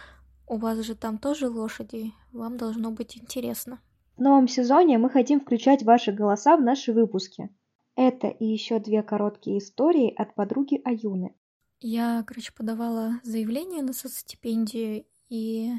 «У 0.46 0.58
вас 0.58 0.78
же 0.78 0.94
там 0.94 1.18
тоже 1.18 1.48
лошади, 1.48 2.12
вам 2.30 2.56
должно 2.56 2.92
быть 2.92 3.18
интересно». 3.18 3.80
В 4.16 4.22
новом 4.22 4.46
сезоне 4.46 4.96
мы 4.96 5.10
хотим 5.10 5.40
включать 5.40 5.82
ваши 5.82 6.12
голоса 6.12 6.56
в 6.56 6.62
наши 6.62 6.92
выпуски. 6.92 7.50
Это 7.96 8.28
и 8.28 8.44
еще 8.44 8.78
две 8.78 9.02
короткие 9.02 9.58
истории 9.58 10.14
от 10.16 10.36
подруги 10.36 10.80
Аюны. 10.84 11.34
Я, 11.80 12.22
короче, 12.24 12.52
подавала 12.52 13.20
заявление 13.24 13.82
на 13.82 13.92
соцстипендию, 13.92 15.04
и 15.28 15.72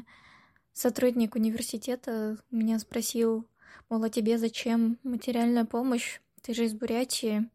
сотрудник 0.74 1.34
университета 1.34 2.36
меня 2.50 2.78
спросил, 2.78 3.46
мол, 3.88 4.04
а 4.04 4.10
тебе 4.10 4.36
зачем 4.36 4.98
материальная 5.02 5.64
помощь? 5.64 6.20
Ты 6.42 6.52
же 6.52 6.66
из 6.66 6.74
Бурятии, 6.74 7.48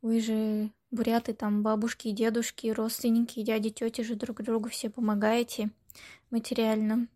вы 0.00 0.20
же 0.20 0.72
буряты, 0.92 1.34
там 1.34 1.62
бабушки 1.62 2.10
дедушки, 2.12 2.68
родственники, 2.68 3.42
дяди, 3.42 3.70
тети 3.70 4.02
же 4.02 4.14
друг 4.14 4.42
другу 4.42 4.68
все 4.68 4.90
помогаете 4.90 5.70
материально. 6.30 7.08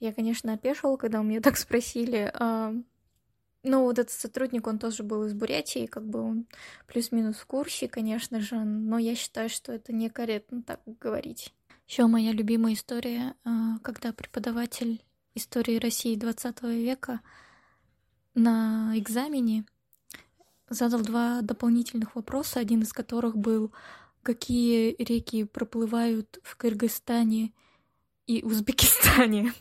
Я, 0.00 0.12
конечно, 0.12 0.54
опешила, 0.54 0.96
когда 0.96 1.20
у 1.20 1.22
меня 1.22 1.40
так 1.40 1.56
спросили. 1.56 2.30
А, 2.34 2.74
ну, 3.62 3.82
вот 3.82 3.98
этот 3.98 4.12
сотрудник, 4.12 4.66
он 4.66 4.78
тоже 4.78 5.02
был 5.02 5.24
из 5.24 5.34
Бурятии, 5.34 5.86
как 5.86 6.06
бы 6.06 6.20
он 6.20 6.46
плюс-минус 6.86 7.36
в 7.36 7.46
курсе, 7.46 7.88
конечно 7.88 8.40
же, 8.40 8.56
но 8.56 8.98
я 8.98 9.14
считаю, 9.14 9.48
что 9.48 9.72
это 9.72 9.92
некорректно 9.92 10.62
так 10.62 10.80
говорить. 11.00 11.52
Еще 11.86 12.06
моя 12.06 12.32
любимая 12.32 12.74
история, 12.74 13.34
а, 13.44 13.78
когда 13.82 14.12
преподаватель 14.12 15.02
истории 15.34 15.78
России 15.78 16.16
20 16.16 16.62
века 16.62 17.20
на 18.34 18.92
экзамене 18.96 19.64
задал 20.74 21.00
два 21.00 21.40
дополнительных 21.42 22.14
вопроса, 22.14 22.60
один 22.60 22.82
из 22.82 22.92
которых 22.92 23.36
был, 23.36 23.72
какие 24.22 24.94
реки 24.98 25.44
проплывают 25.44 26.38
в 26.42 26.56
Кыргызстане 26.56 27.52
и 28.26 28.42
Узбекистане. 28.42 29.52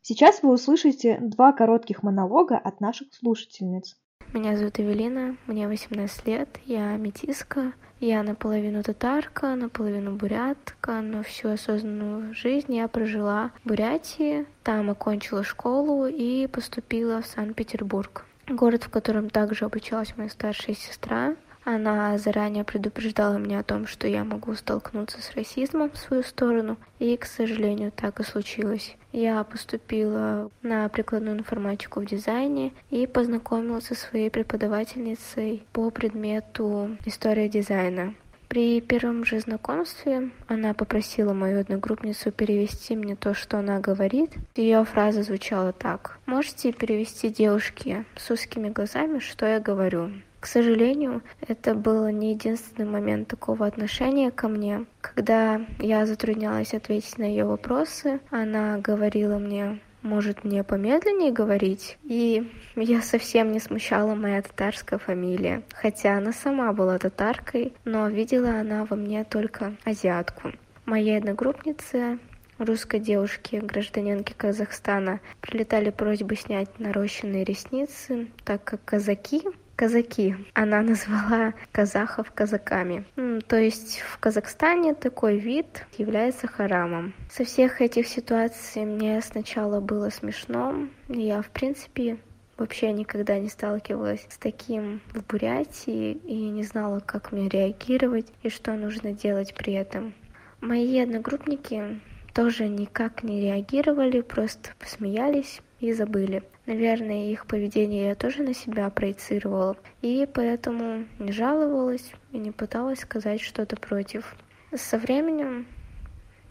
Сейчас 0.00 0.42
вы 0.42 0.52
услышите 0.52 1.18
два 1.20 1.52
коротких 1.52 2.02
монолога 2.02 2.58
от 2.58 2.80
наших 2.80 3.14
слушательниц. 3.14 3.96
Меня 4.32 4.56
зовут 4.56 4.80
Эвелина, 4.80 5.36
мне 5.46 5.68
18 5.68 6.26
лет, 6.26 6.58
я 6.64 6.96
метиска, 6.96 7.74
я 8.00 8.22
наполовину 8.22 8.82
татарка, 8.82 9.54
наполовину 9.54 10.16
бурятка, 10.16 11.02
но 11.02 11.22
всю 11.22 11.50
осознанную 11.50 12.34
жизнь 12.34 12.74
я 12.74 12.88
прожила 12.88 13.52
в 13.62 13.68
Бурятии, 13.68 14.46
там 14.62 14.90
окончила 14.90 15.44
школу 15.44 16.06
и 16.06 16.46
поступила 16.46 17.20
в 17.20 17.26
Санкт-Петербург. 17.26 18.24
Город, 18.52 18.84
в 18.84 18.90
котором 18.90 19.30
также 19.30 19.64
обучалась 19.64 20.14
моя 20.14 20.28
старшая 20.28 20.76
сестра. 20.76 21.36
Она 21.64 22.18
заранее 22.18 22.64
предупреждала 22.64 23.38
меня 23.38 23.60
о 23.60 23.62
том, 23.62 23.86
что 23.86 24.06
я 24.06 24.24
могу 24.24 24.54
столкнуться 24.54 25.22
с 25.22 25.34
расизмом 25.34 25.90
в 25.90 25.96
свою 25.96 26.22
сторону, 26.22 26.76
и, 26.98 27.16
к 27.16 27.24
сожалению, 27.24 27.92
так 27.92 28.20
и 28.20 28.24
случилось. 28.24 28.96
Я 29.10 29.42
поступила 29.44 30.50
на 30.60 30.86
прикладную 30.90 31.38
информатику 31.38 32.00
в 32.00 32.04
дизайне 32.04 32.74
и 32.90 33.06
познакомилась 33.06 33.86
со 33.86 33.94
своей 33.94 34.28
преподавательницей 34.28 35.64
по 35.72 35.90
предмету 35.90 36.98
история 37.06 37.48
дизайна. 37.48 38.14
При 38.52 38.82
первом 38.82 39.24
же 39.24 39.40
знакомстве 39.40 40.28
она 40.46 40.74
попросила 40.74 41.32
мою 41.32 41.60
одногруппницу 41.60 42.30
перевести 42.30 42.94
мне 42.94 43.16
то, 43.16 43.32
что 43.32 43.58
она 43.58 43.80
говорит. 43.80 44.32
Ее 44.56 44.84
фраза 44.84 45.22
звучала 45.22 45.72
так. 45.72 46.18
«Можете 46.26 46.70
перевести 46.70 47.30
девушке 47.30 48.04
с 48.14 48.30
узкими 48.30 48.68
глазами, 48.68 49.20
что 49.20 49.46
я 49.46 49.58
говорю?» 49.58 50.10
К 50.38 50.46
сожалению, 50.46 51.22
это 51.40 51.74
был 51.74 52.06
не 52.08 52.32
единственный 52.34 52.86
момент 52.86 53.28
такого 53.28 53.64
отношения 53.64 54.30
ко 54.30 54.48
мне. 54.48 54.84
Когда 55.00 55.62
я 55.78 56.04
затруднялась 56.04 56.74
ответить 56.74 57.16
на 57.16 57.24
ее 57.24 57.46
вопросы, 57.46 58.20
она 58.28 58.76
говорила 58.76 59.38
мне 59.38 59.80
может 60.02 60.44
мне 60.44 60.64
помедленнее 60.64 61.32
говорить? 61.32 61.98
И 62.02 62.50
я 62.76 63.02
совсем 63.02 63.52
не 63.52 63.60
смущала 63.60 64.14
моя 64.14 64.42
татарская 64.42 64.98
фамилия, 64.98 65.62
хотя 65.74 66.16
она 66.18 66.32
сама 66.32 66.72
была 66.72 66.98
татаркой, 66.98 67.72
но 67.84 68.08
видела 68.08 68.60
она 68.60 68.84
во 68.84 68.96
мне 68.96 69.24
только 69.24 69.74
азиатку. 69.84 70.52
Моей 70.84 71.18
одногруппнице 71.18 72.18
русской 72.58 73.00
девушке, 73.00 73.60
гражданинке 73.60 74.34
Казахстана, 74.36 75.20
прилетали 75.40 75.90
просьбы 75.90 76.36
снять 76.36 76.78
нарощенные 76.78 77.44
ресницы, 77.44 78.28
так 78.44 78.64
как 78.64 78.84
казаки 78.84 79.42
казаки. 79.82 80.36
Она 80.54 80.80
назвала 80.82 81.54
казахов 81.72 82.30
казаками. 82.30 83.04
То 83.48 83.56
есть 83.56 83.98
в 83.98 84.18
Казахстане 84.18 84.94
такой 84.94 85.38
вид 85.38 85.86
является 85.98 86.46
харамом. 86.46 87.14
Со 87.28 87.44
всех 87.44 87.80
этих 87.80 88.06
ситуаций 88.06 88.84
мне 88.84 89.20
сначала 89.22 89.80
было 89.80 90.10
смешно. 90.10 90.86
Я, 91.08 91.42
в 91.42 91.48
принципе, 91.48 92.18
вообще 92.56 92.92
никогда 92.92 93.40
не 93.40 93.48
сталкивалась 93.48 94.24
с 94.30 94.38
таким 94.38 95.00
в 95.14 95.26
Бурятии 95.26 96.12
и 96.12 96.48
не 96.50 96.62
знала, 96.62 97.00
как 97.00 97.32
мне 97.32 97.48
реагировать 97.48 98.28
и 98.44 98.50
что 98.50 98.74
нужно 98.74 99.12
делать 99.12 99.52
при 99.52 99.72
этом. 99.72 100.14
Мои 100.60 100.96
одногруппники 101.00 102.00
тоже 102.32 102.68
никак 102.68 103.24
не 103.24 103.40
реагировали, 103.40 104.20
просто 104.20 104.70
посмеялись 104.78 105.60
и 105.80 105.92
забыли. 105.92 106.44
Наверное, 106.66 107.32
их 107.32 107.46
поведение 107.46 108.08
я 108.08 108.14
тоже 108.14 108.42
на 108.42 108.54
себя 108.54 108.88
проецировала, 108.90 109.76
и 110.00 110.28
поэтому 110.32 111.06
не 111.18 111.32
жаловалась 111.32 112.12
и 112.30 112.38
не 112.38 112.52
пыталась 112.52 113.00
сказать 113.00 113.40
что-то 113.40 113.76
против. 113.76 114.36
Со 114.72 114.96
временем 114.96 115.66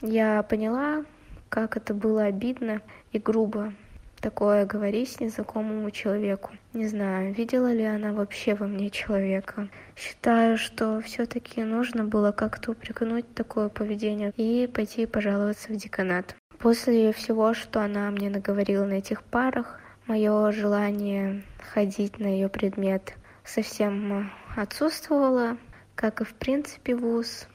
я 0.01 0.43
поняла, 0.43 1.05
как 1.47 1.77
это 1.77 1.93
было 1.93 2.23
обидно 2.23 2.81
и 3.13 3.19
грубо 3.19 3.73
такое 4.21 4.65
говорить 4.65 5.19
незнакомому 5.19 5.91
человеку. 5.91 6.51
Не 6.73 6.87
знаю, 6.87 7.33
видела 7.33 7.71
ли 7.73 7.83
она 7.83 8.13
вообще 8.13 8.53
во 8.53 8.67
мне 8.67 8.89
человека. 8.89 9.67
Считаю, 9.95 10.57
что 10.57 11.01
все-таки 11.01 11.63
нужно 11.63 12.05
было 12.05 12.31
как-то 12.31 12.71
упрекнуть 12.71 13.33
такое 13.33 13.69
поведение 13.69 14.31
и 14.37 14.67
пойти 14.67 15.05
пожаловаться 15.05 15.73
в 15.73 15.75
деканат. 15.75 16.35
После 16.59 17.11
всего, 17.11 17.53
что 17.53 17.81
она 17.81 18.11
мне 18.11 18.29
наговорила 18.29 18.85
на 18.85 18.93
этих 18.93 19.23
парах, 19.23 19.80
мое 20.11 20.51
желание 20.51 21.41
ходить 21.73 22.19
на 22.19 22.27
ее 22.27 22.49
предмет 22.49 23.13
совсем 23.45 24.29
отсутствовало, 24.57 25.55
как 25.95 26.19
и 26.19 26.25
в 26.25 26.33
принципе 26.33 26.97
вуз. 26.97 27.47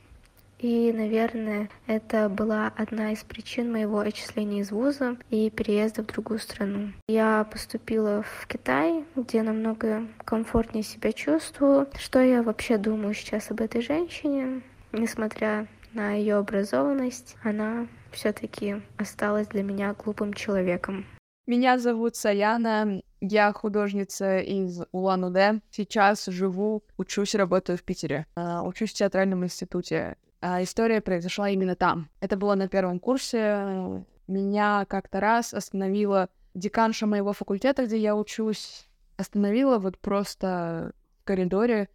И, 0.59 0.91
наверное, 0.91 1.69
это 1.87 2.31
была 2.31 2.73
одна 2.75 3.13
из 3.13 3.23
причин 3.25 3.71
моего 3.71 3.99
отчисления 3.99 4.63
из 4.63 4.71
вуза 4.71 5.19
и 5.29 5.51
переезда 5.51 6.03
в 6.03 6.07
другую 6.07 6.39
страну. 6.39 6.93
Я 7.09 7.45
поступила 7.45 8.23
в 8.23 8.47
Китай, 8.47 9.05
где 9.15 9.43
намного 9.43 10.07
комфортнее 10.25 10.83
себя 10.83 11.13
чувствую. 11.13 11.89
Что 11.99 12.21
я 12.21 12.43
вообще 12.43 12.79
думаю 12.79 13.13
сейчас 13.13 13.51
об 13.51 13.61
этой 13.61 13.83
женщине? 13.83 14.63
Несмотря 14.93 15.67
на 15.93 16.13
ее 16.13 16.37
образованность, 16.37 17.37
она 17.43 17.87
все-таки 18.13 18.77
осталась 18.97 19.49
для 19.49 19.63
меня 19.63 19.93
глупым 19.93 20.33
человеком. 20.33 21.05
Меня 21.47 21.79
зовут 21.79 22.17
Саяна, 22.17 23.03
я 23.21 23.53
художница 23.53 24.39
из 24.39 24.83
Улан-Удэ. 24.91 25.61
Сейчас 25.71 26.27
живу, 26.27 26.83
учусь, 26.97 27.37
работаю 27.37 27.79
в 27.79 27.85
Питере. 27.85 28.27
А, 28.35 28.65
учусь 28.65 28.91
в 28.91 28.95
театральном 28.95 29.45
институте. 29.45 30.17
А, 30.41 30.61
история 30.65 31.01
произошла 31.01 31.49
именно 31.49 31.77
там. 31.77 32.11
Это 32.19 32.37
было 32.37 32.57
на 32.57 32.67
первом 32.67 32.99
курсе. 32.99 34.05
Меня 34.27 34.87
как-то 34.89 35.21
раз 35.21 35.55
остановила 35.55 36.31
деканша 36.55 37.07
моего 37.07 37.33
факультета, 37.33 37.87
где 37.87 37.97
я 37.97 38.17
учусь, 38.17 38.89
остановила 39.17 39.79
вот 39.79 39.99
просто 39.99 40.95
в 41.21 41.25
коридоре 41.25 41.89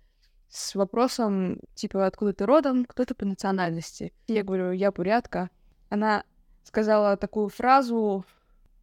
с 0.48 0.76
вопросом, 0.76 1.60
типа, 1.76 2.06
откуда 2.06 2.32
ты 2.32 2.46
родом, 2.46 2.86
кто 2.86 3.04
ты 3.04 3.14
по 3.16 3.26
национальности. 3.26 4.14
Я 4.28 4.44
говорю, 4.44 4.72
я 4.72 4.94
бурятка. 4.94 5.50
Она 5.90 6.24
сказала 6.64 7.18
такую 7.18 7.50
фразу, 7.50 8.24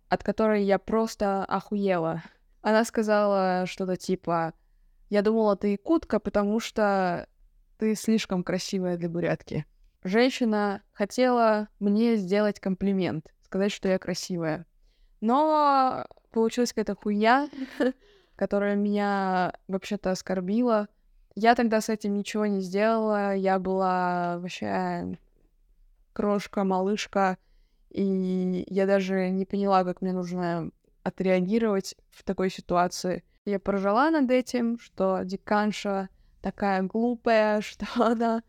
от 0.08 0.22
которой 0.24 0.64
я 0.64 0.78
просто 0.78 1.44
охуела. 1.44 2.22
Она 2.62 2.84
сказала 2.84 3.64
что-то 3.66 3.96
типа 3.96 4.54
«Я 5.10 5.22
думала, 5.22 5.56
ты 5.56 5.72
якутка, 5.72 6.18
потому 6.18 6.60
что 6.60 7.28
ты 7.78 7.94
слишком 7.94 8.42
красивая 8.42 8.96
для 8.96 9.08
бурятки». 9.08 9.66
Женщина 10.04 10.82
хотела 10.92 11.68
мне 11.80 12.16
сделать 12.16 12.60
комплимент, 12.60 13.32
сказать, 13.42 13.72
что 13.72 13.88
я 13.88 13.98
красивая. 13.98 14.64
Но 15.20 16.06
получилась 16.30 16.72
какая-то 16.72 16.94
хуйня, 16.94 17.48
которая 18.36 18.76
меня 18.76 19.54
вообще-то 19.66 20.10
оскорбила. 20.10 20.88
Я 21.34 21.54
тогда 21.54 21.80
с 21.80 21.88
этим 21.88 22.14
ничего 22.14 22.46
не 22.46 22.60
сделала. 22.60 23.34
Я 23.34 23.58
была 23.58 24.38
вообще 24.38 25.18
крошка, 26.12 26.64
малышка, 26.64 27.38
и 27.90 28.64
я 28.68 28.86
даже 28.86 29.30
не 29.30 29.44
поняла, 29.44 29.84
как 29.84 30.02
мне 30.02 30.12
нужно 30.12 30.70
отреагировать 31.02 31.96
в 32.10 32.22
такой 32.22 32.50
ситуации. 32.50 33.24
я 33.44 33.58
поржала 33.58 34.10
над 34.10 34.30
этим, 34.30 34.78
что 34.78 35.22
деканша 35.24 36.08
такая 36.42 36.82
глупая, 36.82 37.60
что 37.62 37.86
она 37.94 38.42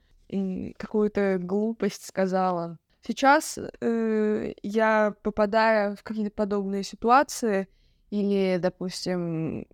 какую-то 0.78 1.38
глупость 1.40 2.06
сказала. 2.06 2.78
Сейчас 3.02 3.58
э, 3.58 4.54
я 4.62 5.16
попадаю 5.24 5.96
в 5.96 6.04
какие-то 6.04 6.32
подобные 6.32 6.84
ситуации, 6.84 7.68
или, 8.10 8.58
допустим, 8.58 9.66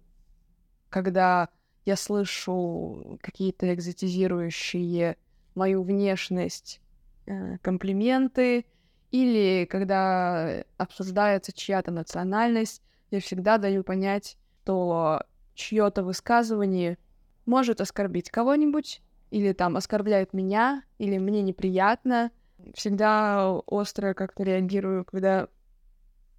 когда 0.90 1.50
я 1.86 1.96
слышу 1.96 3.18
какие-то 3.22 3.74
экзотизирующие 3.74 5.18
мою 5.56 5.84
внешность 5.84 6.82
э, 7.26 7.58
комплименты, 7.60 8.66
или 9.12 9.66
когда 9.66 10.64
обсуждается 10.78 11.54
чья-то 11.54 11.92
национальность, 11.92 12.82
я 13.12 13.20
всегда 13.20 13.58
даю 13.58 13.84
понять, 13.84 14.38
что 14.64 15.24
чье-то 15.54 16.04
высказывание 16.04 16.98
может 17.46 17.82
оскорбить 17.82 18.30
кого-нибудь, 18.32 19.02
или 19.32 19.54
там 19.54 19.78
оскорбляет 19.78 20.34
меня, 20.34 20.84
или 20.98 21.18
мне 21.18 21.42
неприятно. 21.42 22.32
Всегда 22.74 23.52
остро 23.66 24.14
как-то 24.14 24.44
реагирую, 24.44 25.06
когда 25.06 25.48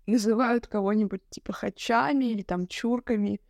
называют 0.07 0.67
кого-нибудь 0.67 1.23
типа 1.31 1.53
хачами 1.53 2.27
или 2.27 2.43
там 2.43 2.67
чурками. 2.67 3.41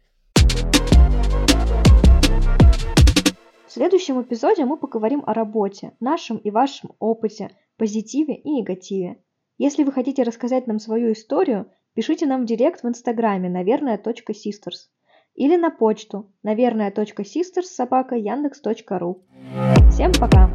В 3.67 3.73
следующем 3.73 4.23
эпизоде 4.23 4.65
мы 4.65 4.77
поговорим 4.77 5.23
о 5.27 5.35
работе, 5.35 5.93
нашем 6.01 6.39
и 6.39 6.51
вашем 6.51 6.93
опыте, 6.99 7.51
позитиве 7.77 8.35
и 8.35 8.51
негативе. 8.51 9.19
Если 9.59 9.85
вы 9.85 9.93
хотите 9.93 10.23
рассказать 10.23 10.67
нам 10.67 10.79
свою 10.79 11.13
историю, 11.13 11.71
пишите 11.95 12.27
нам 12.27 12.43
в 12.43 12.47
директ 12.47 12.83
в 12.83 12.89
инстаграме 12.89 13.49
наверное.sisters 13.49 14.91
или 15.35 15.57
на 15.57 15.71
почту 15.71 16.33
наверное.sisters 16.43 17.63
собака 17.63 18.17
яндекс.ру. 18.17 19.25
Всем 19.91 20.13
пока! 20.13 20.51